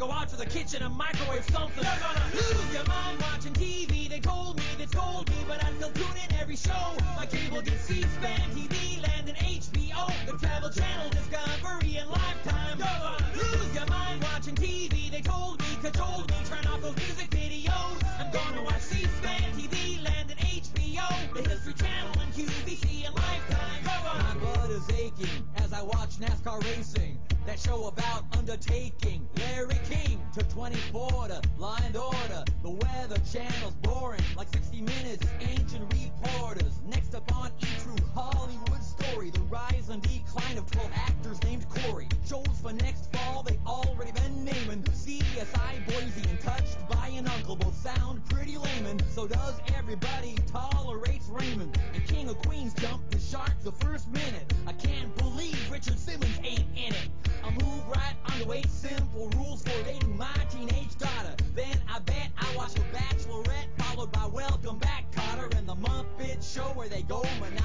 go 0.00 0.10
out 0.10 0.30
to 0.30 0.36
the 0.36 0.46
kitchen 0.46 0.82
and 0.82 0.96
microwave 0.96 1.44
something. 1.52 1.84
You're 1.84 2.00
gonna 2.00 2.32
lose 2.32 2.72
your 2.72 2.86
mind 2.86 3.20
watching 3.20 3.52
TV. 3.52 4.08
They 4.08 4.18
told 4.18 4.56
me, 4.56 4.64
they 4.78 4.86
told 4.86 5.28
me, 5.28 5.36
but 5.46 5.62
I 5.62 5.70
still 5.74 5.90
tune 5.90 6.16
in 6.24 6.34
every 6.40 6.56
show. 6.56 6.96
My 7.18 7.26
cable 7.26 7.60
gets 7.60 7.82
C-SPAN, 7.82 8.48
TV 8.56 9.02
Land, 9.02 9.28
and 9.28 9.36
HBO. 9.36 10.08
The 10.24 10.38
Travel 10.38 10.70
Channel, 10.70 11.10
Discovery, 11.10 11.96
and 11.98 12.08
Lifetime. 12.08 12.78
You're 12.78 12.88
gonna 12.88 13.36
lose 13.36 13.74
your 13.74 13.86
mind 13.88 14.22
watching 14.22 14.54
TV. 14.54 15.10
They 15.10 15.20
told 15.20 15.60
me, 15.60 15.66
cajoled 15.82 16.30
me, 16.30 16.36
turn 16.46 16.66
off 16.72 16.80
those 16.80 16.96
music 16.96 17.28
videos. 17.28 18.00
I'm 18.18 18.32
gonna 18.32 18.62
watch 18.64 18.80
C-SPAN, 18.80 19.52
TV 19.52 20.02
Land, 20.02 20.30
and 20.30 20.40
HBO. 20.40 21.08
The 21.34 21.46
History 21.46 21.74
Channel 21.74 22.14
and 22.22 22.32
QVC 22.32 23.04
and 23.04 23.14
Lifetime. 23.14 23.84
My 23.84 24.34
blood 24.40 24.70
is 24.70 24.88
aching 24.88 25.44
as 25.56 25.74
I 25.74 25.82
watch 25.82 26.16
NASCAR 26.16 26.64
racing. 26.64 27.20
That 27.44 27.58
show 27.58 27.86
about 27.86 28.24
undertaking. 28.38 29.19
Larry 29.50 29.80
King 29.88 30.20
to 30.34 30.44
24 30.44 31.28
to 31.28 31.42
and 31.84 31.96
Order. 31.96 32.44
The 32.62 32.70
Weather 32.70 33.16
Channel's 33.32 33.74
boring, 33.82 34.22
like 34.36 34.48
60 34.48 34.80
Minutes. 34.80 35.26
Ancient 35.40 35.92
reporters. 35.92 36.78
Next 36.88 37.14
up 37.14 37.34
on 37.36 37.50
E 37.60 37.66
True 37.82 38.06
Hollywood 38.14 38.82
story. 38.82 39.30
The 39.30 39.40
rise 39.40 39.88
and 39.90 40.02
decline 40.02 40.56
of 40.56 40.70
12 40.70 40.90
actors 40.94 41.42
named 41.42 41.66
Corey. 41.68 42.08
Shows 42.26 42.46
for 42.62 42.72
next 42.72 43.12
fall 43.12 43.42
they 43.42 43.58
already 43.66 44.12
been 44.12 44.44
naming. 44.44 44.82
CSI 44.84 45.86
Boise 45.86 46.28
and 46.30 46.40
Touched 46.40 46.78
by 46.88 47.08
an 47.08 47.26
Uncle 47.26 47.56
both 47.56 47.76
sound 47.76 48.24
pretty 48.28 48.56
layman. 48.56 49.00
So 49.10 49.26
does 49.26 49.54
everybody 49.76 50.36
tolerates 50.46 51.28
Raymond. 51.28 51.78
And 51.94 52.06
King 52.06 52.28
of 52.28 52.38
Queens 52.38 52.72
jumped 52.74 53.10
the 53.10 53.18
shark 53.18 53.52
the 53.62 53.72
first 53.72 54.08
minute. 54.10 54.52
I 54.66 54.72
can't 54.72 55.14
believe 55.16 55.70
Richard 55.70 55.98
Simmons 55.98 56.38
ain't 56.44 56.66
in 56.76 56.94
it. 56.94 57.08
I 57.42 57.50
move 57.50 57.88
right 57.88 58.14
on 58.26 58.38
to 58.40 58.52
eight 58.52 58.70
Show 67.08 67.59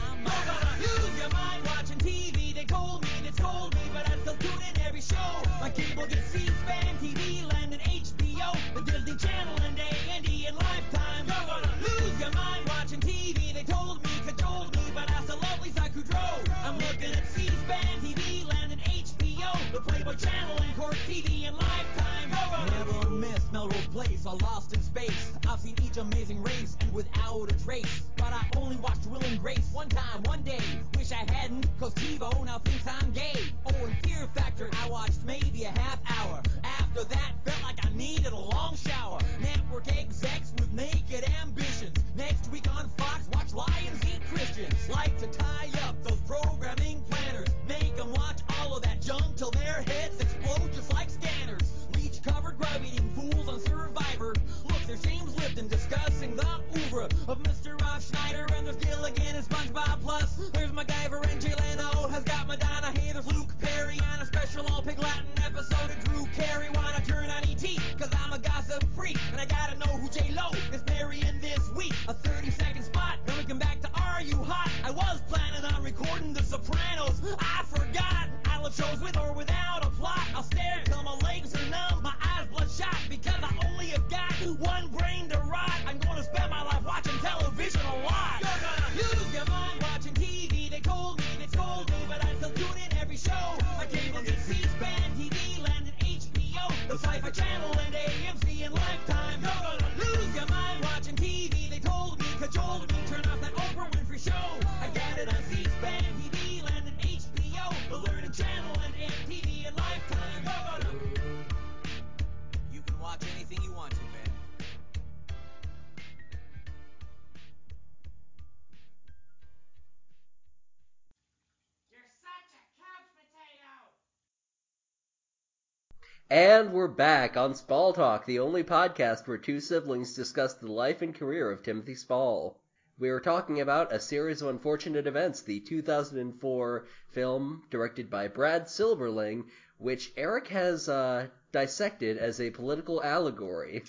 And 126.56 126.72
we're 126.72 126.88
back 126.88 127.36
on 127.36 127.54
Spall 127.54 127.92
Talk, 127.92 128.26
the 128.26 128.40
only 128.40 128.64
podcast 128.64 129.28
where 129.28 129.38
two 129.38 129.60
siblings 129.60 130.16
discuss 130.16 130.54
the 130.54 130.72
life 130.72 131.02
and 131.02 131.14
career 131.14 131.52
of 131.52 131.64
Timothy 131.64 131.96
Spall. 131.96 132.58
We 132.98 133.10
are 133.10 133.20
talking 133.20 133.60
about 133.60 133.92
A 133.92 134.00
Series 134.00 134.42
of 134.42 134.48
Unfortunate 134.48 135.06
Events, 135.06 135.42
the 135.42 135.60
2004 135.60 136.86
film 137.10 137.64
directed 137.70 138.10
by 138.10 138.30
Brad 138.30 138.68
Silberling, 138.68 139.44
which 139.80 140.14
Eric 140.16 140.48
has 140.48 140.88
uh, 140.88 141.28
dissected 141.52 142.18
as 142.18 142.40
a 142.40 142.52
political 142.52 143.04
allegory. 143.04 143.84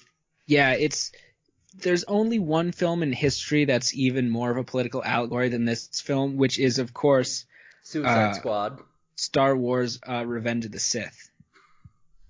Yeah, 0.46 0.72
it's 0.72 1.12
there's 1.72 2.02
only 2.08 2.40
one 2.40 2.72
film 2.72 3.04
in 3.04 3.12
history 3.12 3.64
that's 3.64 3.94
even 3.94 4.28
more 4.28 4.50
of 4.50 4.56
a 4.56 4.64
political 4.64 5.04
allegory 5.04 5.50
than 5.50 5.66
this 5.66 6.00
film, 6.00 6.36
which 6.36 6.58
is 6.58 6.80
of 6.80 6.92
course 6.92 7.46
Suicide 7.84 8.30
Uh, 8.30 8.32
Squad. 8.32 8.80
Star 9.14 9.56
Wars: 9.56 10.00
uh, 10.04 10.26
Revenge 10.26 10.64
of 10.64 10.72
the 10.72 10.80
Sith. 10.80 11.30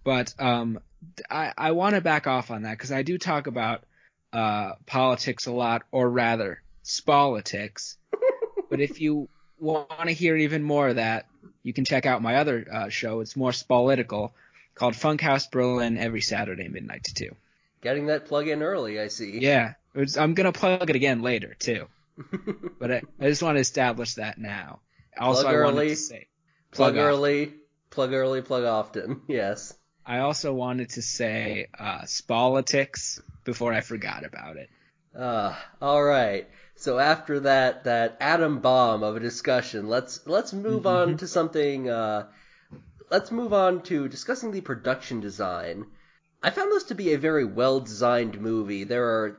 But 0.06 0.32
um, 0.38 0.78
I 1.28 1.52
I 1.58 1.72
want 1.72 1.96
to 1.96 2.00
back 2.00 2.28
off 2.28 2.52
on 2.52 2.62
that 2.62 2.78
because 2.78 2.92
I 2.92 3.02
do 3.02 3.18
talk 3.18 3.48
about 3.48 3.82
uh, 4.32 4.74
politics 4.86 5.46
a 5.46 5.52
lot, 5.52 5.82
or 5.90 6.08
rather, 6.08 6.62
spolitics. 6.84 7.96
but 8.70 8.80
if 8.80 9.00
you 9.00 9.28
want 9.58 9.90
to 10.04 10.12
hear 10.12 10.36
even 10.36 10.62
more 10.62 10.86
of 10.86 10.96
that, 10.96 11.26
you 11.64 11.72
can 11.72 11.84
check 11.84 12.06
out 12.06 12.22
my 12.22 12.36
other 12.36 12.64
uh, 12.72 12.88
show. 12.88 13.18
It's 13.18 13.34
more 13.34 13.50
spolitical, 13.50 14.30
called 14.76 14.94
Funkhouse 14.94 15.50
Berlin 15.50 15.98
every 15.98 16.20
Saturday 16.20 16.68
midnight 16.68 17.02
to 17.04 17.14
two. 17.14 17.34
Getting 17.82 18.06
that 18.06 18.26
plug 18.26 18.46
in 18.46 18.62
early, 18.62 19.00
I 19.00 19.08
see. 19.08 19.40
Yeah, 19.40 19.72
it's, 19.92 20.16
I'm 20.16 20.34
gonna 20.34 20.52
plug 20.52 20.88
it 20.88 20.94
again 20.94 21.22
later 21.22 21.56
too, 21.58 21.88
but 22.78 22.92
I, 22.92 23.02
I 23.20 23.28
just 23.28 23.42
want 23.42 23.56
to 23.56 23.60
establish 23.60 24.14
that 24.14 24.38
now. 24.38 24.78
Also, 25.18 25.42
Plug 25.42 25.54
I 25.56 25.64
wanted 25.64 25.78
early, 25.78 25.88
to 25.88 25.96
say 25.96 26.28
plug 26.70 26.94
plug 26.94 26.98
off. 26.98 27.08
early, 27.08 27.54
plug 27.90 28.12
early, 28.12 28.40
plug 28.42 28.62
often. 28.62 29.22
Yes. 29.28 29.74
I 30.06 30.18
also 30.20 30.52
wanted 30.52 30.90
to 30.90 31.02
say 31.02 31.66
uh, 31.78 32.02
Spolitics 32.02 33.20
before 33.44 33.72
I 33.72 33.80
forgot 33.80 34.24
about 34.24 34.56
it. 34.56 34.70
Uh, 35.14 35.54
all 35.82 36.02
right. 36.02 36.48
So 36.76 36.98
after 36.98 37.40
that 37.40 37.84
that 37.84 38.16
atom 38.20 38.60
bomb 38.60 39.02
of 39.02 39.16
a 39.16 39.20
discussion, 39.20 39.88
let's 39.88 40.26
let's 40.26 40.52
move 40.52 40.86
on 40.86 41.16
to 41.16 41.26
something. 41.26 41.88
Uh, 41.88 42.26
let's 43.10 43.32
move 43.32 43.52
on 43.52 43.82
to 43.84 44.08
discussing 44.08 44.52
the 44.52 44.60
production 44.60 45.20
design. 45.20 45.86
I 46.42 46.50
found 46.50 46.70
this 46.70 46.84
to 46.84 46.94
be 46.94 47.12
a 47.12 47.18
very 47.18 47.44
well 47.44 47.80
designed 47.80 48.40
movie. 48.40 48.84
There 48.84 49.06
are 49.06 49.38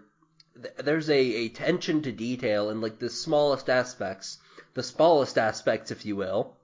there's 0.79 1.09
a, 1.09 1.13
a 1.13 1.45
attention 1.45 2.01
to 2.01 2.11
detail 2.11 2.71
in 2.71 2.81
like 2.81 2.97
the 2.99 3.09
smallest 3.09 3.69
aspects, 3.69 4.39
the 4.73 4.83
smallest 4.83 5.37
aspects, 5.37 5.91
if 5.91 6.05
you 6.05 6.15
will, 6.15 6.57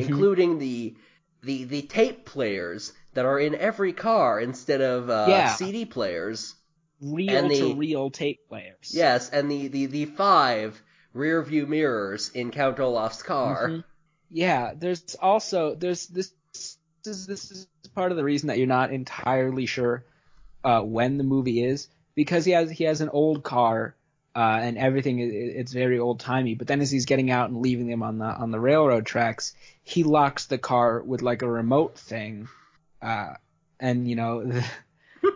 including 0.00 0.58
the 0.58 0.96
the 1.42 1.64
the 1.64 1.82
tape 1.82 2.26
players 2.26 2.92
that 3.18 3.24
are 3.26 3.40
in 3.40 3.56
every 3.56 3.92
car 3.92 4.38
instead 4.38 4.80
of 4.80 5.10
uh, 5.10 5.26
Yeah. 5.28 5.48
CD 5.54 5.84
players. 5.84 6.54
Real 7.00 7.30
And 7.36 7.50
the- 7.50 7.58
to 7.58 7.74
real 7.74 8.10
tape 8.10 8.38
players. 8.48 8.92
Yes, 8.92 9.28
and 9.30 9.50
the, 9.50 9.66
the, 9.66 9.86
the 9.86 10.04
five 10.04 10.80
rear 11.12 11.42
view 11.42 11.66
mirrors 11.66 12.28
in 12.30 12.52
Count 12.52 12.78
Olaf's 12.78 13.24
car. 13.24 13.68
Mhm. 13.68 13.84
Yeah, 14.30 14.72
there's 14.76 15.16
also 15.20 15.74
there's 15.74 16.06
this 16.06 16.32
is 17.04 17.26
this 17.26 17.50
is 17.50 17.66
part 17.94 18.12
of 18.12 18.16
the 18.16 18.24
reason 18.24 18.48
that 18.48 18.58
you're 18.58 18.66
not 18.66 18.92
entirely 18.92 19.66
sure 19.66 20.04
uh, 20.62 20.82
when 20.82 21.18
the 21.18 21.24
movie 21.24 21.64
is 21.64 21.88
because 22.14 22.44
he 22.44 22.52
has 22.52 22.70
he 22.70 22.84
has 22.84 23.00
an 23.00 23.08
old 23.08 23.42
car 23.42 23.96
uh, 24.36 24.58
and 24.62 24.76
everything 24.78 25.18
it's 25.20 25.72
very 25.72 25.98
old 25.98 26.20
timey. 26.20 26.54
But 26.54 26.66
then 26.68 26.80
as 26.80 26.90
he's 26.90 27.06
getting 27.06 27.30
out 27.30 27.48
and 27.50 27.60
leaving 27.62 27.88
them 27.88 28.02
on 28.02 28.18
the 28.18 28.26
on 28.26 28.50
the 28.50 28.60
railroad 28.60 29.06
tracks, 29.06 29.54
he 29.82 30.04
locks 30.04 30.46
the 30.46 30.58
car 30.58 31.00
with 31.02 31.22
like 31.22 31.42
a 31.42 31.50
remote 31.50 31.98
thing, 31.98 32.48
uh, 33.02 33.34
and 33.80 34.08
you 34.08 34.16
know 34.16 34.44
the, 34.52 34.64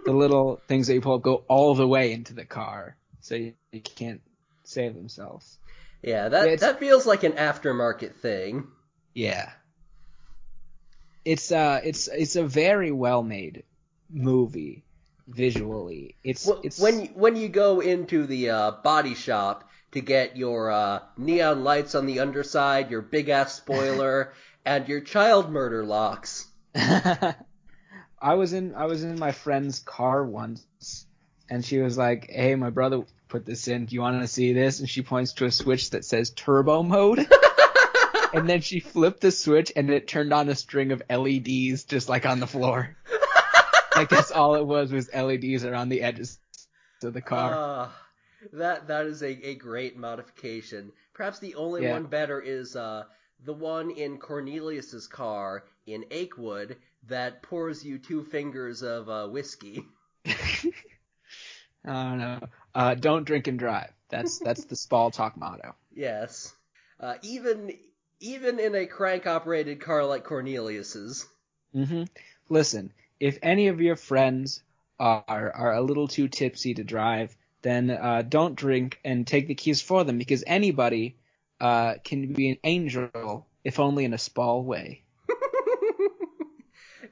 the 0.06 0.12
little 0.12 0.60
things 0.68 0.86
that 0.86 0.94
you 0.94 1.00
pull 1.00 1.14
up 1.16 1.22
go 1.22 1.44
all 1.48 1.74
the 1.74 1.86
way 1.86 2.12
into 2.12 2.34
the 2.34 2.44
car, 2.44 2.96
so 3.20 3.34
you, 3.34 3.54
you 3.72 3.80
can't 3.80 4.20
save 4.64 4.94
themselves. 4.94 5.58
Yeah, 6.02 6.28
that 6.30 6.44
it's- 6.44 6.60
that 6.60 6.80
feels 6.80 7.06
like 7.06 7.22
an 7.22 7.32
aftermarket 7.32 8.14
thing. 8.16 8.66
Yeah. 9.14 9.50
It's 11.24 11.52
uh 11.52 11.80
it's 11.84 12.08
it's 12.08 12.34
a 12.34 12.44
very 12.44 12.90
well 12.90 13.22
made 13.22 13.62
movie 14.10 14.84
visually. 15.28 16.16
It's 16.24 16.48
Wh- 16.48 16.64
it's 16.64 16.80
When 16.80 17.02
you, 17.02 17.06
when 17.14 17.36
you 17.36 17.48
go 17.48 17.78
into 17.80 18.26
the 18.26 18.50
uh, 18.50 18.70
body 18.82 19.14
shop 19.14 19.70
to 19.92 20.00
get 20.00 20.36
your 20.36 20.70
uh, 20.72 21.00
neon 21.16 21.62
lights 21.62 21.94
on 21.94 22.06
the 22.06 22.18
underside, 22.20 22.90
your 22.90 23.02
big 23.02 23.28
ass 23.28 23.54
spoiler, 23.54 24.32
and 24.66 24.88
your 24.88 25.00
child 25.00 25.48
murder 25.50 25.84
locks. 25.84 26.48
I 28.22 28.34
was 28.34 28.52
in 28.52 28.74
I 28.74 28.86
was 28.86 29.02
in 29.02 29.18
my 29.18 29.32
friend's 29.32 29.80
car 29.80 30.24
once 30.24 31.06
and 31.50 31.64
she 31.64 31.78
was 31.78 31.98
like, 31.98 32.30
"Hey, 32.30 32.54
my 32.54 32.70
brother 32.70 33.02
put 33.28 33.44
this 33.44 33.66
in. 33.66 33.86
Do 33.86 33.94
you 33.94 34.00
want 34.00 34.22
to 34.22 34.28
see 34.28 34.52
this?" 34.52 34.78
And 34.78 34.88
she 34.88 35.02
points 35.02 35.32
to 35.34 35.44
a 35.46 35.50
switch 35.50 35.90
that 35.90 36.04
says 36.04 36.30
turbo 36.30 36.84
mode. 36.84 37.26
and 38.32 38.48
then 38.48 38.60
she 38.60 38.78
flipped 38.80 39.20
the 39.20 39.32
switch 39.32 39.72
and 39.74 39.90
it 39.90 40.06
turned 40.06 40.32
on 40.32 40.48
a 40.48 40.54
string 40.54 40.92
of 40.92 41.02
LEDs 41.10 41.84
just 41.84 42.08
like 42.08 42.24
on 42.24 42.38
the 42.38 42.46
floor. 42.46 42.96
like 43.96 44.08
that's 44.08 44.30
all 44.30 44.54
it 44.54 44.64
was 44.64 44.92
was 44.92 45.12
LEDs 45.12 45.64
around 45.64 45.88
the 45.88 46.02
edges 46.02 46.38
of 47.02 47.12
the 47.12 47.20
car. 47.20 47.52
Ah, 47.54 47.92
that 48.52 48.86
that 48.86 49.06
is 49.06 49.22
a, 49.22 49.48
a 49.48 49.54
great 49.56 49.96
modification. 49.96 50.92
Perhaps 51.14 51.40
the 51.40 51.56
only 51.56 51.82
Yeah. 51.82 51.92
one 51.92 52.04
better 52.04 52.40
is 52.40 52.76
uh, 52.76 53.04
the 53.44 53.54
one 53.54 53.90
in 53.90 54.18
Cornelius's 54.18 55.06
car 55.06 55.64
in 55.86 56.04
Akewood 56.10 56.76
that 57.08 57.42
pours 57.42 57.84
you 57.84 57.98
two 57.98 58.22
fingers 58.24 58.82
of 58.82 59.08
uh, 59.08 59.28
whiskey. 59.28 59.86
I 61.84 62.02
don't 62.04 62.18
know. 62.18 62.40
Uh, 62.74 62.94
don't 62.94 63.24
drink 63.24 63.46
and 63.48 63.58
drive. 63.58 63.92
That's 64.08 64.38
that's 64.40 64.64
the 64.64 64.76
Spall 64.76 65.10
Talk 65.10 65.36
motto. 65.36 65.74
Yes. 65.94 66.54
Uh, 67.00 67.14
even 67.22 67.78
even 68.20 68.58
in 68.58 68.74
a 68.74 68.86
crank 68.86 69.26
operated 69.26 69.80
car 69.80 70.04
like 70.04 70.24
Cornelius's. 70.24 71.26
hmm 71.74 72.04
Listen, 72.48 72.92
if 73.20 73.38
any 73.42 73.68
of 73.68 73.80
your 73.80 73.96
friends 73.96 74.62
are 74.98 75.32
are 75.34 75.72
a 75.74 75.80
little 75.82 75.88
too 76.08 76.28
tipsy 76.28 76.74
to 76.74 76.84
drive, 76.84 77.36
then 77.62 77.90
uh, 77.90 78.22
don't 78.22 78.54
drink 78.56 78.98
and 79.04 79.26
take 79.26 79.46
the 79.46 79.54
keys 79.54 79.80
for 79.82 80.04
them 80.04 80.18
because 80.18 80.44
anybody 80.46 81.16
uh, 81.62 81.94
can 82.04 82.34
be 82.34 82.50
an 82.50 82.58
angel 82.64 83.46
if 83.64 83.80
only 83.80 84.04
in 84.04 84.12
a 84.12 84.18
Spall 84.18 84.62
way. 84.64 85.02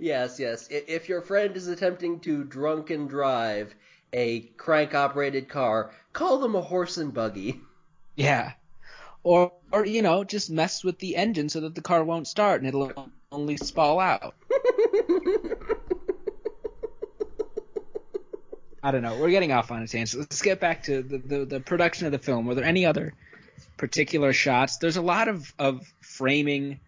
Yes, 0.01 0.41
yes. 0.41 0.67
If 0.71 1.11
your 1.11 1.21
friend 1.21 1.55
is 1.55 1.69
attempting 1.69 2.21
to 2.21 2.43
drunk 2.43 2.89
and 2.89 3.07
drive 3.09 3.75
a 4.15 4.41
crank 4.57 4.95
operated 4.95 5.51
car, 5.51 5.93
call 6.15 6.39
them 6.39 6.55
a 6.55 6.63
horse 6.63 6.97
and 6.97 7.13
buggy. 7.13 7.61
Yeah. 8.17 8.53
Or 9.23 9.53
or 9.73 9.87
you 9.87 10.03
know 10.03 10.25
just 10.25 10.51
mess 10.51 10.85
with 10.85 10.99
the 10.99 11.17
engine 11.17 11.49
so 11.49 11.61
that 11.61 11.75
the 11.75 11.81
car 11.81 12.05
won't 12.05 12.27
start 12.27 12.61
and 12.61 12.69
it'll 12.69 13.09
only 13.33 13.57
spall 13.57 13.99
out. 13.99 14.35
I 18.83 18.91
don't 18.91 19.01
know. 19.03 19.19
We're 19.19 19.31
getting 19.31 19.53
off 19.53 19.71
on 19.71 19.83
a 19.83 19.87
tangent. 19.87 20.21
Let's 20.21 20.43
get 20.43 20.61
back 20.61 20.83
to 20.85 21.03
the, 21.03 21.19
the, 21.19 21.45
the 21.47 21.61
production 21.61 22.07
of 22.07 22.13
the 22.13 22.19
film. 22.19 22.47
Were 22.47 22.55
there 22.55 22.65
any 22.65 22.85
other 22.85 23.15
particular 23.81 24.35
shots? 24.35 24.77
There's 24.77 24.99
a 24.99 25.03
lot 25.03 25.27
of, 25.29 25.55
of 25.59 25.91
framing 26.03 26.81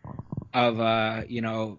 of 0.53 0.79
uh, 0.79 1.23
you 1.27 1.41
know, 1.41 1.79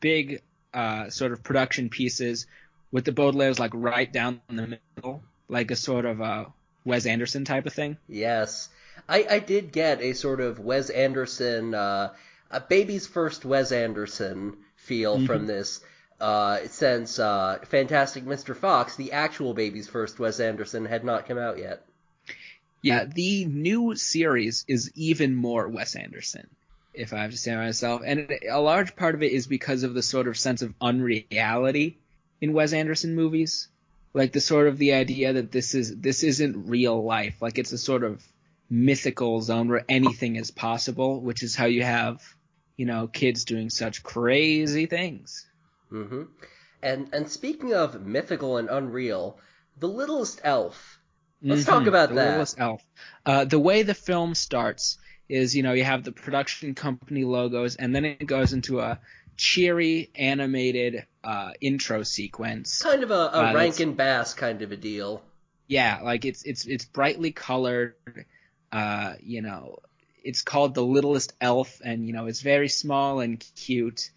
big 0.00 0.42
uh, 0.74 1.08
sort 1.08 1.32
of 1.32 1.42
production 1.42 1.88
pieces 1.88 2.46
with 2.92 3.06
the 3.06 3.12
Baudelaires 3.12 3.58
like 3.58 3.70
right 3.72 4.12
down 4.12 4.42
the 4.48 4.78
middle, 4.96 5.22
like 5.48 5.70
a 5.70 5.76
sort 5.76 6.04
of 6.04 6.20
a 6.20 6.52
Wes 6.84 7.06
Anderson 7.06 7.46
type 7.46 7.64
of 7.64 7.72
thing. 7.72 7.96
Yes. 8.06 8.68
I, 9.08 9.26
I 9.30 9.38
did 9.38 9.72
get 9.72 10.02
a 10.02 10.12
sort 10.12 10.40
of 10.40 10.58
Wes 10.58 10.90
Anderson, 10.90 11.74
uh, 11.74 12.12
a 12.50 12.60
baby's 12.60 13.06
first 13.06 13.46
Wes 13.46 13.72
Anderson 13.72 14.58
feel 14.76 15.24
from 15.24 15.46
this, 15.46 15.80
uh, 16.20 16.58
since, 16.66 17.18
uh, 17.18 17.60
Fantastic 17.64 18.24
Mr. 18.26 18.54
Fox, 18.54 18.96
the 18.96 19.12
actual 19.12 19.54
baby's 19.54 19.88
first 19.88 20.18
Wes 20.18 20.38
Anderson, 20.38 20.84
had 20.84 21.02
not 21.02 21.26
come 21.26 21.38
out 21.38 21.56
yet. 21.56 21.86
Yeah, 22.82 23.04
the 23.04 23.44
new 23.44 23.94
series 23.94 24.64
is 24.66 24.90
even 24.94 25.34
more 25.34 25.68
Wes 25.68 25.96
Anderson, 25.96 26.48
if 26.94 27.12
I 27.12 27.18
have 27.18 27.32
to 27.32 27.36
say 27.36 27.54
myself. 27.54 28.02
And 28.04 28.30
a 28.50 28.60
large 28.60 28.96
part 28.96 29.14
of 29.14 29.22
it 29.22 29.32
is 29.32 29.46
because 29.46 29.82
of 29.82 29.94
the 29.94 30.02
sort 30.02 30.28
of 30.28 30.38
sense 30.38 30.62
of 30.62 30.74
unreality 30.80 31.98
in 32.40 32.52
Wes 32.52 32.72
Anderson 32.72 33.14
movies. 33.14 33.68
Like 34.12 34.32
the 34.32 34.40
sort 34.40 34.66
of 34.66 34.78
the 34.78 34.94
idea 34.94 35.34
that 35.34 35.52
this 35.52 35.74
is 35.74 35.96
this 35.96 36.24
isn't 36.24 36.68
real 36.68 37.04
life. 37.04 37.40
Like 37.40 37.58
it's 37.58 37.72
a 37.72 37.78
sort 37.78 38.02
of 38.02 38.24
mythical 38.70 39.42
zone 39.42 39.68
where 39.68 39.84
anything 39.88 40.36
is 40.36 40.50
possible, 40.50 41.20
which 41.20 41.42
is 41.42 41.54
how 41.54 41.66
you 41.66 41.82
have, 41.82 42.22
you 42.76 42.86
know, 42.86 43.08
kids 43.08 43.44
doing 43.44 43.68
such 43.68 44.02
crazy 44.02 44.86
things. 44.86 45.46
Mm-hmm. 45.92 46.22
And, 46.82 47.08
and 47.12 47.28
speaking 47.28 47.74
of 47.74 48.06
mythical 48.06 48.56
and 48.56 48.68
unreal, 48.70 49.38
The 49.78 49.88
Littlest 49.88 50.40
Elf. 50.44 50.99
Let's 51.42 51.64
talk 51.64 51.82
Mhm, 51.82 51.88
about 51.88 52.08
the 52.10 52.14
that. 52.16 52.30
Littlest 52.30 52.58
Elf. 52.58 52.82
Uh, 53.24 53.44
the 53.44 53.58
way 53.58 53.82
the 53.82 53.94
film 53.94 54.34
starts 54.34 54.98
is, 55.28 55.54
you 55.56 55.62
know, 55.62 55.72
you 55.72 55.84
have 55.84 56.04
the 56.04 56.12
production 56.12 56.74
company 56.74 57.24
logos, 57.24 57.76
and 57.76 57.94
then 57.94 58.04
it 58.04 58.26
goes 58.26 58.52
into 58.52 58.80
a 58.80 58.98
cheery 59.36 60.10
animated 60.14 61.06
uh, 61.24 61.52
intro 61.60 62.02
sequence. 62.02 62.82
Kind 62.82 63.02
of 63.02 63.10
a, 63.10 63.30
a 63.32 63.50
Uh, 63.50 63.54
Rankin 63.54 63.94
Bass 63.94 64.34
kind 64.34 64.60
of 64.62 64.72
a 64.72 64.76
deal. 64.76 65.22
Yeah, 65.66 66.00
like 66.02 66.24
it's 66.24 66.42
it's 66.42 66.66
it's 66.66 66.84
brightly 66.84 67.32
colored. 67.32 67.94
Uh, 68.72 69.14
you 69.22 69.40
know, 69.40 69.78
it's 70.24 70.42
called 70.42 70.74
the 70.74 70.82
Littlest 70.84 71.32
Elf, 71.40 71.80
and 71.84 72.06
you 72.06 72.12
know 72.12 72.26
it's 72.26 72.40
very 72.42 72.68
small 72.68 73.20
and 73.20 73.44
cute. 73.56 74.10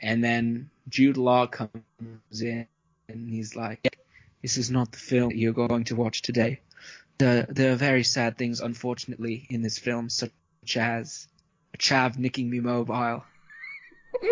And 0.00 0.24
then 0.24 0.70
Jude 0.88 1.16
Law 1.18 1.46
comes 1.46 1.82
in, 2.40 2.66
and 3.08 3.28
he's 3.28 3.54
like, 3.56 3.96
"This 4.40 4.56
is 4.56 4.70
not 4.70 4.92
the 4.92 4.98
film 4.98 5.32
you're 5.32 5.52
going 5.52 5.84
to 5.84 5.96
watch 5.96 6.22
today. 6.22 6.60
There, 7.20 7.46
there 7.50 7.72
are 7.72 7.76
very 7.76 8.02
sad 8.02 8.38
things, 8.38 8.60
unfortunately, 8.60 9.46
in 9.50 9.60
this 9.60 9.76
film, 9.76 10.08
such 10.08 10.32
as 10.74 11.28
a 11.74 11.76
chav 11.76 12.16
nicking 12.16 12.48
me 12.48 12.60
mobile 12.60 13.24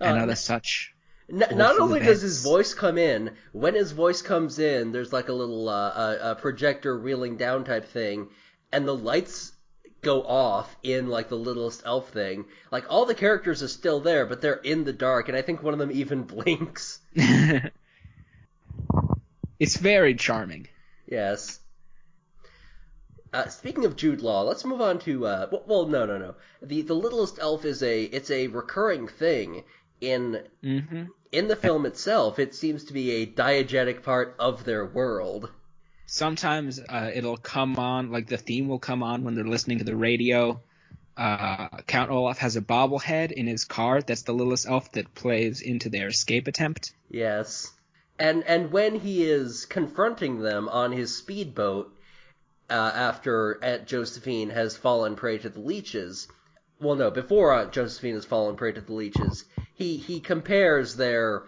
and 0.00 0.18
Uh, 0.18 0.22
other 0.22 0.34
such." 0.34 0.92
N- 1.30 1.56
not 1.56 1.78
only 1.78 2.00
does 2.00 2.22
his 2.22 2.42
voice 2.42 2.74
come 2.74 2.98
in, 2.98 3.30
when 3.52 3.74
his 3.74 3.92
voice 3.92 4.20
comes 4.20 4.58
in, 4.58 4.90
there's 4.90 5.12
like 5.12 5.28
a 5.28 5.32
little 5.32 5.68
uh, 5.68 5.90
a, 5.90 6.30
a 6.32 6.34
projector 6.34 6.98
reeling 6.98 7.36
down 7.36 7.64
type 7.64 7.84
thing, 7.84 8.30
and 8.72 8.84
the 8.84 8.96
lights 8.96 9.52
go 10.02 10.22
off 10.22 10.76
in 10.82 11.06
like 11.08 11.28
the 11.28 11.36
littlest 11.36 11.82
elf 11.86 12.10
thing. 12.10 12.46
Like 12.72 12.86
all 12.90 13.06
the 13.06 13.14
characters 13.14 13.62
are 13.62 13.68
still 13.68 14.00
there, 14.00 14.26
but 14.26 14.40
they're 14.40 14.54
in 14.54 14.82
the 14.82 14.92
dark, 14.92 15.28
and 15.28 15.38
I 15.38 15.42
think 15.42 15.62
one 15.62 15.72
of 15.72 15.78
them 15.78 15.92
even 15.92 16.22
blinks. 16.34 16.98
it's 19.60 19.76
very 19.76 20.16
charming. 20.16 20.66
Yes. 21.06 21.60
Uh, 23.32 23.48
speaking 23.48 23.84
of 23.84 23.96
Jude 23.96 24.20
Law, 24.20 24.42
let's 24.42 24.64
move 24.64 24.80
on 24.80 25.00
to 25.00 25.26
uh, 25.26 25.48
well, 25.66 25.86
no, 25.86 26.06
no, 26.06 26.18
no. 26.18 26.34
The 26.62 26.82
the 26.82 26.94
littlest 26.94 27.38
elf 27.40 27.64
is 27.64 27.82
a 27.82 28.04
it's 28.04 28.30
a 28.30 28.46
recurring 28.46 29.08
thing 29.08 29.64
in 30.00 30.42
hmm 30.62 31.04
in 31.32 31.48
the 31.48 31.56
film 31.56 31.84
itself. 31.84 32.38
It 32.38 32.54
seems 32.54 32.84
to 32.84 32.92
be 32.92 33.10
a 33.10 33.26
diegetic 33.26 34.04
part 34.04 34.36
of 34.38 34.64
their 34.64 34.86
world. 34.86 35.50
Sometimes 36.06 36.78
uh, 36.78 37.10
it'll 37.12 37.36
come 37.36 37.76
on, 37.76 38.12
like 38.12 38.28
the 38.28 38.36
theme 38.36 38.68
will 38.68 38.78
come 38.78 39.02
on 39.02 39.24
when 39.24 39.34
they're 39.34 39.44
listening 39.44 39.78
to 39.78 39.84
the 39.84 39.96
radio. 39.96 40.60
Uh, 41.16 41.68
Count 41.88 42.10
Olaf 42.12 42.38
has 42.38 42.54
a 42.54 42.60
bobblehead 42.60 43.32
in 43.32 43.48
his 43.48 43.64
car 43.64 44.00
that's 44.00 44.22
the 44.22 44.32
littlest 44.32 44.68
elf 44.68 44.92
that 44.92 45.12
plays 45.14 45.60
into 45.60 45.88
their 45.88 46.06
escape 46.06 46.46
attempt. 46.46 46.92
Yes. 47.10 47.72
And 48.18 48.44
and 48.44 48.70
when 48.70 48.96
he 48.96 49.24
is 49.24 49.66
confronting 49.66 50.40
them 50.40 50.68
on 50.68 50.92
his 50.92 51.16
speedboat 51.16 51.92
uh, 52.70 52.72
after 52.94 53.58
Aunt 53.62 53.86
Josephine 53.86 54.50
has 54.50 54.76
fallen 54.76 55.16
prey 55.16 55.38
to 55.38 55.48
the 55.48 55.60
leeches, 55.60 56.28
well, 56.80 56.94
no, 56.96 57.10
before 57.10 57.52
Aunt 57.52 57.72
Josephine 57.72 58.14
has 58.14 58.24
fallen 58.24 58.56
prey 58.56 58.72
to 58.72 58.80
the 58.80 58.92
leeches, 58.92 59.44
he 59.74 59.96
he 59.96 60.20
compares 60.20 60.96
their 60.96 61.42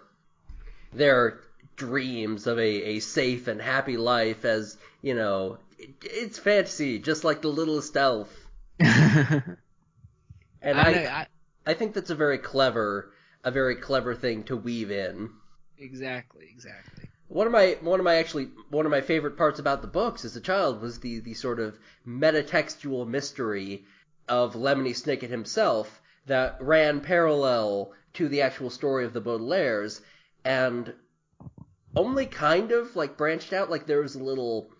their 0.93 1.39
dreams 1.75 2.47
of 2.47 2.57
a, 2.59 2.83
a 2.95 2.99
safe 2.99 3.47
and 3.47 3.61
happy 3.61 3.97
life 3.97 4.43
as 4.45 4.77
you 5.01 5.13
know 5.15 5.57
it, 5.77 5.91
it's 6.01 6.39
fantasy, 6.39 6.99
just 6.99 7.23
like 7.23 7.41
the 7.41 7.47
littlest 7.49 7.95
elf. 7.95 8.29
And 10.61 10.79
I 10.79 10.87
I, 10.89 10.91
know- 10.93 11.09
I- 11.09 11.27
I 11.65 11.73
think 11.73 11.93
that's 11.93 12.09
a 12.09 12.15
very 12.15 12.37
clever 12.37 13.11
a 13.43 13.51
very 13.51 13.75
clever 13.75 14.15
thing 14.15 14.43
to 14.45 14.55
weave 14.57 14.91
in. 14.91 15.29
Exactly, 15.79 16.47
exactly. 16.51 17.09
One 17.27 17.45
of 17.45 17.53
my 17.53 17.77
one 17.81 17.99
of 17.99 18.03
my 18.03 18.15
actually 18.15 18.49
one 18.69 18.85
of 18.85 18.91
my 18.91 19.01
favorite 19.01 19.37
parts 19.37 19.59
about 19.59 19.81
the 19.81 19.87
books 19.87 20.23
as 20.23 20.35
a 20.35 20.41
child 20.41 20.81
was 20.81 20.99
the 20.99 21.19
the 21.19 21.33
sort 21.33 21.59
of 21.59 21.77
metatextual 22.07 23.07
mystery 23.07 23.85
of 24.29 24.53
Lemony 24.55 24.95
Snicket 24.95 25.29
himself 25.29 26.01
that 26.25 26.57
ran 26.61 27.01
parallel 27.01 27.93
to 28.13 28.27
the 28.27 28.41
actual 28.41 28.69
story 28.69 29.05
of 29.05 29.13
the 29.13 29.21
Baudelaires 29.21 30.01
and 30.43 30.93
only 31.95 32.25
kind 32.25 32.71
of 32.71 32.95
like 32.95 33.17
branched 33.17 33.53
out. 33.53 33.69
Like 33.69 33.85
there 33.85 34.01
was 34.01 34.15
a 34.15 34.23
little 34.23 34.71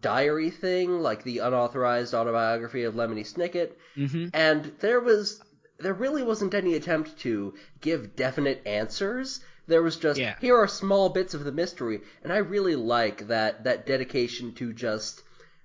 diary 0.00 0.50
thing 0.50 1.00
like 1.00 1.22
the 1.22 1.38
unauthorized 1.38 2.14
autobiography 2.14 2.84
of 2.84 2.94
Lemony 2.94 3.24
Snicket. 3.24 3.72
Hmm 3.94 4.26
and 4.34 4.72
there 4.80 5.00
was 5.00 5.40
there 5.78 5.94
really 5.94 6.22
wasn't 6.22 6.54
any 6.54 6.74
attempt 6.74 7.18
to 7.18 7.54
give 7.80 8.14
definite 8.16 8.62
answers 8.66 9.40
there 9.66 9.82
was 9.82 9.96
just 9.96 10.20
Yeah. 10.20 10.36
here 10.40 10.56
are 10.56 10.68
small 10.68 11.08
bits 11.08 11.34
of 11.34 11.44
the 11.44 11.52
mystery 11.52 12.00
and 12.22 12.32
i 12.32 12.36
really 12.38 12.76
like 12.76 13.28
that 13.28 13.64
that 13.64 13.86
dedication 13.86 14.52
to 14.54 14.72
just 14.72 15.22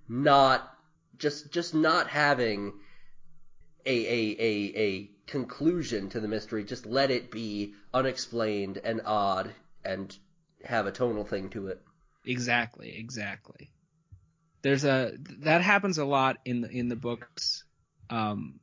not 0.07 0.75
just 1.17 1.51
just 1.51 1.73
not 1.73 2.07
having 2.07 2.73
a 3.85 3.97
a 4.07 4.35
a 4.39 4.77
a 4.77 5.11
conclusion 5.27 6.09
to 6.09 6.19
the 6.19 6.27
mystery 6.27 6.63
just 6.63 6.85
let 6.85 7.11
it 7.11 7.29
be 7.31 7.73
unexplained 7.93 8.79
and 8.83 9.01
odd 9.05 9.51
and 9.85 10.17
have 10.63 10.85
a 10.87 10.91
tonal 10.91 11.25
thing 11.25 11.49
to 11.49 11.67
it 11.67 11.81
Exactly, 12.25 12.95
exactly. 12.97 13.71
There's 14.61 14.83
a 14.83 15.13
that 15.39 15.61
happens 15.61 15.97
a 15.97 16.05
lot 16.05 16.37
in 16.45 16.61
the 16.61 16.69
in 16.69 16.89
the 16.89 16.95
books. 16.97 17.63
Um, 18.09 18.59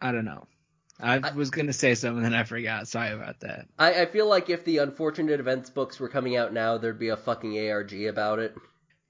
I 0.00 0.12
don't 0.12 0.24
know. 0.24 0.46
I, 1.02 1.16
I- 1.22 1.32
was 1.32 1.50
gonna 1.50 1.72
say 1.72 1.94
something 1.94 2.24
and 2.24 2.36
I 2.36 2.44
forgot. 2.44 2.88
Sorry 2.88 3.12
about 3.12 3.40
that. 3.40 3.66
I, 3.78 4.02
I 4.02 4.06
feel 4.06 4.28
like 4.28 4.50
if 4.50 4.64
the 4.64 4.78
unfortunate 4.78 5.40
events 5.40 5.70
books 5.70 5.98
were 6.00 6.08
coming 6.08 6.36
out 6.36 6.52
now 6.52 6.78
there'd 6.78 6.98
be 6.98 7.08
a 7.08 7.16
fucking 7.16 7.56
arg 7.70 7.92
about 8.04 8.38
it 8.38 8.54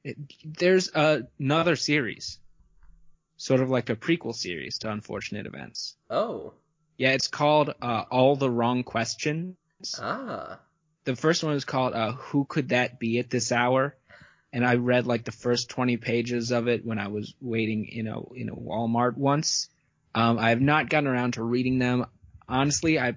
It, 0.04 0.16
there's 0.44 0.88
another 0.94 1.76
series, 1.76 2.38
sort 3.36 3.60
of 3.60 3.70
like 3.70 3.90
a 3.90 3.96
prequel 3.96 4.34
series 4.34 4.78
to 4.78 4.90
Unfortunate 4.90 5.46
Events. 5.46 5.96
oh 6.08 6.54
Yeah, 6.96 7.12
it's 7.12 7.28
called 7.28 7.74
uh, 7.82 8.04
All 8.10 8.36
the 8.36 8.50
Wrong 8.50 8.82
Questions. 8.82 9.56
ah 9.98 10.58
The 11.04 11.16
first 11.16 11.42
one 11.44 11.54
is 11.54 11.64
called 11.64 11.94
uh, 11.94 12.12
Who 12.12 12.44
Could 12.44 12.70
That 12.70 12.98
Be 12.98 13.18
at 13.18 13.30
This 13.30 13.52
Hour? 13.52 13.96
And 14.52 14.66
I 14.66 14.74
read 14.76 15.06
like 15.06 15.24
the 15.24 15.32
first 15.32 15.68
20 15.70 15.96
pages 15.98 16.50
of 16.50 16.66
it 16.66 16.84
when 16.84 16.98
I 16.98 17.08
was 17.08 17.34
waiting 17.40 17.86
in 17.86 18.08
a 18.08 18.20
in 18.34 18.48
a 18.48 18.54
Walmart 18.56 19.16
once. 19.16 19.68
Um, 20.14 20.38
I 20.38 20.50
have 20.50 20.60
not 20.60 20.88
gotten 20.88 21.08
around 21.08 21.34
to 21.34 21.42
reading 21.42 21.78
them. 21.78 22.06
Honestly, 22.48 22.98
I 22.98 23.14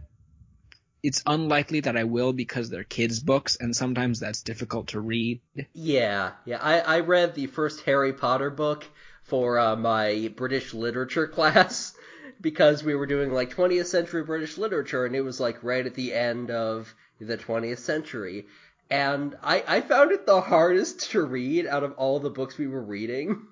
it's 1.04 1.22
unlikely 1.26 1.82
that 1.82 1.98
I 1.98 2.06
will 2.06 2.32
because 2.32 2.70
they're 2.70 2.86
kids 2.86 3.20
books 3.20 3.58
and 3.60 3.76
sometimes 3.76 4.22
that's 4.22 4.42
difficult 4.42 4.88
to 4.90 5.02
read. 5.02 5.42
Yeah, 5.74 6.32
yeah. 6.46 6.60
I, 6.62 6.80
I 6.80 7.00
read 7.02 7.36
the 7.36 7.48
first 7.48 7.82
Harry 7.82 8.14
Potter 8.14 8.50
book 8.50 8.86
for 9.24 9.60
uh, 9.60 9.76
my 9.76 10.32
British 10.36 10.74
literature 10.74 11.28
class 11.36 11.94
because 12.40 12.84
we 12.84 12.96
were 12.96 13.06
doing 13.06 13.32
like 13.34 13.54
20th 13.54 13.88
century 13.88 14.24
British 14.24 14.58
literature 14.58 15.06
and 15.06 15.16
it 15.16 15.22
was 15.22 15.40
like 15.40 15.64
right 15.64 15.86
at 15.86 15.94
the 15.94 16.14
end 16.14 16.52
of 16.52 16.94
the 17.20 17.38
20th 17.38 17.80
century. 17.80 18.46
And 18.90 19.36
I, 19.44 19.64
I 19.68 19.82
found 19.82 20.12
it 20.12 20.26
the 20.26 20.42
hardest 20.42 21.12
to 21.12 21.24
read 21.24 21.68
out 21.68 21.84
of 21.84 21.94
all 21.94 22.20
the 22.20 22.30
books 22.30 22.58
we 22.58 22.68
were 22.68 22.84
reading. 22.84 23.48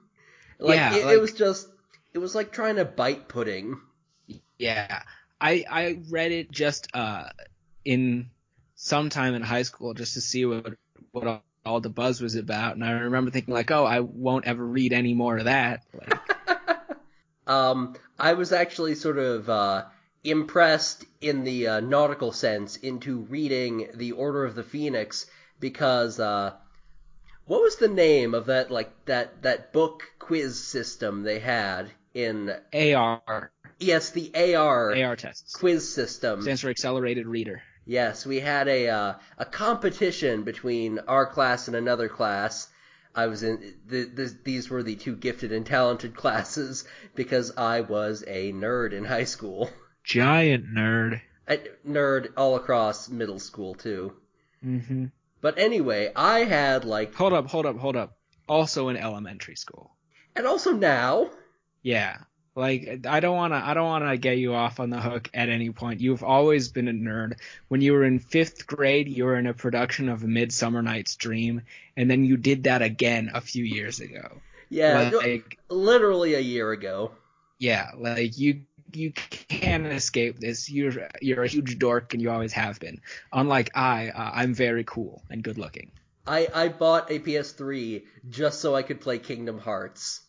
Like, 0.60 0.76
Yeah, 0.76 0.96
it, 0.96 1.16
it 1.16 1.22
was 1.22 1.34
just, 1.34 1.68
it 2.14 2.20
was 2.20 2.36
like 2.36 2.52
trying 2.52 2.76
to 2.76 2.86
bite 2.86 3.28
pudding. 3.28 3.80
Yeah, 4.58 5.04
I 5.40 5.66
I 5.70 6.00
read 6.10 6.32
it 6.32 6.52
just 6.52 6.88
uh 6.94 7.30
in 7.86 8.30
sometime 8.76 9.36
in 9.36 9.42
high 9.42 9.62
school 9.62 9.94
just 9.94 10.14
to 10.16 10.22
see 10.22 10.46
what 10.46 10.74
what 11.12 11.44
all, 11.64 11.80
the 11.80 11.90
buzz 11.90 12.22
was 12.22 12.36
about, 12.36 12.76
and 12.76 12.84
I 12.84 12.92
remember 12.92 13.30
thinking 13.30 13.54
like, 13.54 13.70
oh, 13.70 13.86
I 13.86 14.00
won't 14.00 14.48
ever 14.48 14.66
read 14.66 14.94
any 14.94 15.14
more 15.14 15.38
of 15.38 15.46
that. 15.46 15.84
Like, 15.94 16.20
um, 17.48 17.96
I 18.18 18.34
was 18.34 18.52
actually 18.52 18.96
sort 18.96 19.20
of 19.20 19.48
uh, 19.48 19.86
impressed 20.24 21.06
in 21.20 21.44
the 21.44 21.68
uh, 21.68 21.80
nautical 21.80 22.32
sense 22.32 22.78
into 22.78 23.20
reading 23.20 23.90
the 23.94 24.14
Order 24.14 24.46
of 24.46 24.56
the 24.56 24.64
Phoenix 24.64 25.28
because 25.60 26.20
uh, 26.20 26.54
what 27.46 27.62
was 27.62 27.76
the 27.76 27.88
name 27.88 28.34
of 28.34 28.48
that 28.48 28.72
like 28.72 29.06
that 29.06 29.44
that 29.44 29.74
book 29.74 30.04
quiz 30.18 30.64
system 30.64 31.24
they 31.24 31.40
had 31.40 31.92
in 32.14 32.54
AR 32.74 33.52
yes 33.80 34.10
the 34.12 34.32
AR, 34.56 34.96
AR 34.96 35.16
tests 35.16 35.56
quiz 35.56 35.94
system 35.94 36.42
stands 36.42 36.62
for 36.62 36.70
Accelerated 36.70 37.28
Reader. 37.28 37.62
Yes, 37.86 38.26
we 38.28 38.40
had 38.40 38.68
a 38.68 38.90
uh, 38.90 39.14
a 39.40 39.46
competition 39.46 40.44
between 40.44 41.00
our 41.08 41.26
class 41.26 41.68
and 41.68 41.76
another 41.76 42.08
class. 42.10 42.68
I 43.16 43.26
was 43.28 43.44
in 43.44 43.74
the, 43.88 44.04
the, 44.06 44.34
these 44.44 44.70
were 44.70 44.84
the 44.84 44.96
two 44.96 45.16
gifted 45.16 45.52
and 45.52 45.66
talented 45.66 46.16
classes 46.24 46.86
because 47.16 47.52
I 47.58 47.82
was 47.82 48.24
a 48.28 48.54
nerd 48.54 48.94
in 48.94 49.04
high 49.04 49.26
school. 49.26 49.70
Giant 50.04 50.66
nerd. 50.68 51.22
A 51.48 51.58
nerd 51.86 52.30
all 52.38 52.56
across 52.56 53.10
middle 53.10 53.40
school 53.40 53.74
too. 53.74 54.14
hmm 54.62 55.06
But 55.42 55.58
anyway, 55.58 56.12
I 56.16 56.40
had 56.46 56.86
like 56.86 57.16
Hold 57.16 57.34
up, 57.34 57.48
hold 57.48 57.66
up, 57.66 57.78
hold 57.78 57.96
up. 57.96 58.16
Also 58.48 58.90
in 58.90 58.96
elementary 58.96 59.56
school. 59.56 59.92
and 60.36 60.46
also 60.46 60.72
now 60.72 61.32
Yeah. 61.82 62.18
Like 62.56 63.06
I 63.08 63.22
don't 63.22 63.38
want 63.38 63.54
to 63.54 63.58
I 63.58 63.74
don't 63.74 63.86
want 63.88 64.04
to 64.06 64.18
get 64.18 64.38
you 64.38 64.54
off 64.54 64.80
on 64.82 64.90
the 64.90 65.00
hook 65.00 65.30
at 65.34 65.48
any 65.50 65.72
point. 65.72 66.02
You've 66.02 66.24
always 66.24 66.68
been 66.68 66.90
a 66.90 66.94
nerd. 66.94 67.40
When 67.70 67.80
you 67.82 67.94
were 67.94 68.04
in 68.04 68.20
5th 68.20 68.66
grade, 68.66 69.08
you 69.08 69.24
were 69.26 69.38
in 69.38 69.48
a 69.48 69.54
production 69.54 70.10
of 70.10 70.24
Midsummer 70.24 70.82
Night's 70.82 71.16
Dream 71.16 71.62
and 71.96 72.12
then 72.12 72.26
you 72.26 72.36
did 72.38 72.64
that 72.66 72.82
again 72.82 73.32
a 73.34 73.42
few 73.42 73.64
years 73.64 74.00
ago. 74.02 74.42
yeah, 74.70 75.12
Like 75.14 75.60
literally 75.70 76.34
a 76.34 76.40
year 76.40 76.72
ago. 76.72 77.12
yeah, 77.60 77.92
like 77.98 78.38
you 78.38 78.62
you 78.94 79.12
can't 79.14 79.86
escape 79.88 80.40
this. 80.40 80.70
You're 80.70 81.08
you're 81.22 81.44
a 81.44 81.48
huge 81.48 81.80
dork 81.80 82.14
and 82.14 82.22
you 82.22 82.30
always 82.30 82.54
have 82.54 82.80
been. 82.80 83.02
Unlike 83.32 83.72
I, 83.76 84.10
uh, 84.10 84.32
I'm 84.34 84.54
very 84.54 84.84
cool 84.84 85.24
and 85.30 85.42
good 85.44 85.58
looking. 85.58 85.92
I 86.28 86.48
I 86.54 86.68
bought 86.70 87.10
a 87.12 87.20
PS3 87.20 88.04
just 88.30 88.60
so 88.60 88.76
I 88.76 88.84
could 88.84 89.02
play 89.02 89.20
Kingdom 89.20 89.60
Hearts. 89.60 90.22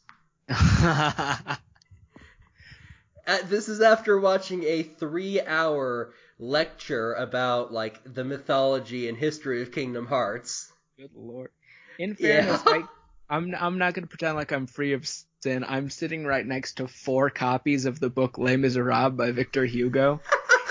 This 3.49 3.69
is 3.69 3.81
after 3.81 4.19
watching 4.19 4.65
a 4.65 4.83
three-hour 4.83 6.13
lecture 6.39 7.13
about 7.15 7.73
like 7.73 8.01
the 8.05 8.25
mythology 8.25 9.09
and 9.09 9.17
history 9.17 9.63
of 9.63 9.73
Kingdom 9.73 10.07
Hearts. 10.07 10.73
Good 10.99 11.11
lord. 11.15 11.51
In 11.99 12.17
Yeah. 12.19 12.43
fairness, 12.43 12.63
I, 12.67 12.85
I'm 13.31 13.55
I'm 13.59 13.79
not 13.79 13.95
gonna 13.95 14.07
pretend 14.07 14.37
like 14.37 14.53
I'm 14.53 14.67
free 14.67 14.93
of 14.93 15.09
sin. 15.41 15.65
I'm 15.67 15.91
sitting 15.91 16.25
right 16.25 16.45
next 16.45 16.75
to 16.79 16.89
four 16.89 17.31
copies 17.31 17.85
of 17.85 18.01
the 18.01 18.11
book 18.11 18.39
Les 18.39 18.57
Miserables 18.57 19.17
by 19.17 19.31
Victor 19.31 19.65
Hugo, 19.65 20.21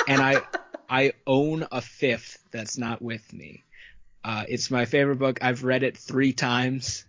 and 0.08 0.22
I 0.22 0.42
I 0.90 1.14
own 1.26 1.66
a 1.72 1.82
fifth 1.82 2.38
that's 2.52 2.78
not 2.78 3.02
with 3.02 3.32
me. 3.32 3.64
Uh, 4.24 4.44
it's 4.48 4.70
my 4.70 4.86
favorite 4.86 5.20
book. 5.20 5.40
I've 5.42 5.64
read 5.64 5.84
it 5.84 5.98
three 5.98 6.34
times. 6.34 7.06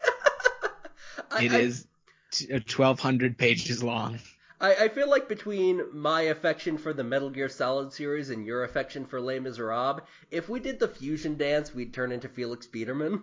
I, 1.30 1.44
It 1.44 1.52
is 1.52 1.86
t- 2.34 2.52
uh, 2.52 2.58
1200 2.58 3.38
pages 3.38 3.82
long. 3.82 4.18
I, 4.60 4.74
I 4.74 4.88
feel 4.88 5.08
like 5.10 5.28
between 5.28 5.82
my 5.92 6.22
affection 6.22 6.78
for 6.78 6.92
the 6.92 7.04
Metal 7.04 7.30
Gear 7.30 7.48
Solid 7.48 7.92
series 7.92 8.30
and 8.30 8.46
your 8.46 8.64
affection 8.64 9.06
for 9.06 9.20
Les 9.20 9.40
Miserables, 9.40 10.02
if 10.30 10.48
we 10.48 10.60
did 10.60 10.78
the 10.78 10.88
fusion 10.88 11.36
dance, 11.36 11.74
we'd 11.74 11.92
turn 11.92 12.12
into 12.12 12.28
Felix 12.28 12.66
Biederman. 12.66 13.22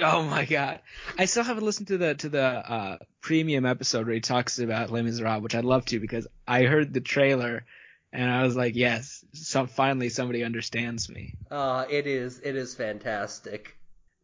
Oh 0.00 0.22
my 0.22 0.46
god. 0.46 0.80
I 1.18 1.26
still 1.26 1.44
haven't 1.44 1.64
listened 1.64 1.88
to 1.88 1.98
the 1.98 2.14
to 2.14 2.28
the 2.30 2.42
uh 2.42 2.96
premium 3.20 3.66
episode 3.66 4.06
where 4.06 4.14
he 4.14 4.20
talks 4.20 4.58
about 4.58 4.90
Les 4.90 5.02
Miserables, 5.02 5.42
which 5.42 5.54
I'd 5.54 5.64
love 5.64 5.84
to 5.86 6.00
because 6.00 6.26
I 6.48 6.64
heard 6.64 6.92
the 6.92 7.00
trailer 7.00 7.64
and 8.12 8.30
I 8.30 8.42
was 8.42 8.56
like, 8.56 8.74
yes, 8.74 9.24
some 9.32 9.68
finally 9.68 10.08
somebody 10.08 10.44
understands 10.44 11.08
me. 11.08 11.34
Uh, 11.50 11.84
it 11.90 12.06
is 12.06 12.40
it 12.42 12.56
is 12.56 12.74
fantastic. 12.74 13.76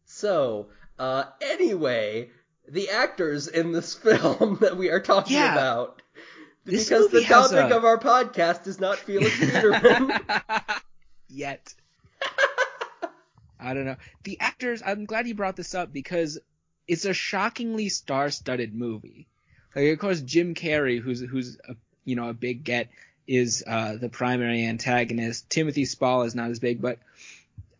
So, 0.05 0.69
uh, 0.97 1.25
anyway, 1.39 2.31
the 2.69 2.89
actors 2.89 3.47
in 3.47 3.71
this 3.71 3.93
film 3.95 4.57
that 4.61 4.77
we 4.77 4.89
are 4.89 4.99
talking 4.99 5.37
Yeah. 5.37 5.53
about, 5.53 6.01
This 6.65 6.87
because 6.89 7.09
the 7.09 7.21
topic 7.23 7.71
a- 7.71 7.77
of 7.77 7.85
our 7.85 7.97
podcast 7.97 8.67
is 8.67 8.79
not 8.79 8.97
Felix 8.97 9.37
Biederman. 9.39 10.11
Yet. 11.29 11.73
I 13.59 13.73
don't 13.73 13.85
know. 13.85 13.97
The 14.23 14.39
actors, 14.39 14.81
I'm 14.85 15.05
glad 15.05 15.27
you 15.27 15.35
brought 15.35 15.55
this 15.57 15.75
up 15.75 15.91
because 15.91 16.39
it's 16.87 17.05
a 17.05 17.13
shockingly 17.13 17.89
star-studded 17.89 18.73
movie. 18.73 19.27
Like, 19.75 19.89
of 19.91 19.99
course, 19.99 20.21
Jim 20.21 20.55
Carrey, 20.55 20.99
who's 21.01 21.19
who's 21.19 21.57
a, 21.67 21.75
you 22.05 22.15
know 22.15 22.29
a 22.29 22.33
big 22.33 22.63
get, 22.63 22.89
is 23.27 23.63
uh, 23.67 23.97
the 23.97 24.09
primary 24.09 24.65
antagonist. 24.65 25.49
Timothy 25.49 25.85
Spall 25.85 26.23
is 26.23 26.33
not 26.35 26.49
as 26.49 26.59
big, 26.59 26.81
but 26.81 26.99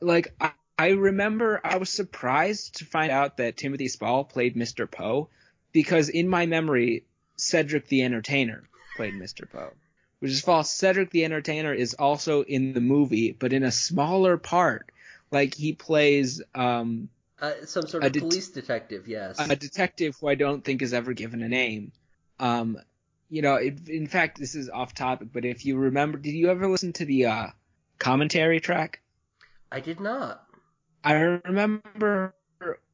like 0.01 0.33
I, 0.39 0.51
I 0.79 0.89
remember, 0.91 1.59
I 1.63 1.77
was 1.77 1.89
surprised 1.89 2.77
to 2.77 2.85
find 2.85 3.11
out 3.11 3.37
that 3.37 3.57
Timothy 3.57 3.89
Spall 3.89 4.23
played 4.23 4.55
Mr. 4.55 4.89
Poe 4.89 5.29
because 5.71 6.09
in 6.09 6.27
my 6.29 6.45
memory, 6.45 7.03
Cedric 7.35 7.87
the 7.87 8.03
Entertainer 8.03 8.63
played 8.95 9.13
Mr. 9.13 9.49
Poe 9.49 9.73
which 10.19 10.31
is 10.31 10.41
false. 10.41 10.71
Cedric 10.71 11.09
the 11.09 11.25
Entertainer 11.25 11.73
is 11.73 11.93
also 11.93 12.43
in 12.43 12.73
the 12.73 12.81
movie, 12.81 13.31
but 13.31 13.53
in 13.53 13.63
a 13.63 13.71
smaller 13.71 14.37
part. 14.37 14.91
Like 15.31 15.53
he 15.53 15.73
plays 15.73 16.41
um, 16.55 17.09
uh, 17.39 17.51
some 17.65 17.87
sort 17.87 18.03
of 18.03 18.11
det- 18.11 18.19
police 18.19 18.49
detective, 18.49 19.07
yes. 19.07 19.39
a 19.39 19.55
detective 19.55 20.17
who 20.19 20.27
I 20.27 20.35
don't 20.35 20.63
think 20.63 20.81
is 20.81 20.93
ever 20.93 21.13
given 21.13 21.43
a 21.43 21.47
name. 21.47 21.91
Um, 22.39 22.77
you 23.29 23.43
know, 23.43 23.55
it, 23.55 23.87
in 23.87 24.07
fact, 24.07 24.39
this 24.39 24.55
is 24.55 24.69
off 24.69 24.95
topic, 24.95 25.29
but 25.31 25.45
if 25.45 25.65
you 25.65 25.77
remember, 25.77 26.17
did 26.17 26.33
you 26.33 26.49
ever 26.49 26.67
listen 26.67 26.93
to 26.93 27.05
the 27.05 27.27
uh, 27.27 27.47
commentary 27.99 28.59
track? 28.59 29.01
I 29.71 29.81
did 29.81 29.99
not. 29.99 30.43
I 31.03 31.13
remember 31.13 32.33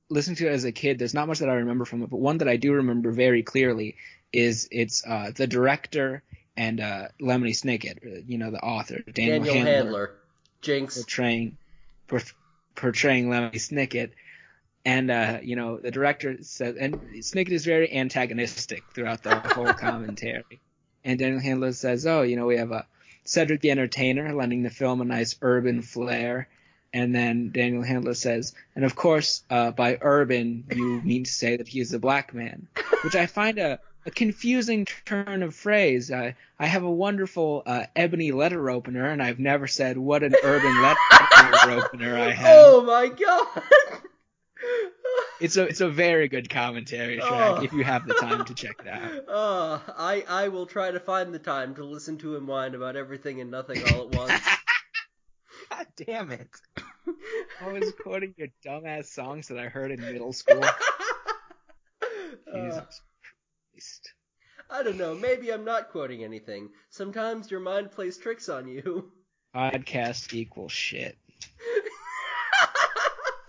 listening 0.10 0.36
to 0.38 0.48
it 0.48 0.52
as 0.52 0.64
a 0.64 0.72
kid. 0.72 1.00
There's 1.00 1.14
not 1.14 1.28
much 1.28 1.40
that 1.40 1.50
I 1.50 1.56
remember 1.56 1.86
from 1.86 2.04
it, 2.04 2.10
but 2.10 2.18
one 2.18 2.38
that 2.40 2.48
I 2.48 2.58
do 2.58 2.74
remember 2.74 3.12
very 3.12 3.44
clearly 3.44 3.96
is 4.32 4.68
it's 4.72 5.06
uh, 5.06 5.32
the 5.36 5.48
director 5.48 6.24
and 6.58 6.80
uh, 6.80 7.08
Lemony 7.22 7.52
Snicket, 7.52 8.06
uh, 8.06 8.22
you 8.28 8.38
know, 8.38 8.52
the 8.52 8.60
author, 8.60 9.00
Daniel, 9.12 9.40
Daniel 9.40 9.54
Handler. 9.54 9.74
Handler. 9.74 10.12
Jinx. 10.62 10.98
portraying 10.98 11.58
por- 12.08 12.22
portraying 12.76 13.30
Lemony 13.30 13.56
Snicket. 13.56 14.12
And 14.84 15.10
uh, 15.10 15.40
you 15.42 15.56
know, 15.56 15.78
the 15.78 15.92
director 15.92 16.38
says 16.44 16.76
and 16.80 16.96
Snicket 17.20 17.50
is 17.50 17.66
very 17.66 17.92
antagonistic 17.92 18.84
throughout 18.94 19.24
the 19.24 19.40
whole 19.40 19.74
commentary. 19.74 20.62
And 21.04 21.18
Daniel 21.18 21.40
Handler 21.40 21.72
says, 21.74 22.06
"Oh, 22.06 22.22
you 22.22 22.36
know, 22.36 22.46
we 22.46 22.58
have 22.58 22.72
a 22.72 22.86
Cedric 23.24 23.62
the 23.62 23.72
Entertainer 23.72 24.34
lending 24.34 24.62
the 24.62 24.70
film 24.70 25.02
a 25.02 25.06
nice 25.06 25.36
urban 25.42 25.82
flair." 25.82 26.48
And 26.96 27.14
then 27.14 27.52
Daniel 27.52 27.84
Handler 27.84 28.14
says, 28.14 28.56
and 28.74 28.86
of 28.86 28.96
course, 28.96 29.44
uh, 29.50 29.72
by 29.72 29.98
urban, 30.00 30.64
you 30.74 31.02
mean 31.04 31.26
to 31.26 31.30
say 31.32 31.58
that 31.58 31.68
he 31.68 31.82
is 31.82 31.92
a 31.92 32.00
black 32.00 32.34
man, 32.34 32.68
which 33.04 33.18
I 33.18 33.26
find 33.26 33.60
a, 33.60 33.82
a 34.06 34.12
confusing 34.12 34.86
turn 35.04 35.44
of 35.44 35.54
phrase. 35.54 36.10
I, 36.10 36.36
I 36.58 36.68
have 36.68 36.84
a 36.84 36.90
wonderful 36.90 37.64
uh, 37.66 37.88
ebony 37.98 38.32
letter 38.32 38.70
opener, 38.70 39.08
and 39.10 39.22
I've 39.22 39.40
never 39.40 39.68
said 39.68 39.98
what 39.98 40.24
an 40.24 40.36
urban 40.42 40.82
letter 40.82 41.72
opener 41.84 42.18
I 42.18 42.32
have. 42.32 42.48
Oh 42.50 42.82
my 42.84 43.10
god! 43.10 43.64
It's 45.42 45.58
a 45.58 45.64
it's 45.64 45.82
a 45.82 45.90
very 45.90 46.30
good 46.30 46.50
commentary 46.50 47.18
track 47.18 47.60
Oh. 47.60 47.62
if 47.64 47.74
you 47.74 47.84
have 47.84 48.08
the 48.08 48.14
time 48.14 48.46
to 48.46 48.54
check 48.54 48.78
it 48.80 48.88
out. 48.88 49.28
Uh, 49.28 49.80
I 49.98 50.24
I 50.30 50.48
will 50.48 50.66
try 50.66 50.92
to 50.92 51.00
find 51.00 51.34
the 51.34 51.40
time 51.40 51.76
to 51.76 51.84
listen 51.84 52.18
to 52.20 52.36
him 52.36 52.48
whine 52.48 52.74
about 52.74 52.96
everything 52.96 53.42
and 53.42 53.52
nothing 53.52 53.84
all 53.94 54.04
at 54.04 54.16
once. 54.16 54.32
God 55.70 55.88
damn 55.98 56.32
it! 56.32 56.48
I 57.62 57.72
was 57.72 57.94
quoting 58.04 58.34
your 58.38 58.50
dumbass 58.66 59.06
songs 59.06 59.48
that 59.48 59.58
I 59.58 59.68
heard 59.68 59.92
in 59.92 60.02
middle 60.02 60.34
school. 60.34 60.64
Uh, 60.64 60.72
Jesus 62.54 63.02
Christ. 63.72 64.14
I 64.70 64.84
don't 64.84 64.98
know. 64.98 65.14
Maybe 65.16 65.52
I'm 65.52 65.66
not 65.66 65.90
quoting 65.90 66.24
anything. 66.24 66.70
Sometimes 66.90 67.52
your 67.52 67.60
mind 67.60 67.92
plays 67.92 68.18
tricks 68.18 68.50
on 68.50 68.68
you. 68.68 69.12
Podcast 69.56 70.34
equals 70.34 70.72
shit. 70.72 71.18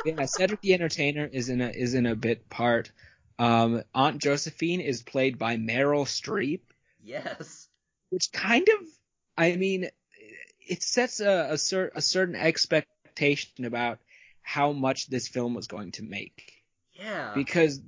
Yeah, 0.07 0.25
Cedric 0.27 0.61
the 0.61 0.73
Entertainer 0.73 1.27
is 1.27 1.49
in 1.49 1.61
a 1.61 1.69
is 1.69 1.95
in 1.95 2.07
a 2.07 2.15
bit 2.15 2.49
part. 2.49 2.93
Um, 3.41 3.83
Aunt 3.93 4.23
Josephine 4.23 4.81
is 4.81 5.03
played 5.03 5.37
by 5.37 5.57
Meryl 5.57 6.05
Streep, 6.05 6.61
yes. 7.03 7.67
which 8.11 8.31
kind 8.33 8.67
of, 8.69 8.87
I 9.37 9.57
mean, 9.57 9.91
it 10.61 10.85
sets 10.85 11.19
a 11.19 11.49
a, 11.51 11.59
cer- 11.59 11.91
a 11.93 12.01
certain 12.01 12.37
expectation 12.37 12.96
about 13.65 13.99
how 14.43 14.73
much 14.73 15.09
this 15.09 15.29
film 15.29 15.55
was 15.55 15.67
going 15.67 15.93
to 15.93 16.03
make 16.03 16.63
Yeah. 16.95 17.33
because 17.35 17.81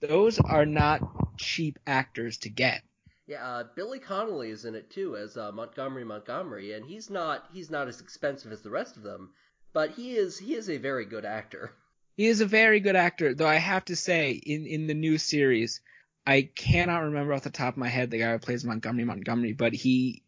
those 0.00 0.38
are 0.38 0.66
not 0.66 1.00
cheap 1.38 1.78
actors 1.86 2.38
to 2.38 2.48
get. 2.50 2.82
Yeah, 3.26 3.46
uh, 3.46 3.64
Billy 3.76 4.00
Connolly 4.00 4.50
is 4.50 4.64
in 4.64 4.74
it 4.74 4.90
too 4.90 5.16
as 5.16 5.36
uh, 5.36 5.52
Montgomery 5.52 6.04
Montgomery, 6.04 6.72
and 6.72 6.84
he's 6.84 7.10
not 7.10 7.48
he's 7.52 7.70
not 7.70 7.86
as 7.86 8.00
expensive 8.00 8.50
as 8.50 8.62
the 8.62 8.70
rest 8.70 8.96
of 8.96 9.04
them, 9.04 9.30
but 9.72 9.90
he 9.92 10.16
is 10.16 10.38
he 10.38 10.54
is 10.54 10.68
a 10.68 10.78
very 10.78 11.04
good 11.04 11.24
actor. 11.24 11.72
He 12.16 12.26
is 12.26 12.42
a 12.42 12.46
very 12.46 12.80
good 12.80 12.96
actor, 12.96 13.34
though 13.34 13.46
I 13.46 13.54
have 13.54 13.86
to 13.86 13.96
say, 13.96 14.32
in, 14.32 14.66
in 14.66 14.86
the 14.86 14.92
new 14.92 15.16
series, 15.16 15.80
I 16.26 16.42
cannot 16.54 17.04
remember 17.04 17.32
off 17.32 17.44
the 17.44 17.50
top 17.50 17.74
of 17.74 17.78
my 17.78 17.88
head 17.88 18.10
the 18.10 18.18
guy 18.18 18.32
who 18.32 18.38
plays 18.38 18.62
Montgomery 18.62 19.04
Montgomery, 19.04 19.52
but 19.54 19.72
he 19.72 20.22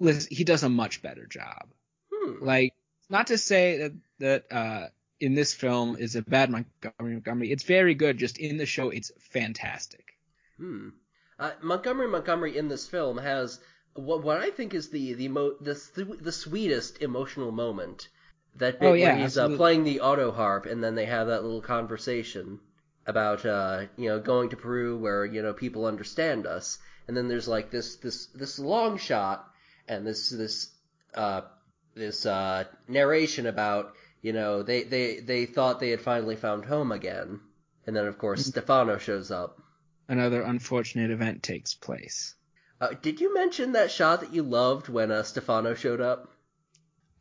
he 0.00 0.42
does 0.42 0.64
a 0.64 0.68
much 0.68 1.02
better 1.02 1.26
job. 1.26 1.68
Hmm. 2.12 2.44
Like, 2.44 2.74
not 3.08 3.28
to 3.28 3.38
say 3.38 3.78
that 3.78 3.92
that 4.18 4.52
uh, 4.52 4.88
in 5.20 5.34
this 5.34 5.54
film 5.54 5.96
is 5.96 6.16
a 6.16 6.22
bad 6.22 6.50
Montgomery 6.50 7.14
Montgomery. 7.14 7.50
It's 7.50 7.64
very 7.64 7.94
good. 7.94 8.18
Just 8.18 8.38
in 8.38 8.56
the 8.56 8.66
show, 8.66 8.90
it's 8.90 9.10
fantastic. 9.32 10.04
Hmm. 10.56 10.90
Uh, 11.38 11.52
Montgomery 11.62 12.08
Montgomery 12.08 12.56
in 12.56 12.68
this 12.68 12.86
film 12.86 13.18
has 13.18 13.60
what 13.94 14.22
what 14.22 14.40
I 14.40 14.50
think 14.50 14.74
is 14.74 14.90
the 14.90 15.14
the 15.14 15.28
mo- 15.28 15.56
the 15.60 15.74
the 16.20 16.32
sweetest 16.32 17.02
emotional 17.02 17.52
moment. 17.52 18.08
That 18.56 18.78
bit 18.78 18.90
Oh, 18.90 18.94
yeah, 18.94 19.14
where 19.14 19.16
he's 19.16 19.36
uh, 19.36 19.48
playing 19.56 19.84
the 19.84 20.00
auto 20.00 20.30
harp, 20.30 20.66
and 20.66 20.82
then 20.82 20.94
they 20.94 21.06
have 21.06 21.26
that 21.26 21.42
little 21.42 21.60
conversation 21.60 22.60
about 23.06 23.44
uh, 23.44 23.86
you 23.96 24.08
know 24.08 24.20
going 24.20 24.50
to 24.50 24.56
Peru 24.56 24.96
where 24.96 25.24
you 25.24 25.42
know 25.42 25.52
people 25.52 25.86
understand 25.86 26.46
us, 26.46 26.78
and 27.08 27.16
then 27.16 27.28
there's 27.28 27.48
like 27.48 27.70
this 27.70 27.96
this 27.96 28.26
this 28.26 28.58
long 28.58 28.96
shot 28.96 29.50
and 29.88 30.06
this 30.06 30.30
this 30.30 30.70
uh 31.14 31.42
this 31.94 32.26
uh 32.26 32.64
narration 32.88 33.46
about 33.46 33.94
you 34.22 34.32
know 34.32 34.62
they 34.62 34.82
they 34.82 35.20
they 35.20 35.46
thought 35.46 35.80
they 35.80 35.90
had 35.90 36.00
finally 36.00 36.36
found 36.36 36.64
home 36.64 36.92
again, 36.92 37.40
and 37.86 37.96
then 37.96 38.06
of 38.06 38.18
course 38.18 38.42
Mm-hmm. 38.42 38.50
Stefano 38.50 38.98
shows 38.98 39.30
up. 39.30 39.60
Another 40.08 40.42
unfortunate 40.42 41.10
event 41.10 41.42
takes 41.42 41.74
place. 41.74 42.34
Uh, 42.80 42.88
did 43.00 43.20
you 43.20 43.32
mention 43.34 43.72
that 43.72 43.90
shot 43.90 44.20
that 44.20 44.32
you 44.34 44.42
loved 44.42 44.88
when 44.88 45.10
uh, 45.10 45.22
Stefano 45.22 45.74
showed 45.74 46.00
up? 46.00 46.30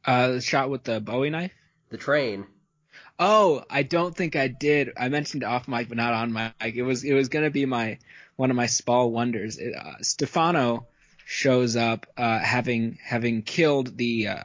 Uh, 0.06 0.32
the 0.34 0.42
shot 0.42 0.70
with 0.70 0.84
the 0.84 1.00
Bowie 1.00 1.30
knife. 1.30 1.54
The 1.90 1.98
train. 1.98 2.46
Oh, 3.20 3.64
I 3.70 3.84
don't 3.84 4.16
think 4.16 4.36
I 4.36 4.48
did. 4.48 4.92
I 4.98 5.10
mentioned 5.10 5.44
off 5.44 5.68
mic, 5.68 5.88
but 5.88 5.98
not 5.98 6.14
on 6.14 6.34
mic. 6.34 6.76
It 6.76 6.84
was 6.84 7.04
it 7.04 7.14
was 7.14 7.30
gonna 7.30 7.50
be 7.52 7.66
my 7.66 8.00
one 8.36 8.50
of 8.50 8.56
my 8.56 8.66
small 8.66 9.12
wonders. 9.12 9.58
It, 9.58 9.74
uh, 9.76 10.02
Stefano 10.02 10.88
shows 11.26 11.76
up, 11.76 12.08
uh, 12.18 12.40
having 12.40 12.98
having 13.04 13.44
killed 13.44 13.98
the 13.98 14.28
uh, 14.30 14.44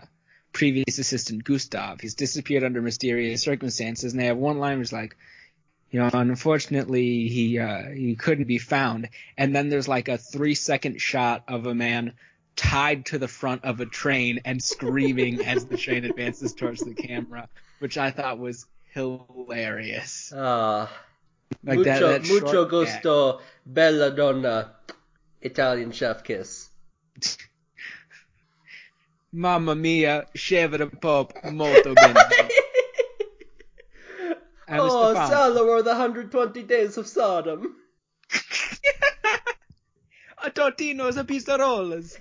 previous 0.59 0.98
assistant 0.98 1.44
Gustav. 1.44 2.00
He's 2.00 2.16
disappeared 2.16 2.64
under 2.64 2.82
mysterious 2.82 3.42
circumstances, 3.42 4.12
and 4.12 4.20
they 4.20 4.26
have 4.26 4.36
one 4.36 4.59
line 4.59 4.78
which 4.78 4.88
is 4.88 4.92
like, 4.92 5.16
you 5.92 6.00
know, 6.00 6.11
unfortunately 6.12 7.28
he 7.28 7.61
uh, 7.61 7.90
he 7.90 8.16
couldn't 8.16 8.48
be 8.48 8.59
found. 8.59 9.09
And 9.36 9.54
then 9.54 9.68
there's 9.68 9.86
like 9.86 10.09
a 10.09 10.18
three 10.18 10.56
second 10.56 11.00
shot 11.00 11.44
of 11.46 11.66
a 11.66 11.76
man 11.76 12.14
tied 12.56 13.06
to 13.06 13.18
the 13.18 13.28
front 13.28 13.64
of 13.64 13.78
a 13.78 13.86
train 13.86 14.40
and 14.44 14.61
screaming 14.61 15.44
as 15.44 15.64
the 15.64 15.76
train 15.76 16.04
advances 16.04 16.52
towards 16.54 16.80
the 16.80 16.94
camera, 16.94 17.48
which 17.78 17.96
I 17.96 18.11
thought 18.11 18.40
was 18.40 18.66
hilarious. 18.94 20.32
Ah, 20.36 20.90
Like 21.62 21.78
mucho, 21.78 21.84
that, 21.84 22.22
that 22.24 22.28
mucho 22.28 22.64
gusto, 22.64 23.40
bella 23.64 24.11
donna. 24.11 24.74
Italian 25.40 25.92
chef 25.92 26.24
kiss. 26.24 26.68
Mamma 29.32 29.74
mia, 29.74 30.26
sceva 30.34 30.78
de 30.78 30.86
pop, 30.86 31.32
molto 31.44 31.92
bene. 31.94 32.14
Oh. 34.70 35.14
Salo 35.14 35.66
or 35.66 35.82
the 35.82 35.92
120 35.92 36.62
days 36.64 36.98
of 36.98 37.06
Sodom. 37.06 37.74
Tino's 40.76 41.16
a 41.16 41.24
pistolas. 41.24 42.18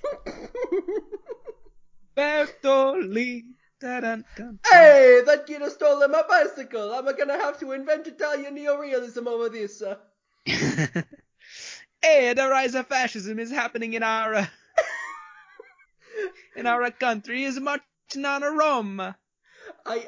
Bertoli. 2.15 3.43
Hey, 3.81 5.21
that 5.25 5.43
kid 5.45 5.61
has 5.61 5.73
stolen 5.73 6.09
my 6.09 6.23
bicycle. 6.27 6.93
I'm 6.93 7.05
gonna 7.17 7.33
have 7.33 7.59
to 7.59 7.73
invent 7.73 8.07
Italian 8.07 8.55
neorealism 8.55 9.27
over 9.27 9.49
this. 9.49 9.83
Hey, 12.01 12.31
the 12.33 12.47
rise 12.47 12.75
of 12.75 12.87
fascism 12.87 13.39
is 13.39 13.49
happening 13.49 13.93
in 13.93 14.03
our 14.03 14.35
uh, 14.35 14.45
in 16.57 16.65
our 16.67 16.89
country. 16.91 17.43
Is 17.43 17.59
much 17.59 17.81
on 18.15 18.43
a 18.43 18.51
Rome. 18.51 18.99
I 18.99 19.15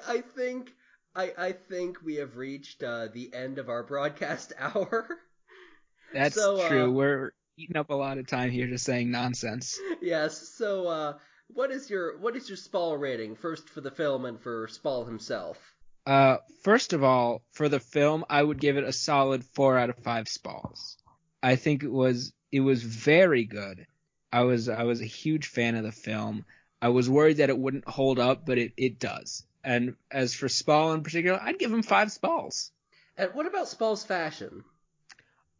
I 0.07 0.21
think 0.21 0.71
I 1.15 1.33
I 1.37 1.51
think 1.51 1.97
we 2.03 2.15
have 2.15 2.37
reached 2.37 2.83
uh, 2.83 3.07
the 3.13 3.33
end 3.33 3.57
of 3.59 3.69
our 3.69 3.83
broadcast 3.83 4.53
hour. 4.59 5.07
That's 6.13 6.35
So, 6.35 6.57
uh, 6.59 6.67
true. 6.67 6.91
We're 6.91 7.31
eating 7.57 7.77
up 7.77 7.89
a 7.89 7.95
lot 7.95 8.17
of 8.17 8.27
time 8.27 8.49
here 8.51 8.67
just 8.67 8.85
saying 8.85 9.11
nonsense. 9.11 9.79
yes. 10.01 10.49
So 10.57 10.87
uh, 10.87 11.13
what 11.49 11.71
is 11.71 11.89
your 11.89 12.17
what 12.19 12.35
is 12.35 12.47
your 12.49 12.57
Spall 12.57 12.97
rating? 12.97 13.35
First 13.35 13.69
for 13.69 13.81
the 13.81 13.91
film 13.91 14.25
and 14.25 14.39
for 14.39 14.67
Spall 14.67 15.05
himself. 15.05 15.57
Uh, 16.05 16.37
first 16.63 16.93
of 16.93 17.03
all, 17.03 17.43
for 17.51 17.69
the 17.69 17.79
film, 17.79 18.25
I 18.29 18.41
would 18.41 18.59
give 18.59 18.77
it 18.77 18.83
a 18.83 18.91
solid 18.93 19.43
four 19.43 19.77
out 19.77 19.89
of 19.91 19.97
five 19.97 20.27
spalls. 20.27 20.97
I 21.43 21.55
think 21.55 21.83
it 21.83 21.91
was 21.91 22.33
it 22.51 22.61
was 22.61 22.81
very 22.81 23.45
good. 23.45 23.85
I 24.31 24.43
was 24.43 24.69
I 24.69 24.83
was 24.83 25.01
a 25.01 25.05
huge 25.05 25.47
fan 25.47 25.75
of 25.75 25.83
the 25.83 25.91
film. 25.91 26.45
I 26.81 26.89
was 26.89 27.09
worried 27.09 27.37
that 27.37 27.49
it 27.49 27.57
wouldn't 27.57 27.87
hold 27.87 28.19
up, 28.19 28.45
but 28.45 28.57
it, 28.57 28.73
it 28.77 28.99
does. 28.99 29.43
And 29.63 29.95
as 30.09 30.33
for 30.33 30.47
Spall 30.47 30.93
in 30.93 31.03
particular, 31.03 31.39
I'd 31.41 31.59
give 31.59 31.73
him 31.73 31.83
five 31.83 32.11
spalls. 32.11 32.71
And 33.17 33.33
what 33.33 33.45
about 33.45 33.67
Spall's 33.67 34.05
fashion? 34.05 34.63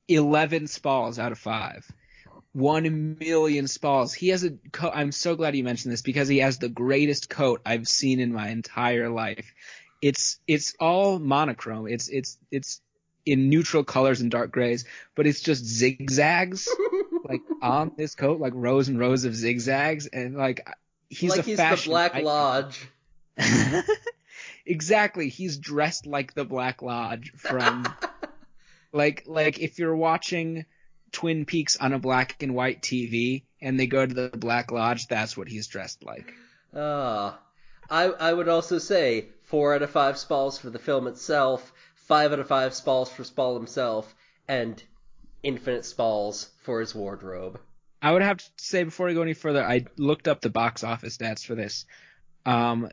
11 0.08 0.68
spalls 0.68 1.20
out 1.20 1.32
of 1.32 1.38
five. 1.38 1.90
One 2.54 3.18
million 3.20 3.68
spalls. 3.68 4.14
He 4.14 4.30
has 4.30 4.44
a 4.44 4.52
coat. 4.72 4.94
I'm 4.96 5.12
so 5.12 5.36
glad 5.36 5.56
you 5.56 5.64
mentioned 5.64 5.92
this 5.92 6.02
because 6.02 6.28
he 6.28 6.40
has 6.40 6.58
the 6.58 6.70
greatest 6.70 7.30
coat 7.30 7.62
I've 7.66 7.88
seen 7.88 8.20
in 8.20 8.34
my 8.34 8.50
entire 8.50 9.10
life. 9.10 9.54
It's, 10.02 10.40
it's 10.48 10.74
all 10.80 11.20
monochrome. 11.20 11.88
It's, 11.88 12.08
it's, 12.08 12.38
it's 12.50 12.82
in 13.26 13.50
neutral 13.50 13.84
colors 13.84 14.22
and 14.22 14.32
dark 14.32 14.52
grays, 14.52 14.86
but 15.14 15.28
it's 15.28 15.42
just 15.42 15.64
zigzags, 15.64 16.68
like 17.30 17.42
on 17.62 17.92
this 17.96 18.16
coat, 18.16 18.40
like 18.40 18.54
rows 18.56 18.88
and 18.90 19.00
rows 19.00 19.26
of 19.26 19.36
zigzags. 19.36 20.08
And 20.08 20.36
like, 20.36 20.68
he's 21.10 21.30
like 21.30 21.40
a 21.40 21.44
he's 21.44 21.58
the 21.58 21.82
Black 21.86 22.16
icon. 22.16 22.24
Lodge. 22.24 22.88
exactly. 24.66 25.30
He's 25.30 25.58
dressed 25.58 26.08
like 26.08 26.34
the 26.34 26.46
Black 26.46 26.82
Lodge 26.82 27.32
from 27.38 27.88
like 28.92 29.24
like 29.28 29.60
if 29.60 29.80
you're 29.80 29.96
watching 29.96 30.66
Twin 31.12 31.46
Peaks 31.46 31.78
on 31.78 31.94
a 31.94 32.00
black 32.00 32.42
and 32.42 32.56
white 32.56 32.82
TV 32.82 33.44
and 33.62 33.80
they 33.80 33.88
go 33.88 34.06
to 34.06 34.14
the 34.14 34.30
Black 34.30 34.72
Lodge, 34.72 35.08
that's 35.08 35.38
what 35.38 35.48
he's 35.48 35.68
dressed 35.68 36.04
like. 36.04 36.34
Ah, 36.76 37.40
I 37.90 38.06
I 38.06 38.34
would 38.34 38.50
also 38.50 38.78
say 38.78 39.28
four 39.44 39.76
out 39.76 39.82
of 39.82 39.90
five 39.90 40.18
Spalls 40.18 40.58
for 40.58 40.70
the 40.70 40.80
film 40.80 41.08
itself, 41.08 41.72
five 41.96 42.32
out 42.32 42.40
of 42.40 42.48
five 42.48 42.74
Spalls 42.74 43.12
for 43.12 43.24
Spall 43.24 43.56
himself, 43.56 44.16
and 44.48 44.82
infinite 45.44 45.86
Spalls 45.86 46.50
for 46.62 46.80
his 46.80 46.94
wardrobe. 46.94 47.60
I 48.02 48.12
would 48.12 48.22
have 48.22 48.38
to 48.38 48.46
say 48.58 48.84
before 48.84 49.08
we 49.08 49.14
go 49.14 49.22
any 49.22 49.34
further, 49.34 49.64
I 49.64 49.86
looked 49.98 50.28
up 50.28 50.42
the 50.42 50.50
box 50.50 50.84
office 50.84 51.18
stats 51.18 51.46
for 51.46 51.56
this. 51.56 51.86
Um, 52.46 52.90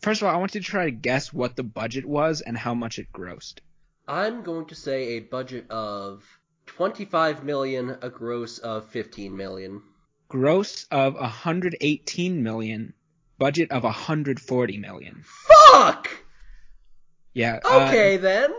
first 0.00 0.20
of 0.20 0.28
all, 0.28 0.34
I 0.34 0.38
want 0.38 0.54
you 0.54 0.60
to 0.60 0.66
try 0.66 0.84
to 0.84 0.90
guess 0.90 1.32
what 1.32 1.56
the 1.56 1.62
budget 1.62 2.04
was 2.04 2.42
and 2.42 2.56
how 2.56 2.74
much 2.74 2.98
it 2.98 3.12
grossed. 3.12 3.60
I'm 4.06 4.42
going 4.42 4.66
to 4.66 4.74
say 4.74 5.16
a 5.16 5.20
budget 5.20 5.70
of 5.70 6.24
25 6.66 7.44
million, 7.44 7.96
a 8.02 8.10
gross 8.10 8.58
of 8.58 8.86
15 8.90 9.36
million. 9.36 9.82
Gross 10.28 10.84
of 10.90 11.14
118 11.14 12.42
million, 12.42 12.92
budget 13.38 13.70
of 13.70 13.84
140 13.84 14.78
million. 14.78 15.24
Fuck! 15.24 16.10
Yeah. 17.32 17.60
uh, 17.64 17.86
Okay 17.88 18.16
then. 18.16 18.52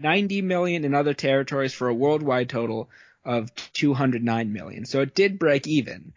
90 0.00 0.42
million 0.42 0.84
in 0.84 0.94
other 0.94 1.14
territories 1.14 1.72
for 1.72 1.88
a 1.88 1.94
worldwide 1.94 2.48
total 2.48 2.90
of 3.24 3.54
209 3.74 4.52
million. 4.52 4.84
So 4.86 5.00
it 5.00 5.14
did 5.14 5.38
break 5.38 5.66
even. 5.66 6.12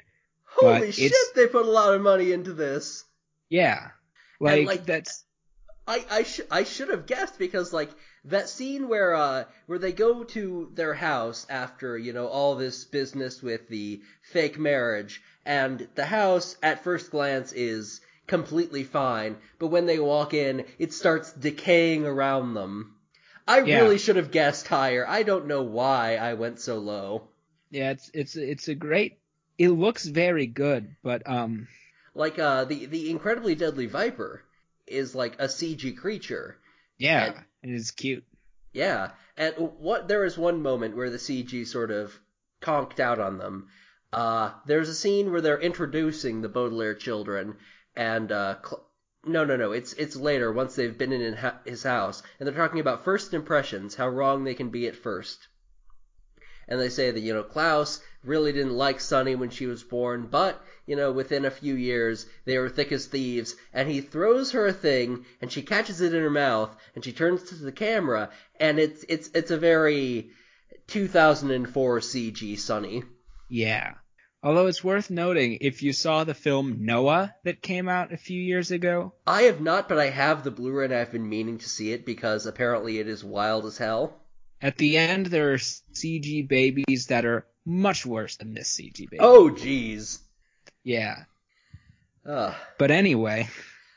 Holy 0.46 0.92
shit, 0.92 1.14
they 1.36 1.48
put 1.48 1.66
a 1.66 1.70
lot 1.70 1.94
of 1.94 2.02
money 2.02 2.32
into 2.32 2.54
this. 2.54 3.04
Yeah. 3.50 3.90
Like, 4.40 4.68
like- 4.68 4.86
that's 4.86 5.24
I 5.88 6.06
I 6.10 6.24
should 6.24 6.48
I 6.50 6.64
should 6.64 6.90
have 6.90 7.06
guessed 7.08 7.38
because 7.38 7.74
like 7.74 7.90
that 8.26 8.48
scene 8.48 8.88
where 8.88 9.14
uh 9.16 9.44
where 9.66 9.80
they 9.80 9.92
go 9.92 10.24
to 10.24 10.72
their 10.74 10.94
house 10.94 11.46
after 11.50 11.98
you 11.98 12.14
know 12.14 12.28
all 12.28 12.56
this 12.56 12.86
business 12.86 13.44
with 13.44 13.68
the 13.68 14.02
fake 14.22 14.58
marriage 14.58 15.22
and 15.46 15.88
the 15.96 16.06
house 16.06 16.56
at 16.64 16.86
first 16.86 17.12
glance 17.12 17.52
is 17.52 18.00
completely 18.28 18.86
fine 18.86 19.36
but 19.60 19.68
when 19.68 19.86
they 19.86 20.00
walk 20.00 20.34
in 20.34 20.64
it 20.80 20.94
starts 20.94 21.34
decaying 21.34 22.06
around 22.06 22.54
them. 22.54 22.93
I 23.48 23.60
Yeah. 23.60 23.82
really 23.82 23.98
should 23.98 24.16
have 24.16 24.32
guessed 24.32 24.68
higher. 24.68 25.06
I 25.08 25.24
don't 25.24 25.48
know 25.48 25.64
why 25.64 26.16
I 26.16 26.34
went 26.36 26.60
so 26.60 26.78
low. 26.78 27.28
yeah, 27.70 27.92
it's 27.92 28.10
it's 28.14 28.36
it's 28.36 28.68
a 28.68 28.76
great 28.76 29.20
it 29.58 29.70
looks 29.70 30.06
very 30.06 30.48
good, 30.48 30.96
but 31.04 31.28
um 31.30 31.68
Like 32.16 32.40
uh 32.40 32.66
the 32.66 32.86
the 32.86 33.10
incredibly 33.10 33.56
deadly 33.56 33.88
viper 33.88 34.44
is 34.88 35.16
like 35.16 35.36
a 35.40 35.46
CG 35.48 35.96
creature. 35.98 36.58
yeah, 36.98 37.34
And- 37.62 37.72
it 37.74 37.76
is 37.76 37.92
cute. 37.92 38.26
Yeah, 38.74 39.12
and 39.38 39.54
what 39.58 40.08
there 40.08 40.24
is 40.26 40.38
one 40.38 40.62
moment 40.62 40.96
where 40.96 41.10
the 41.10 41.18
CG 41.20 41.66
sort 41.68 41.92
of 41.92 42.18
conked 42.62 43.00
out 43.00 43.20
on 43.20 43.38
them. 43.38 43.68
Uh, 44.12 44.52
there's 44.68 44.90
a 44.90 44.96
scene 44.96 45.32
where 45.32 45.42
they're 45.42 45.60
introducing 45.60 46.42
the 46.42 46.50
Baudelaire 46.50 46.94
children, 46.96 47.56
and 47.96 48.32
uh, 48.32 48.56
Cl- 48.64 48.88
no, 49.26 49.46
no, 49.46 49.56
no, 49.56 49.72
it's 49.72 49.94
it's 49.94 50.16
later 50.16 50.52
once 50.52 50.76
they've 50.76 50.98
been 50.98 51.14
in 51.14 51.38
his 51.66 51.84
house, 51.84 52.22
and 52.40 52.48
they're 52.48 52.56
talking 52.56 52.82
about 52.82 53.06
first 53.06 53.34
impressions, 53.34 53.96
how 53.96 54.10
wrong 54.10 54.44
they 54.44 54.54
can 54.54 54.70
be 54.70 54.88
at 54.88 54.96
first. 54.96 55.48
And 56.68 56.80
they 56.80 56.90
say 56.90 57.12
that 57.12 57.20
you 57.20 57.34
know 57.34 57.44
Klaus 57.44 58.02
really 58.24 58.52
didn't 58.52 58.74
like 58.74 59.00
Sunny 59.00 59.36
when 59.36 59.50
she 59.50 59.66
was 59.66 59.84
born, 59.84 60.28
but 60.28 60.62
you 60.86 60.96
know 60.96 61.12
within 61.12 61.46
a 61.46 61.52
few 61.52 61.76
years 61.76 62.26
they 62.46 62.58
were 62.58 62.70
thick 62.70 62.92
as 62.92 63.06
thieves, 63.06 63.56
and 63.74 63.90
he 63.90 64.02
throws 64.02 64.52
her 64.52 64.68
a 64.68 64.74
thing, 64.74 65.26
and 65.42 65.52
she 65.52 65.62
catches 65.62 66.02
it 66.02 66.14
in 66.14 66.22
her 66.22 66.30
mouth, 66.30 66.76
and 66.96 67.04
she 67.04 67.14
turns 67.14 67.44
to 67.44 67.56
the 67.56 67.72
camera, 67.72 68.30
and 68.60 68.78
it's 68.80 69.06
it's 69.08 69.30
it's 69.34 69.52
a 69.52 69.58
very 69.58 70.32
2004 70.88 72.00
CG 72.00 72.60
Sunny. 72.60 73.04
Yeah. 73.50 73.94
Although 74.44 74.68
it's 74.68 74.84
worth 74.84 75.10
noting, 75.10 75.60
if 75.62 75.82
you 75.84 75.94
saw 75.94 76.24
the 76.26 76.34
film 76.34 76.80
Noah 76.86 77.34
that 77.46 77.62
came 77.62 77.88
out 77.88 78.12
a 78.12 78.18
few 78.18 78.40
years 78.42 78.72
ago, 78.72 79.14
I 79.26 79.44
have 79.44 79.62
not, 79.62 79.88
but 79.88 79.98
I 80.00 80.10
have 80.10 80.44
the 80.44 80.52
Blu-ray, 80.52 80.86
and 80.86 80.94
I've 80.94 81.12
been 81.14 81.30
meaning 81.30 81.60
to 81.60 81.70
see 81.70 81.94
it 81.94 82.06
because 82.06 82.46
apparently 82.46 83.00
it 83.00 83.08
is 83.08 83.24
wild 83.24 83.66
as 83.66 83.78
hell. 83.78 84.20
at 84.62 84.78
the 84.78 84.98
end 84.98 85.28
there 85.28 85.54
are 85.54 85.58
CG 85.58 86.48
babies 86.48 87.08
that 87.08 87.26
are 87.26 87.46
much 87.66 88.06
worse 88.06 88.36
than 88.36 88.54
this 88.54 88.78
CG 88.78 89.10
baby. 89.10 89.20
Oh, 89.22 89.50
jeez. 89.50 90.20
Yeah. 90.84 91.24
Uh, 92.26 92.54
But 92.78 92.92
anyway, 92.92 93.48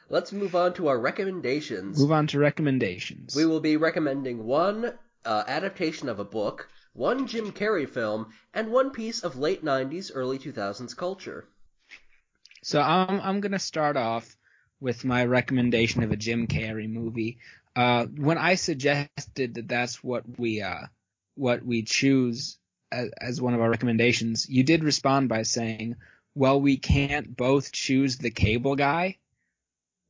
let's 0.08 0.32
move 0.32 0.54
on 0.54 0.74
to 0.74 0.86
our 0.88 0.98
recommendations. 0.98 1.98
move 1.98 2.12
on 2.12 2.28
to 2.28 2.38
recommendations. 2.38 3.34
We 3.34 3.46
will 3.46 3.60
be 3.60 3.76
recommending 3.76 4.44
one 4.44 4.92
uh, 5.24 5.44
adaptation 5.48 6.08
of 6.08 6.20
a 6.20 6.24
book, 6.24 6.68
one 6.96 7.26
Jim 7.26 7.52
Carrey 7.52 7.88
film, 7.88 8.32
and 8.54 8.72
one 8.72 8.90
piece 8.90 9.22
of 9.22 9.36
late 9.36 9.64
90s, 9.64 10.10
early 10.14 10.38
2000s 10.38 10.96
culture. 10.96 11.46
So 12.62 12.80
I'm 12.80 13.20
I'm 13.20 13.40
gonna 13.40 13.58
start 13.58 13.96
off 13.96 14.36
with 14.80 15.04
my 15.04 15.24
recommendation 15.24 16.02
of 16.02 16.10
a 16.10 16.16
Jim 16.16 16.46
Carrey 16.46 16.90
movie. 16.90 17.38
Uh, 17.74 18.06
when 18.06 18.38
I 18.38 18.54
suggested 18.54 19.54
that 19.54 19.68
that's 19.68 20.02
what 20.02 20.24
we 20.38 20.62
uh 20.62 20.86
what 21.34 21.62
we 21.62 21.82
choose 21.82 22.58
as, 22.90 23.10
as 23.20 23.40
one 23.40 23.54
of 23.54 23.60
our 23.60 23.70
recommendations, 23.70 24.48
you 24.48 24.64
did 24.64 24.82
respond 24.82 25.28
by 25.28 25.42
saying, 25.42 25.96
"Well, 26.34 26.60
we 26.60 26.78
can't 26.78 27.36
both 27.36 27.72
choose 27.72 28.16
the 28.16 28.30
Cable 28.30 28.74
Guy," 28.74 29.18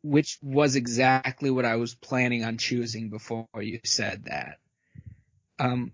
which 0.03 0.39
was 0.41 0.76
exactly 0.76 1.51
what 1.51 1.64
I 1.64 1.76
was 1.76 1.95
planning 1.95 2.45
on 2.45 2.59
choosing 2.59 3.11
before 3.11 3.49
you 3.61 3.80
said 3.84 4.24
that. 4.26 4.59
Um, 5.59 5.93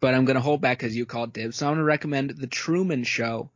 but 0.00 0.14
I'm 0.14 0.24
gonna 0.24 0.40
hold 0.40 0.60
back 0.60 0.78
because 0.78 0.96
you 0.96 1.06
called 1.06 1.32
dibs. 1.32 1.56
So 1.56 1.66
I'm 1.66 1.74
gonna 1.74 1.84
recommend 1.84 2.30
The 2.30 2.46
Truman 2.46 3.04
Show. 3.04 3.50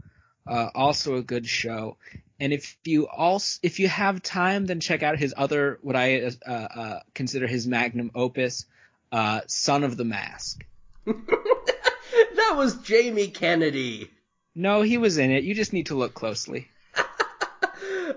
Uh, 0.47 0.69
also 0.75 1.17
a 1.17 1.23
good 1.23 1.47
show. 1.47 1.97
And 2.41 2.53
if 2.53 2.77
you 2.85 3.07
also 3.07 3.61
if 3.63 3.79
you 3.79 3.89
have 3.89 4.23
time, 4.23 4.67
then 4.67 4.81
check 4.81 5.03
out 5.03 5.19
his 5.19 5.35
other 5.37 5.79
what 5.83 5.95
I 5.95 6.33
uh, 6.47 6.51
uh, 6.51 7.01
consider 7.15 7.47
his 7.47 7.67
magnum 7.67 8.11
opus, 8.15 8.65
uh, 9.13 9.43
Son 9.47 9.85
of 9.85 9.97
the 9.97 10.05
Mask. 10.05 10.65
that 11.07 12.55
was 12.57 12.77
Jamie 12.79 13.29
Kennedy. 13.29 14.11
No, 14.55 14.83
he 14.83 14.99
was 14.99 15.19
in 15.19 15.31
it. 15.31 15.45
You 15.45 15.55
just 15.55 15.73
need 15.73 15.87
to 15.87 15.95
look 15.95 16.15
closely. 16.15 16.69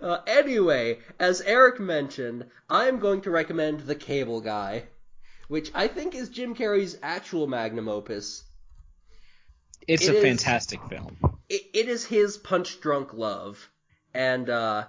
Uh, 0.01 0.21
anyway, 0.27 0.99
as 1.17 1.39
Eric 1.41 1.79
mentioned, 1.79 2.45
I'm 2.69 2.99
going 2.99 3.21
to 3.21 3.29
recommend 3.29 3.81
The 3.81 3.95
Cable 3.95 4.41
Guy, 4.41 4.83
which 5.53 5.69
I 5.75 5.87
think 5.87 6.15
is 6.15 6.29
Jim 6.29 6.55
Carrey's 6.55 6.97
actual 7.03 7.45
magnum 7.45 7.87
opus. 7.87 8.43
It's 9.87 10.07
It 10.07 10.15
a 10.15 10.17
is- 10.17 10.23
fantastic 10.23 10.79
film. 10.89 11.15
it, 11.47 11.61
it 11.75 11.87
is 11.87 12.03
his 12.05 12.37
punch 12.37 12.81
drunk 12.81 13.13
love 13.13 13.69
and 14.15 14.49
uh, 14.49 14.85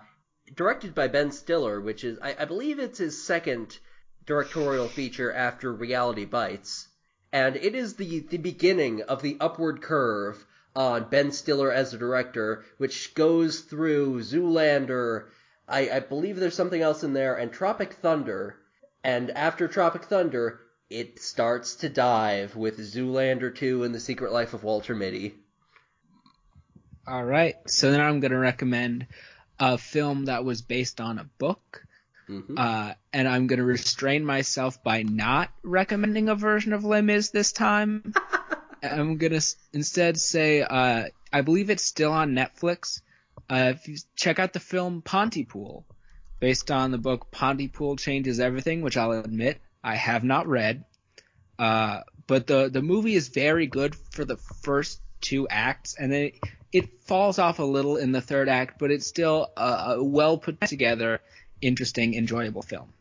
directed 0.55 0.95
by 0.95 1.09
ben 1.09 1.33
stiller 1.33 1.83
which 1.83 2.03
is 2.03 2.19
I, 2.23 2.35
I 2.39 2.45
believe 2.47 2.79
it's 2.79 2.97
his 2.99 3.23
second 3.23 3.79
directorial 4.25 4.89
feature 4.89 5.31
after 5.31 5.71
reality 5.71 6.25
bites 6.25 6.89
and 7.31 7.57
it 7.57 7.75
is 7.75 7.97
the, 7.97 8.21
the 8.21 8.39
beginning 8.39 9.03
of 9.03 9.21
the 9.21 9.37
upward 9.41 9.83
curve 9.83 10.47
on 10.75 11.11
ben 11.11 11.31
stiller 11.33 11.71
as 11.71 11.93
a 11.93 11.99
director 11.99 12.65
which 12.79 13.15
goes 13.15 13.61
through 13.61 14.23
zoolander 14.23 15.27
I, 15.69 15.91
I 15.91 16.01
believe 16.01 16.37
there's 16.37 16.55
something 16.57 16.81
else 16.81 17.05
in 17.05 17.13
there 17.13 17.35
and 17.35 17.53
tropic 17.53 17.93
thunder 17.95 18.57
and 19.05 19.31
after 19.31 19.69
tropic 19.69 20.05
thunder 20.05 20.61
it 20.91 21.21
starts 21.21 21.77
to 21.77 21.89
dive 21.89 22.57
with 22.57 22.79
zoolander 22.79 23.55
2 23.55 23.85
and 23.85 23.95
the 23.95 24.01
secret 24.01 24.33
life 24.33 24.55
of 24.55 24.65
walter 24.65 24.95
mitty 24.95 25.35
All 27.07 27.23
right. 27.25 27.57
So 27.67 27.91
then 27.91 28.01
I'm 28.01 28.21
going 28.21 28.33
to 28.33 28.39
recommend 28.39 29.07
a 29.61 29.77
film 29.77 30.25
that 30.25 30.43
was 30.43 30.63
based 30.63 31.01
on 31.03 31.19
a 31.19 31.25
book. 31.39 31.85
Mhm. 32.31 32.59
Uh, 32.59 32.95
and 33.13 33.29
I'm 33.29 33.47
going 33.47 33.59
to 33.59 33.65
restrain 33.65 34.25
myself 34.25 34.83
by 34.83 35.03
not 35.03 35.51
recommending 35.63 36.31
a 36.31 36.35
version 36.35 36.73
of 36.73 36.83
Les 36.83 37.03
Mis 37.03 37.29
this 37.29 37.53
time. 37.53 38.15
I'm 38.83 39.19
going 39.19 39.39
to 39.39 39.43
instead 39.75 40.19
say, 40.19 40.63
uh, 40.63 41.09
I 41.31 41.41
believe 41.43 41.69
it's 41.69 41.83
still 41.85 42.13
on 42.13 42.33
Netflix. 42.33 43.03
Uh, 43.51 43.75
if 43.75 43.87
you 43.87 43.99
check 44.17 44.39
out 44.39 44.55
the 44.55 44.61
film 44.61 45.03
Pontypool, 45.03 45.85
based 46.45 46.71
on 46.71 46.91
the 46.91 46.99
book 46.99 47.31
Pontypool 47.31 47.97
Changes 47.97 48.39
Everything, 48.39 48.83
which 48.83 48.99
I'll 48.99 49.13
admit 49.13 49.63
I 49.83 49.95
have 49.95 50.23
not 50.23 50.47
read. 50.47 50.85
Uh, 51.59 52.01
but 52.27 52.47
the, 52.47 52.69
the 52.69 52.83
movie 52.83 53.15
is 53.15 53.29
very 53.29 53.67
good 53.67 53.95
for 53.95 54.27
the 54.27 54.37
first 54.37 55.01
two 55.23 55.49
acts, 55.49 55.97
and 55.99 56.13
then 56.13 56.21
it, 56.25 56.35
it 56.71 57.03
falls 57.05 57.39
off 57.39 57.61
a 57.61 57.65
little 57.65 57.97
in 57.97 58.13
the 58.13 58.21
third 58.21 58.51
act, 58.51 58.79
but 58.79 58.91
it's 58.91 59.07
still 59.07 59.53
a, 59.57 59.95
a 59.97 60.05
well 60.05 60.37
put 60.37 60.61
together, 60.61 61.23
interesting, 61.63 62.13
enjoyable 62.13 62.61
film. 62.61 62.93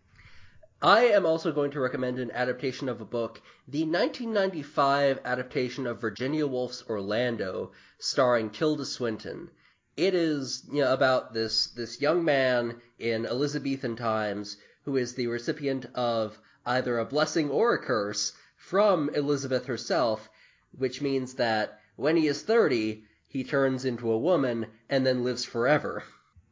I 0.81 1.07
am 1.07 1.25
also 1.25 1.51
going 1.51 1.71
to 1.71 1.81
recommend 1.81 2.19
an 2.19 2.31
adaptation 2.31 2.87
of 2.87 3.01
a 3.01 3.05
book, 3.05 3.41
the 3.67 3.83
1995 3.83 5.19
adaptation 5.25 5.85
of 5.85 5.99
Virginia 5.99 6.47
Woolf's 6.47 6.85
Orlando, 6.89 7.73
starring 7.99 8.51
Tilda 8.51 8.85
Swinton. 8.85 9.49
It 9.95 10.15
is 10.15 10.63
you 10.71 10.81
know, 10.81 10.91
about 10.91 11.33
this 11.33 11.67
this 11.67 12.01
young 12.01 12.25
man 12.25 12.81
in 12.97 13.27
Elizabethan 13.27 13.95
times 13.95 14.57
who 14.85 14.97
is 14.97 15.13
the 15.13 15.27
recipient 15.27 15.85
of 15.93 16.39
either 16.65 16.97
a 16.97 17.05
blessing 17.05 17.51
or 17.51 17.73
a 17.73 17.77
curse 17.77 18.33
from 18.57 19.09
Elizabeth 19.09 19.65
herself, 19.65 20.29
which 20.75 21.01
means 21.01 21.35
that 21.35 21.79
when 21.95 22.15
he 22.15 22.27
is 22.27 22.41
30, 22.41 23.03
he 23.27 23.43
turns 23.43 23.85
into 23.85 24.11
a 24.11 24.17
woman 24.17 24.65
and 24.89 25.05
then 25.05 25.23
lives 25.23 25.45
forever. 25.45 26.03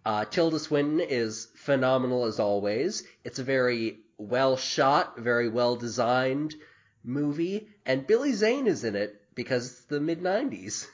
Uh, 0.06 0.26
Tilda 0.26 0.60
Swinton 0.60 1.00
is 1.00 1.48
phenomenal 1.56 2.26
as 2.26 2.40
always. 2.40 3.04
It's 3.24 3.40
a 3.40 3.44
very 3.44 4.00
well 4.18 4.56
shot, 4.56 5.18
very 5.18 5.50
well 5.50 5.76
designed 5.76 6.56
movie, 7.04 7.68
and 7.86 8.06
Billy 8.06 8.34
Zane 8.34 8.68
is 8.68 8.84
in 8.84 8.96
it 8.96 9.20
because 9.34 9.72
it's 9.72 9.86
the 9.86 10.00
mid 10.00 10.22
90s. 10.22 10.88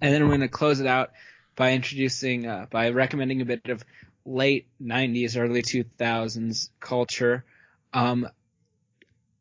And 0.00 0.12
then 0.12 0.22
I'm 0.22 0.28
going 0.28 0.40
to 0.40 0.48
close 0.48 0.80
it 0.80 0.86
out 0.86 1.12
by 1.56 1.72
introducing, 1.72 2.46
uh, 2.46 2.66
by 2.70 2.90
recommending 2.90 3.40
a 3.40 3.44
bit 3.44 3.66
of 3.68 3.84
late 4.24 4.68
90s, 4.82 5.36
early 5.36 5.62
2000s 5.62 6.70
culture. 6.80 7.44
Um, 7.92 8.28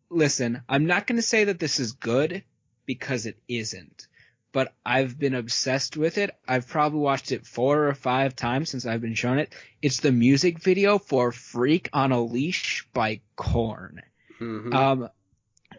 listen, 0.09 0.61
I'm 0.67 0.85
not 0.85 1.07
going 1.07 1.17
to 1.17 1.21
say 1.21 1.45
that 1.45 1.59
this 1.59 1.79
is 1.79 1.93
good 1.93 2.43
because 2.85 3.25
it 3.25 3.37
isn't, 3.47 4.07
but 4.51 4.73
I've 4.85 5.19
been 5.19 5.35
obsessed 5.35 5.97
with 5.97 6.17
it. 6.17 6.31
I've 6.47 6.67
probably 6.67 6.99
watched 6.99 7.31
it 7.31 7.45
four 7.45 7.87
or 7.87 7.93
five 7.93 8.35
times 8.35 8.69
since 8.69 8.85
I've 8.85 9.01
been 9.01 9.15
shown 9.15 9.39
it. 9.39 9.53
It's 9.81 9.99
the 9.99 10.11
music 10.11 10.59
video 10.59 10.97
for 10.97 11.31
Freak 11.31 11.89
on 11.93 12.11
a 12.11 12.21
Leash 12.21 12.87
by 12.93 13.21
Korn. 13.35 14.01
Mhm. 14.39 14.73
Um, 14.73 15.09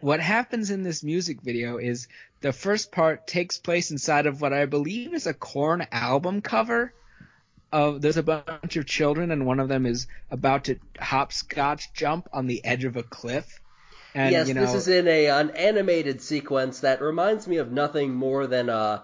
what 0.01 0.19
happens 0.19 0.71
in 0.71 0.83
this 0.83 1.03
music 1.03 1.41
video 1.41 1.77
is 1.77 2.07
the 2.41 2.53
first 2.53 2.91
part 2.91 3.27
takes 3.27 3.57
place 3.57 3.91
inside 3.91 4.25
of 4.25 4.41
what 4.41 4.53
I 4.53 4.65
believe 4.65 5.13
is 5.13 5.27
a 5.27 5.33
Korn 5.33 5.87
album 5.91 6.41
cover. 6.41 6.93
Of 7.71 8.01
there's 8.01 8.17
a 8.17 8.23
bunch 8.23 8.77
of 8.77 8.87
children 8.87 9.29
and 9.29 9.45
one 9.45 9.59
of 9.59 9.69
them 9.69 9.85
is 9.85 10.07
about 10.31 10.63
to 10.65 10.79
hopscotch 10.99 11.93
jump 11.93 12.27
on 12.33 12.47
the 12.47 12.65
edge 12.65 12.83
of 12.83 12.97
a 12.97 13.03
cliff. 13.03 13.59
And 14.15 14.31
yes, 14.31 14.47
you 14.47 14.55
know 14.55 14.61
this 14.61 14.73
is 14.73 14.87
in 14.87 15.07
a 15.07 15.27
an 15.27 15.51
animated 15.51 16.19
sequence 16.21 16.79
that 16.79 16.99
reminds 16.99 17.47
me 17.47 17.57
of 17.57 17.71
nothing 17.71 18.15
more 18.15 18.47
than 18.47 18.69
uh 18.69 19.03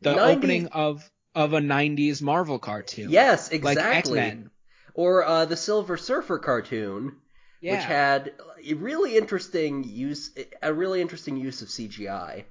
the 0.00 0.14
90 0.14 0.32
opening 0.32 0.66
of 0.68 1.10
of 1.34 1.52
a 1.52 1.60
90s 1.60 2.22
Marvel 2.22 2.58
cartoon. 2.58 3.10
Yes, 3.10 3.50
exactly. 3.50 3.80
like. 3.82 3.96
X-Men. 3.96 4.50
Or 4.94 5.22
uh, 5.22 5.44
the 5.44 5.56
Silver 5.56 5.98
Surfer 5.98 6.38
cartoon, 6.38 7.16
Yeah. 7.60 7.72
which 7.74 7.84
had 7.84 8.32
a 8.55 8.55
really 8.74 9.16
interesting 9.16 9.84
use, 9.84 10.30
a 10.62 10.72
really 10.72 11.00
interesting 11.00 11.36
use 11.36 11.62
of 11.62 11.68
CGI. 11.68 12.44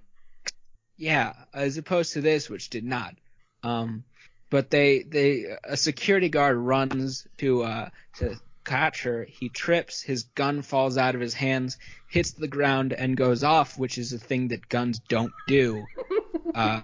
Yeah, 0.98 1.34
as 1.54 1.78
opposed 1.78 2.14
to 2.14 2.22
this, 2.22 2.50
which 2.50 2.70
did 2.70 2.86
not. 2.86 3.16
Um, 3.64 4.04
but 4.50 4.70
they 4.70 5.04
they 5.04 5.58
a 5.64 5.76
security 5.76 6.30
guard 6.30 6.58
runs 6.58 7.28
to 7.38 7.64
uh 7.64 7.90
to 8.18 8.40
catch 8.64 9.04
her. 9.04 9.26
He 9.26 9.50
trips, 9.50 10.02
his 10.02 10.24
gun 10.24 10.62
falls 10.62 10.98
out 10.98 11.16
of 11.16 11.22
his 11.22 11.34
hands, 11.34 11.78
hits 12.08 12.32
the 12.32 12.48
ground, 12.48 12.94
and 12.94 13.16
goes 13.16 13.44
off, 13.44 13.78
which 13.78 13.98
is 13.98 14.14
a 14.14 14.20
thing 14.20 14.50
that 14.50 14.68
guns 14.68 15.00
don't 15.00 15.34
do. 15.48 15.86
uh, 16.56 16.82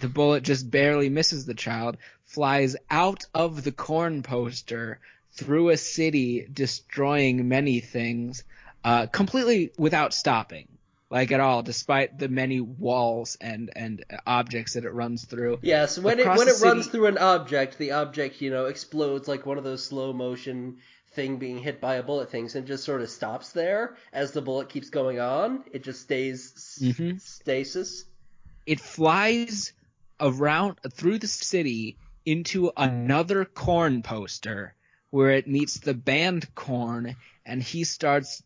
the 0.00 0.08
bullet 0.08 0.42
just 0.42 0.70
barely 0.70 1.08
misses 1.08 1.46
the 1.46 1.54
child, 1.54 1.96
flies 2.24 2.76
out 2.90 3.24
of 3.34 3.64
the 3.64 3.72
Korn 3.72 4.22
poster 4.22 5.00
through 5.34 5.70
a 5.70 5.76
city, 5.76 6.46
destroying 6.52 7.48
many 7.48 7.80
things, 7.80 8.44
uh, 8.84 9.06
completely 9.06 9.72
without 9.78 10.14
stopping 10.14 10.68
like 11.14 11.30
at 11.30 11.38
all, 11.38 11.62
despite 11.62 12.18
the 12.18 12.28
many 12.28 12.60
walls 12.60 13.36
and 13.40 13.70
and 13.76 14.04
objects 14.26 14.72
that 14.74 14.84
it 14.84 14.90
runs 14.90 15.24
through. 15.24 15.60
Yes, 15.62 15.96
when 15.96 16.18
it 16.18 16.26
when 16.26 16.48
it 16.48 16.60
runs 16.60 16.88
through 16.88 17.06
an 17.06 17.18
object, 17.18 17.78
the 17.78 17.92
object 17.92 18.40
you 18.40 18.50
know 18.50 18.66
explodes 18.66 19.28
like 19.28 19.46
one 19.46 19.56
of 19.56 19.64
those 19.64 19.84
slow 19.84 20.12
motion 20.12 20.78
thing 21.12 21.36
being 21.36 21.58
hit 21.58 21.80
by 21.80 21.94
a 21.94 22.02
bullet 22.02 22.30
things, 22.30 22.56
and 22.56 22.66
just 22.66 22.84
sort 22.84 23.00
of 23.00 23.08
stops 23.08 23.52
there 23.52 23.96
as 24.12 24.32
the 24.32 24.42
bullet 24.42 24.68
keeps 24.68 24.90
going 24.90 25.20
on. 25.20 25.62
It 25.72 25.84
just 25.84 26.00
stays 26.00 26.80
Mhm. 26.82 27.20
stasis. 27.20 28.04
It 28.66 28.80
flies 28.80 29.72
around 30.18 30.78
through 30.90 31.18
the 31.18 31.28
city 31.28 31.96
into 32.24 32.72
another 32.76 33.44
Korn 33.44 34.02
poster 34.02 34.74
where 35.14 35.30
it 35.30 35.46
meets 35.46 35.78
the 35.78 35.94
band 35.94 36.52
Korn, 36.56 37.14
and 37.46 37.62
he 37.62 37.84
starts 37.84 38.42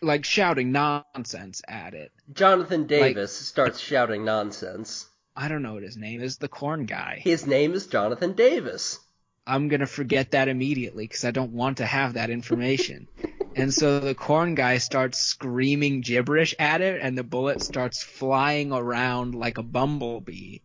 like 0.00 0.24
shouting 0.24 0.70
nonsense 0.70 1.60
at 1.66 1.92
it. 1.92 2.12
Jonathan 2.32 2.86
Davis 2.86 3.32
starts 3.32 3.80
shouting 3.80 4.24
nonsense. 4.24 5.06
I 5.34 5.48
don't 5.48 5.62
know 5.62 5.74
what 5.74 5.82
his 5.82 5.96
name 5.96 6.22
is, 6.22 6.36
the 6.36 6.46
Korn 6.46 6.86
guy. 6.86 7.18
His 7.20 7.48
name 7.48 7.74
is 7.74 7.88
Jonathan 7.88 8.34
Davis. 8.34 9.00
I'm 9.44 9.66
gonna 9.66 9.88
forget 9.88 10.30
that 10.30 10.46
immediately 10.46 11.08
because 11.08 11.24
I 11.24 11.32
don't 11.32 11.50
want 11.50 11.78
to 11.78 11.86
have 11.86 12.14
that 12.14 12.30
information. 12.30 13.08
and 13.56 13.74
so 13.74 13.98
the 13.98 14.14
Korn 14.14 14.54
guy 14.54 14.78
starts 14.78 15.18
screaming 15.18 16.00
gibberish 16.00 16.54
at 16.60 16.80
it, 16.80 17.00
and 17.02 17.18
the 17.18 17.24
bullet 17.24 17.60
starts 17.60 18.04
flying 18.04 18.72
around 18.72 19.34
like 19.34 19.58
a 19.58 19.64
bumblebee. 19.64 20.60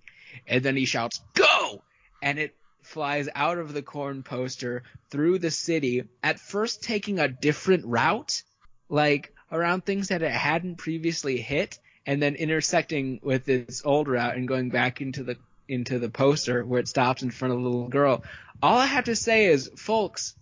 And 0.46 0.62
then 0.64 0.76
he 0.76 0.86
shouts, 0.86 1.22
"Go!" 1.34 1.82
and 2.22 2.38
it 2.38 2.56
flies 2.92 3.30
out 3.34 3.58
of 3.58 3.74
the 3.74 3.82
Korn 3.82 4.22
poster 4.22 4.84
through 5.10 5.40
the 5.40 5.52
city. 5.52 6.04
At 6.22 6.40
first, 6.40 6.84
taking 6.84 7.20
a 7.20 7.28
different 7.28 7.86
route, 7.86 8.44
like 8.90 9.34
around 9.52 9.86
things 9.86 10.10
that 10.10 10.22
it 10.22 10.32
hadn't 10.32 10.78
previously 10.78 11.38
hit, 11.38 11.80
and 12.06 12.22
then 12.22 12.36
intersecting 12.36 13.20
with 13.24 13.48
its 13.48 13.84
old 13.86 14.08
route 14.08 14.36
and 14.36 14.48
going 14.48 14.70
back 14.70 15.02
into 15.02 15.24
the 15.24 15.38
into 15.68 16.00
the 16.00 16.10
poster 16.10 16.66
where 16.66 16.82
it 16.82 16.88
stops 16.88 17.24
in 17.24 17.32
front 17.32 17.54
of 17.54 17.62
the 17.62 17.70
little 17.70 17.88
girl. 17.88 18.24
All 18.62 18.78
I 18.78 18.86
have 18.86 19.06
to 19.06 19.16
say 19.16 19.46
is, 19.46 19.72
folks, 19.78 20.36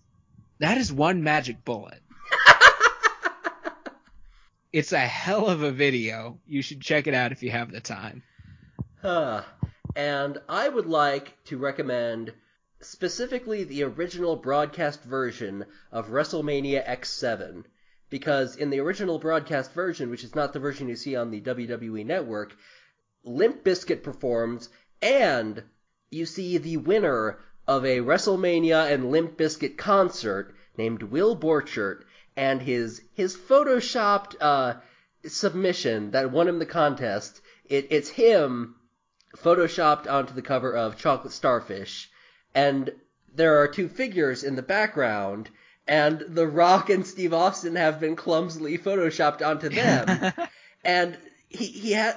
that 0.58 0.78
is 0.78 0.92
one 0.92 1.24
magic 1.24 1.64
bullet. 1.64 2.02
it's 4.74 4.92
a 4.92 5.00
hell 5.00 5.48
of 5.48 5.62
a 5.62 5.72
video. 5.72 6.40
You 6.48 6.64
should 6.64 6.82
check 6.82 7.06
it 7.06 7.14
out 7.14 7.32
if 7.32 7.44
you 7.44 7.52
have 7.52 7.72
the 7.72 7.80
time. 7.80 8.24
Huh. 9.02 9.44
And 9.96 10.38
I 10.48 10.70
would 10.70 10.86
like 10.86 11.44
to 11.46 11.58
recommend 11.58 12.34
specifically 12.80 13.64
the 13.64 13.84
original 13.84 14.36
broadcast 14.36 15.04
version 15.04 15.66
of 15.92 16.10
WrestleMania 16.10 16.88
X7. 16.88 17.66
Because 18.10 18.56
in 18.56 18.70
the 18.70 18.80
original 18.80 19.20
broadcast 19.20 19.74
version, 19.74 20.10
which 20.10 20.24
is 20.24 20.36
not 20.36 20.54
the 20.54 20.60
version 20.60 20.90
you 20.90 20.96
see 20.96 21.16
on 21.16 21.32
the 21.32 21.42
WWE 21.42 22.06
network, 22.06 22.56
Limp 23.24 23.64
Bizkit 23.64 24.04
performs, 24.04 24.70
and 25.02 25.64
you 26.10 26.26
see 26.26 26.58
the 26.58 26.78
winner 26.78 27.40
of 27.68 27.86
a 27.86 28.00
WrestleMania 28.00 28.92
and 28.92 29.12
Limp 29.12 29.38
Bizkit 29.38 29.78
concert 29.78 30.56
named 30.78 31.04
Will 31.04 31.36
Borchert, 31.36 32.04
and 32.36 32.62
his 32.62 33.02
his 33.14 33.36
photoshopped 33.36 34.36
uh, 34.40 34.76
submission 35.26 36.12
that 36.12 36.32
won 36.32 36.48
him 36.48 36.60
the 36.60 36.66
contest 36.66 37.42
it, 37.66 37.88
it's 37.92 38.10
him 38.10 38.76
photoshopped 39.38 40.10
onto 40.10 40.34
the 40.34 40.42
cover 40.42 40.76
of 40.76 40.98
Chocolate 40.98 41.34
Starfish, 41.34 42.10
and 42.54 42.92
there 43.34 43.62
are 43.62 43.68
two 43.68 43.88
figures 43.88 44.44
in 44.44 44.56
the 44.56 44.62
background, 44.62 45.50
and 45.88 46.20
The 46.20 46.48
Rock 46.48 46.90
and 46.90 47.06
Steve 47.06 47.34
Austin 47.34 47.76
have 47.76 48.00
been 48.00 48.16
clumsily 48.16 48.78
photoshopped 48.78 49.46
onto 49.46 49.70
them, 49.70 50.34
and 50.84 51.18
he 51.48 51.66
he 51.66 51.92
had 51.92 52.16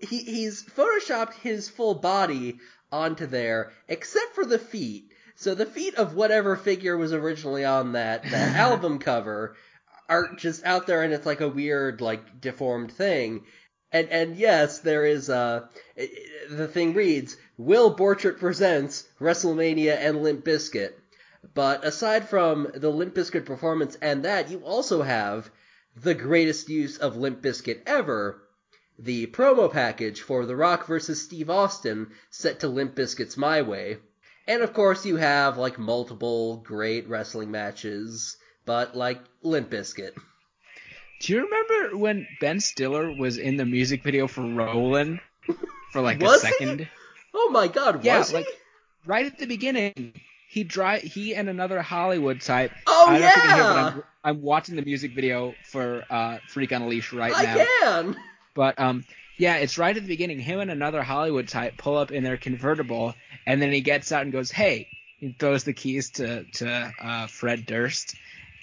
he 0.00 0.18
he's 0.18 0.64
photoshopped 0.64 1.34
his 1.34 1.68
full 1.68 1.94
body 1.94 2.58
onto 2.90 3.26
there, 3.26 3.72
except 3.88 4.34
for 4.34 4.44
the 4.44 4.58
feet. 4.58 5.12
So 5.34 5.54
the 5.54 5.66
feet 5.66 5.94
of 5.96 6.14
whatever 6.14 6.56
figure 6.56 6.96
was 6.96 7.12
originally 7.12 7.64
on 7.64 7.92
that 7.92 8.22
that 8.30 8.56
album 8.56 8.98
cover 8.98 9.56
are 10.08 10.34
just 10.36 10.64
out 10.64 10.86
there, 10.86 11.02
and 11.02 11.12
it's 11.12 11.26
like 11.26 11.40
a 11.40 11.48
weird 11.48 12.00
like 12.00 12.40
deformed 12.40 12.92
thing. 12.92 13.44
And 13.94 14.08
and 14.08 14.36
yes, 14.36 14.78
there 14.78 15.04
is 15.04 15.28
uh 15.28 15.66
the 16.48 16.66
thing 16.66 16.94
reads 16.94 17.36
Will 17.58 17.94
Borchardt 17.94 18.38
presents 18.38 19.06
WrestleMania 19.20 19.96
and 19.98 20.22
Limp 20.22 20.44
Bizkit. 20.44 20.94
But 21.54 21.84
aside 21.84 22.26
from 22.28 22.70
the 22.74 22.88
Limp 22.88 23.14
Bizkit 23.14 23.44
performance 23.44 23.98
and 24.00 24.24
that, 24.24 24.50
you 24.50 24.60
also 24.60 25.02
have 25.02 25.50
the 25.94 26.14
greatest 26.14 26.70
use 26.70 26.96
of 26.96 27.18
Limp 27.18 27.42
Bizkit 27.42 27.82
ever, 27.86 28.42
the 28.98 29.26
promo 29.26 29.70
package 29.70 30.22
for 30.22 30.46
The 30.46 30.56
Rock 30.56 30.86
versus 30.86 31.20
Steve 31.20 31.50
Austin 31.50 32.12
set 32.30 32.60
to 32.60 32.68
Limp 32.68 32.94
Bizkit's 32.94 33.36
My 33.36 33.60
Way. 33.60 33.98
And 34.46 34.62
of 34.62 34.72
course 34.72 35.04
you 35.04 35.16
have 35.16 35.58
like 35.58 35.78
multiple 35.78 36.56
great 36.56 37.08
wrestling 37.08 37.50
matches, 37.50 38.38
but 38.64 38.96
like 38.96 39.20
Limp 39.42 39.68
Bizkit. 39.68 40.12
Do 41.22 41.32
you 41.34 41.44
remember 41.44 41.96
when 41.96 42.26
Ben 42.40 42.58
Stiller 42.58 43.12
was 43.12 43.38
in 43.38 43.56
the 43.56 43.64
music 43.64 44.02
video 44.02 44.26
for 44.26 44.42
Rollin' 44.42 45.20
for 45.92 46.00
like 46.00 46.20
Was 46.20 46.42
a 46.42 46.46
he? 46.48 46.52
second? 46.52 46.88
Oh 47.32 47.48
my 47.50 47.68
god, 47.68 48.04
Yeah, 48.04 48.18
was 48.18 48.30
he? 48.30 48.36
like 48.36 48.46
right 49.06 49.26
at 49.26 49.38
the 49.38 49.46
beginning, 49.46 50.14
he 50.48 50.64
dri 50.64 50.98
he 50.98 51.34
and 51.36 51.48
another 51.48 51.80
Hollywood 51.80 52.40
type. 52.40 52.72
Oh, 52.88 53.06
I 53.08 53.12
don't 53.12 53.20
know 53.20 53.26
if 53.28 53.36
you 53.36 53.42
can 53.42 53.54
hear, 53.54 53.62
but 53.62 53.76
yeah! 53.76 53.84
I'm, 53.86 54.02
I'm 54.24 54.42
watching 54.42 54.74
the 54.76 54.82
music 54.82 55.14
video 55.14 55.54
for 55.70 56.04
uh, 56.10 56.38
Freak 56.48 56.72
on 56.72 56.82
a 56.82 56.88
Leash 56.88 57.12
right 57.12 57.32
I 57.34 57.42
now. 57.44 57.66
can. 57.80 58.16
But 58.54 58.80
um, 58.80 59.04
yeah, 59.38 59.56
it's 59.56 59.78
right 59.78 59.96
at 59.96 60.02
the 60.02 60.08
beginning. 60.08 60.40
Him 60.40 60.58
and 60.58 60.70
another 60.72 61.02
Hollywood 61.02 61.46
type 61.48 61.76
pull 61.78 61.96
up 61.96 62.10
in 62.10 62.24
their 62.24 62.36
convertible, 62.36 63.14
and 63.46 63.62
then 63.62 63.70
he 63.70 63.80
gets 63.80 64.10
out 64.10 64.22
and 64.22 64.32
goes, 64.32 64.50
"Hey!" 64.50 64.88
He 65.18 65.36
throws 65.38 65.62
the 65.62 65.72
keys 65.72 66.10
to 66.12 66.44
to 66.54 66.92
uh, 67.00 67.26
Fred 67.28 67.64
Durst, 67.64 68.16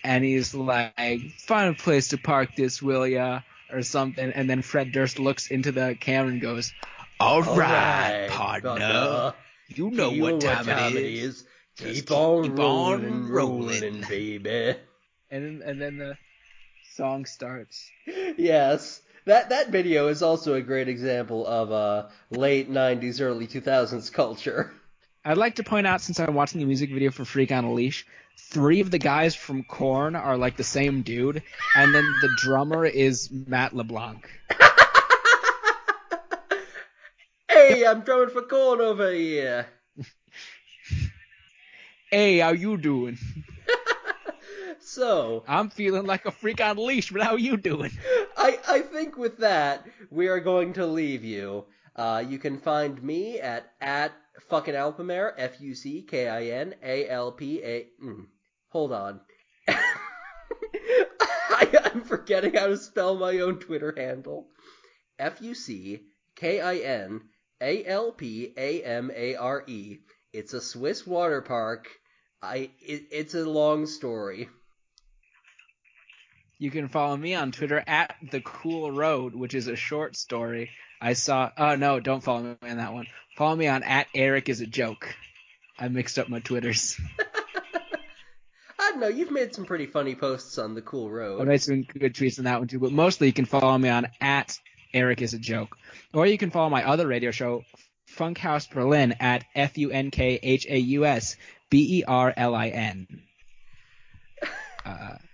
and 0.04 0.24
he's 0.24 0.54
like, 0.54 1.32
"Find 1.40 1.70
a 1.70 1.74
place 1.74 2.10
to 2.10 2.18
park 2.18 2.56
this, 2.56 2.82
will 2.82 3.08
ya?" 3.08 3.42
or 3.72 3.82
something. 3.82 4.32
And 4.32 4.50
then 4.50 4.62
Fred 4.62 4.92
Durst 4.92 5.20
looks 5.20 5.48
into 5.48 5.72
the 5.72 5.96
camera 6.00 6.32
and 6.32 6.42
goes, 6.42 6.74
"All 7.20 7.44
All 7.44 7.58
right, 7.58 8.22
right, 8.22 8.30
partner, 8.30 9.34
you 9.68 9.92
know 9.92 10.12
You 10.12 10.22
what 10.22 10.42
time, 10.42 10.98
it 10.98 11.04
is." 11.04 11.46
Keep, 11.78 11.88
Just 11.88 12.12
on 12.12 12.44
keep 12.44 12.58
rolling, 12.58 13.06
on 13.06 13.30
rolling, 13.30 13.82
rolling. 13.82 14.02
baby. 14.10 14.76
And 15.32 15.62
then, 15.62 15.62
and 15.70 15.82
then 15.82 15.98
the 15.98 16.18
song 16.96 17.26
starts. 17.26 17.90
Yes. 18.38 19.02
That 19.26 19.50
that 19.50 19.70
video 19.70 20.08
is 20.08 20.24
also 20.24 20.56
a 20.56 20.62
great 20.62 20.88
example 20.88 21.46
of 21.46 21.72
uh, 21.72 22.08
late 22.32 22.70
'90s, 22.70 23.22
early 23.22 23.48
2000s 23.48 24.12
culture. 24.12 24.72
I'd 25.24 25.38
like 25.38 25.56
to 25.56 25.64
point 25.64 25.86
out, 25.86 26.02
since 26.02 26.20
I'm 26.20 26.34
watching 26.34 26.60
the 26.60 26.66
music 26.66 26.92
video 26.92 27.12
for 27.12 27.26
Freak 27.26 27.52
on 27.52 27.64
a 27.66 27.72
Leash, 27.72 28.06
three 28.40 28.80
of 28.80 28.92
the 28.92 28.98
guys 28.98 29.36
from 29.36 29.64
Korn 29.64 30.16
are 30.16 30.38
like 30.38 30.58
the 30.58 30.64
same 30.64 31.02
dude, 31.02 31.44
and 31.76 31.94
then 31.94 32.04
the 32.22 32.30
drummer 32.38 32.86
is 32.86 33.30
Matt 33.32 33.76
LeBlanc. 33.76 34.30
hey, 37.50 37.86
I'm 37.86 38.02
drumming 38.02 38.30
for 38.30 38.44
Korn 38.44 38.82
over 38.82 39.12
here. 39.12 39.68
Hey, 42.12 42.40
how 42.40 42.54
you 42.54 42.76
doing? 42.78 43.20
So, 44.82 45.44
I'm 45.48 45.70
feeling 45.70 46.08
like 46.08 46.26
a 46.26 46.32
freak 46.32 46.60
on 46.62 46.78
leash, 46.78 47.12
but 47.12 47.22
how 47.22 47.36
you 47.36 47.58
doing? 47.58 47.92
I 48.36 48.60
I 48.68 48.80
think 48.82 49.18
with 49.18 49.38
that 49.38 49.86
we 50.10 50.28
are 50.28 50.40
going 50.40 50.74
to 50.74 50.88
leave 50.88 51.24
you. 51.24 51.66
Uh, 52.00 52.24
you 52.26 52.40
can 52.40 52.58
find 52.58 53.04
me 53.04 53.42
at 53.42 53.74
at 53.82 54.14
fucking 54.48 54.74
F 54.74 55.60
U 55.60 55.76
C 55.76 56.02
K 56.04 56.30
I 56.30 56.46
N 56.46 56.74
A 56.82 57.10
L 57.10 57.34
P 57.34 57.62
A. 57.62 57.88
mm, 58.02 58.26
Hold 58.70 58.94
on. 58.94 59.20
I, 59.68 59.82
I'm 61.94 62.04
forgetting 62.04 62.54
how 62.54 62.68
to 62.68 62.78
spell 62.78 63.18
my 63.18 63.40
own 63.40 63.60
Twitter 63.60 63.94
handle. 63.98 64.48
F 65.20 65.42
U 65.42 65.54
C 65.54 66.04
K 66.38 66.62
I 66.62 66.78
N 66.78 67.20
A 67.60 67.84
L 67.84 68.14
P 68.14 68.54
A 68.56 68.82
M 68.82 69.12
A 69.14 69.36
R 69.36 69.66
E. 69.68 69.98
It's 70.32 70.54
a 70.54 70.62
Swiss 70.62 71.06
water 71.06 71.42
park. 71.42 71.90
I 72.42 72.72
it, 72.80 73.08
it's 73.12 73.36
a 73.36 73.44
long 73.44 73.88
story. 73.88 74.48
You 76.60 76.72
can 76.72 76.88
follow 76.88 77.18
me 77.18 77.36
on 77.36 77.52
Twitter 77.52 77.84
at 77.86 78.16
the 78.32 78.40
Cool 78.40 78.90
Road, 78.90 79.36
which 79.36 79.54
is 79.54 79.68
a 79.68 79.76
short 79.76 80.16
story. 80.16 80.70
I 81.02 81.14
saw. 81.14 81.52
Oh 81.58 81.76
no, 81.76 82.00
don't 82.00 82.24
follow 82.24 82.42
me 82.44 82.56
on 82.70 82.78
that 82.78 82.94
one. 82.94 83.08
Follow 83.38 83.56
me 83.56 83.68
on 83.68 83.84
at 83.84 84.08
Eric 84.14 84.50
is 84.50 84.62
a 84.62 84.66
joke. 84.68 85.16
I 85.78 85.88
mixed 85.88 86.20
up 86.20 86.28
my 86.30 86.40
Twitters. 86.40 87.00
I 88.80 88.92
don't 88.92 89.00
know. 89.00 89.08
You've 89.08 89.32
made 89.32 89.56
some 89.56 89.66
pretty 89.66 89.86
funny 89.86 90.16
posts 90.16 90.58
on 90.58 90.74
the 90.74 90.82
cool 90.82 91.10
road. 91.10 91.42
I 91.42 91.46
made 91.46 91.62
some 91.62 91.84
good 91.84 92.14
tweets 92.14 92.38
on 92.40 92.46
that 92.46 92.60
one 92.60 92.68
too, 92.68 92.80
but 92.80 92.92
mostly 92.92 93.28
you 93.28 93.34
can 93.34 93.46
follow 93.46 93.78
me 93.78 93.90
on 93.90 94.08
at 94.20 94.58
Eric 94.94 95.22
is 95.22 95.34
a 95.34 95.40
joke, 95.40 95.78
or 96.14 96.26
you 96.26 96.38
can 96.38 96.50
follow 96.50 96.70
my 96.70 96.84
other 96.84 97.08
radio 97.08 97.32
show, 97.32 97.64
Funkhaus 98.18 98.70
Berlin, 98.70 99.16
at 99.20 99.46
F 99.56 99.78
U 99.78 99.92
N 99.92 100.12
K 100.12 100.40
H 100.42 100.66
A 100.68 100.78
U 100.78 101.06
S 101.06 101.38
B 101.70 102.00
E 102.00 102.04
R 102.06 102.34
L 102.36 102.56
I 102.56 102.70
N. 102.70 103.08
Uh, 104.86 105.18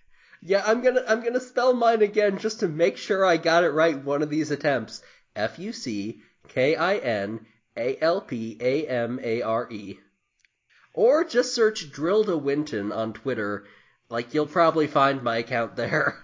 Yeah, 0.47 0.61
I'm 0.63 0.81
gonna 0.81 1.03
I'm 1.07 1.23
gonna 1.23 1.39
spell 1.39 1.73
mine 1.73 2.03
again 2.03 2.37
just 2.37 2.59
to 2.59 2.67
make 2.67 2.97
sure 2.97 3.25
I 3.25 3.37
got 3.37 3.63
it 3.63 3.71
right 3.71 3.97
one 3.97 4.21
of 4.21 4.29
these 4.29 4.51
attempts. 4.51 5.01
F 5.35 5.59
U 5.59 5.73
C 5.73 6.21
K 6.47 6.75
I 6.75 6.97
N 6.97 7.45
A 7.77 7.97
L 8.01 8.21
P 8.21 8.57
A 8.61 8.87
M 8.87 9.19
A 9.21 9.41
R 9.41 9.69
E. 9.71 9.99
Or 10.93 11.25
just 11.25 11.53
search 11.53 11.91
Drill 11.91 12.23
to 12.25 12.37
Winton 12.37 12.91
on 12.91 13.13
Twitter. 13.13 13.65
Like 14.09 14.33
you'll 14.33 14.47
probably 14.47 14.87
find 14.87 15.21
my 15.23 15.37
account 15.37 15.75
there. 15.75 16.17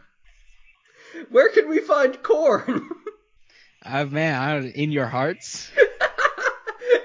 Where 1.29 1.49
can 1.49 1.67
we 1.67 1.79
find 1.79 2.21
Korn? 2.23 2.89
uh, 3.85 4.05
man, 4.05 4.35
I 4.41 4.53
don't, 4.53 4.67
in 4.67 4.91
your 4.91 5.07
hearts. 5.07 5.71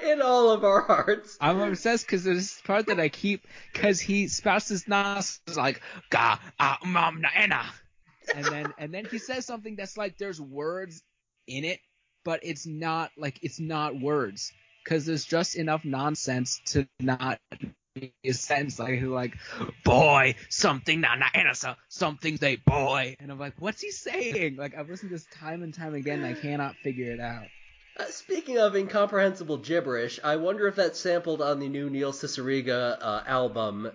In 0.04 0.22
all 0.22 0.52
of 0.52 0.62
our 0.62 0.82
hearts. 0.82 1.36
I'm 1.40 1.60
obsessed 1.60 2.06
because 2.06 2.22
there's 2.22 2.36
this 2.36 2.60
part 2.64 2.86
that 2.86 3.00
I 3.00 3.08
keep 3.08 3.44
because 3.72 4.00
he 4.00 4.28
spouts 4.28 4.68
his 4.68 4.86
nostrils 4.86 5.56
like 5.56 5.82
ga 6.10 6.38
ah 6.60 6.78
mom 6.84 7.20
na 7.20 7.28
and 8.34 8.44
then 8.44 8.72
and 8.78 8.94
then 8.94 9.04
he 9.06 9.18
says 9.18 9.44
something 9.44 9.74
that's 9.74 9.96
like 9.96 10.16
there's 10.16 10.40
words 10.40 11.02
in 11.46 11.64
it, 11.64 11.80
but 12.26 12.40
it's 12.42 12.66
not 12.66 13.12
like 13.16 13.38
it's 13.40 13.60
not 13.60 13.98
words 13.98 14.52
because 14.82 15.06
there's 15.06 15.24
just 15.24 15.54
enough 15.54 15.84
nonsense 15.84 16.60
to 16.66 16.88
not 16.98 17.38
be 17.94 18.12
a 18.24 18.32
sentence 18.32 18.80
like 18.80 19.00
like 19.02 19.36
boy 19.84 20.34
something 20.50 21.00
na 21.00 21.14
ena 21.34 21.54
so 21.54 21.74
something 21.88 22.36
they 22.36 22.56
boy, 22.56 23.16
and 23.20 23.30
I'm 23.30 23.38
like 23.38 23.54
what's 23.60 23.80
he 23.80 23.92
saying? 23.92 24.56
Like 24.56 24.76
I've 24.76 24.90
listened 24.90 25.10
to 25.10 25.14
this 25.14 25.26
time 25.38 25.62
and 25.62 25.72
time 25.72 25.94
again, 25.94 26.24
and 26.24 26.36
I 26.36 26.38
cannot 26.38 26.74
figure 26.82 27.12
it 27.12 27.20
out. 27.20 27.46
Uh, 27.98 28.04
speaking 28.10 28.58
of 28.58 28.76
incomprehensible 28.76 29.58
gibberish, 29.58 30.20
I 30.22 30.36
wonder 30.36 30.66
if 30.66 30.74
that's 30.74 31.00
sampled 31.00 31.40
on 31.40 31.60
the 31.60 31.68
new 31.68 31.88
Neil 31.88 32.12
Cicierega 32.12 32.98
uh, 33.00 33.22
album, 33.26 33.90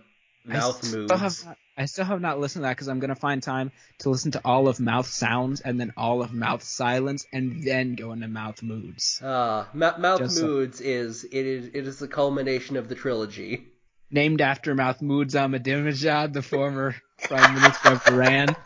I 0.49 0.53
Mouth 0.53 0.83
still 0.83 1.01
Moves. 1.01 1.11
have 1.11 1.45
not, 1.45 1.57
I 1.77 1.85
still 1.85 2.05
have 2.05 2.21
not 2.21 2.39
listened 2.39 2.63
to 2.63 2.67
that 2.67 2.75
because 2.75 2.87
I'm 2.89 2.99
gonna 2.99 3.15
find 3.15 3.41
time 3.41 3.71
to 3.99 4.09
listen 4.09 4.31
to 4.31 4.41
all 4.43 4.67
of 4.67 4.79
mouth 4.79 5.07
sounds 5.07 5.61
and 5.61 5.79
then 5.79 5.93
all 5.95 6.21
of 6.21 6.33
mouth 6.33 6.63
silence 6.63 7.25
and 7.31 7.63
then 7.63 7.95
go 7.95 8.11
into 8.11 8.27
mouth 8.27 8.61
moods. 8.61 9.21
Uh, 9.21 9.65
Ma- 9.73 9.97
Mouth 9.97 10.19
Just 10.19 10.37
so- 10.37 10.45
Moods 10.45 10.81
is 10.81 11.23
it 11.23 11.33
is 11.33 11.67
it 11.73 11.87
is 11.87 11.97
the 11.99 12.07
culmination 12.07 12.75
of 12.77 12.89
the 12.89 12.95
trilogy. 12.95 13.67
Named 14.11 14.41
after 14.41 14.75
Mouth 14.75 15.01
Moods 15.01 15.35
Ahmadinejad, 15.35 16.33
the 16.33 16.41
former 16.41 16.95
Prime 17.23 17.55
Minister 17.55 17.93
of 17.93 18.07
Iran. 18.07 18.55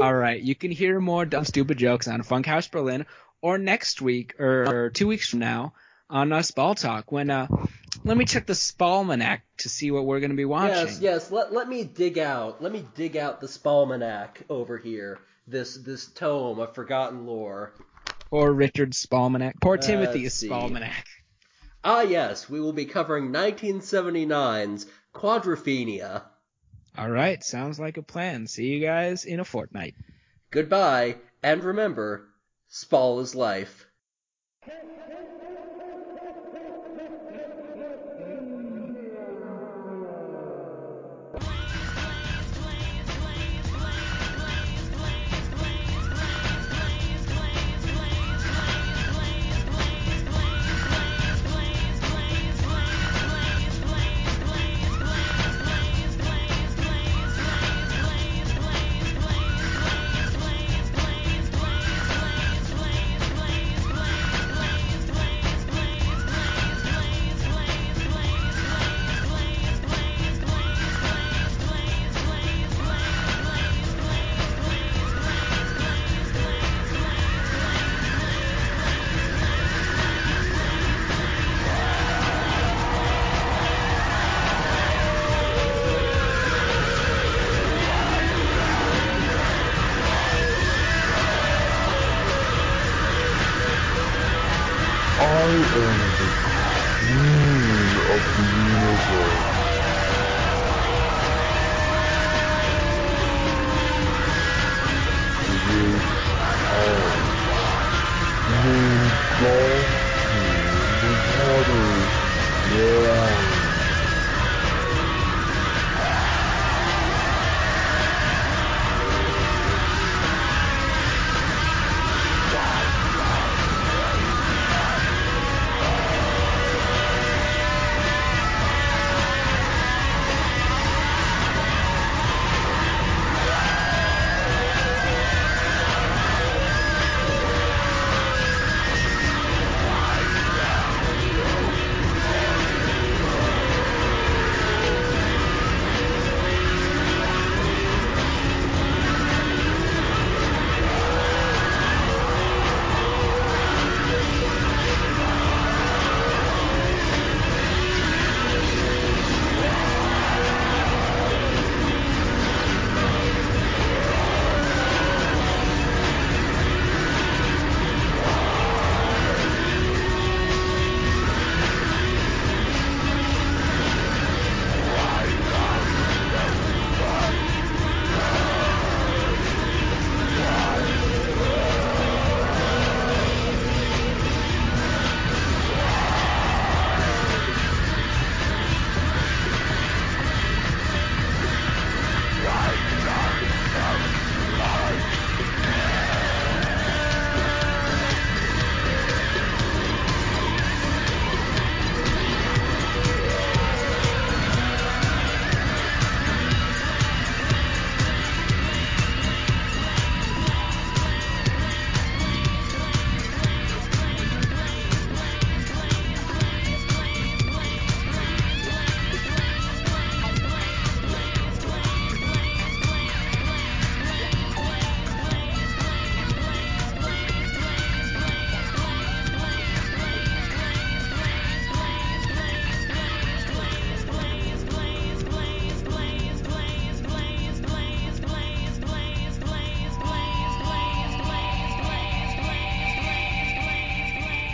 All 0.00 0.14
right, 0.14 0.40
you 0.40 0.54
can 0.54 0.70
hear 0.70 0.98
more 1.00 1.26
dumb 1.26 1.44
stupid 1.44 1.76
jokes 1.78 2.08
on 2.08 2.22
Funkhaus 2.22 2.70
Berlin 2.70 3.04
or 3.42 3.58
next 3.58 4.00
week 4.00 4.34
or, 4.38 4.64
or 4.86 4.90
two 4.90 5.06
weeks 5.06 5.28
from 5.28 5.40
now 5.40 5.74
on 6.10 6.32
uh, 6.32 6.42
Spall 6.42 6.74
Talk 6.74 7.10
when 7.10 7.30
uh 7.30 7.46
let 8.04 8.16
me 8.16 8.24
check 8.24 8.46
the 8.46 8.54
Spalmanac 8.54 9.40
to 9.58 9.68
see 9.68 9.90
what 9.90 10.06
we're 10.06 10.20
gonna 10.20 10.34
be 10.34 10.44
watching. 10.44 10.86
Yes, 10.86 11.00
yes. 11.00 11.30
Let 11.30 11.52
let 11.52 11.68
me 11.68 11.84
dig 11.84 12.18
out. 12.18 12.62
Let 12.62 12.72
me 12.72 12.84
dig 12.94 13.16
out 13.16 13.40
the 13.40 13.46
Spalmanac 13.46 14.42
over 14.48 14.78
here. 14.78 15.18
This 15.46 15.74
this 15.76 16.06
tome 16.06 16.58
of 16.58 16.74
forgotten 16.74 17.26
lore. 17.26 17.74
Poor 18.30 18.52
Richard 18.52 18.92
Spalmanac. 18.92 19.54
Poor 19.60 19.76
Timothy 19.76 20.24
let's. 20.24 20.42
Spalmanac. 20.42 21.04
Ah, 21.82 22.02
yes. 22.02 22.48
We 22.48 22.60
will 22.60 22.72
be 22.72 22.84
covering 22.84 23.32
1979's 23.32 24.86
Quadrophenia. 25.14 26.22
All 26.96 27.10
right, 27.10 27.42
sounds 27.42 27.80
like 27.80 27.96
a 27.96 28.02
plan. 28.02 28.46
See 28.46 28.66
you 28.66 28.80
guys 28.80 29.24
in 29.24 29.40
a 29.40 29.44
fortnight. 29.44 29.94
Goodbye, 30.50 31.16
and 31.42 31.62
remember, 31.62 32.28
Spall 32.68 33.20
is 33.20 33.34
life. 33.34 33.86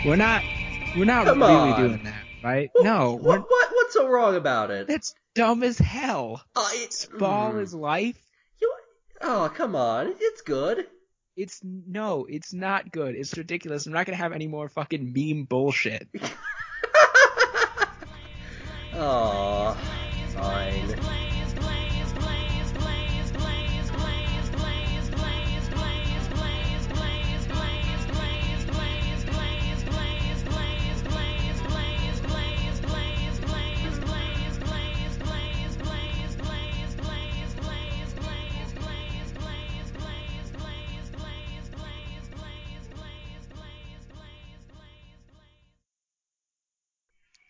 We're 0.07 0.15
not. 0.15 0.41
We're 0.95 1.03
not 1.03 1.25
Come 1.25 1.41
really 1.41 1.53
on. 1.53 1.81
doing 1.81 2.03
that, 2.05 2.23
right? 2.41 2.69
What- 2.71 2.85
no, 2.85 3.15
What, 3.15 3.41
what 3.41 3.69
what's 3.73 3.93
so 3.93 4.07
wrong 4.07 4.37
about 4.37 4.71
it? 4.71 4.89
It's 4.89 5.13
dumb 5.35 5.63
as 5.63 5.77
hell. 5.77 6.41
Uh, 6.55 6.69
it- 6.75 6.93
Spall 6.93 7.51
mm. 7.51 7.61
is 7.61 7.73
life. 7.73 8.17
You, 8.61 8.73
oh, 9.19 9.51
come 9.53 9.75
on. 9.75 10.15
It's 10.17 10.41
good. 10.43 10.87
It's 11.35 11.59
no, 11.61 12.25
it's 12.29 12.53
not 12.53 12.89
good. 12.89 13.15
It's 13.15 13.37
ridiculous. 13.37 13.85
I'm 13.85 13.91
not 13.91 14.05
gonna 14.05 14.15
have 14.15 14.31
any 14.31 14.47
more 14.47 14.69
fucking 14.69 15.11
meme 15.13 15.43
bullshit. 15.43 16.07
Aw, 18.95 19.73
fine. 20.33 21.16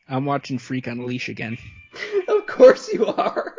I'm 0.09 0.25
watching 0.25 0.57
Freak 0.57 0.87
on 0.87 0.99
a 0.99 1.05
Leash 1.05 1.29
again. 1.29 1.57
Of 2.27 2.45
course 2.45 2.91
you 2.93 3.05
are. 3.05 3.55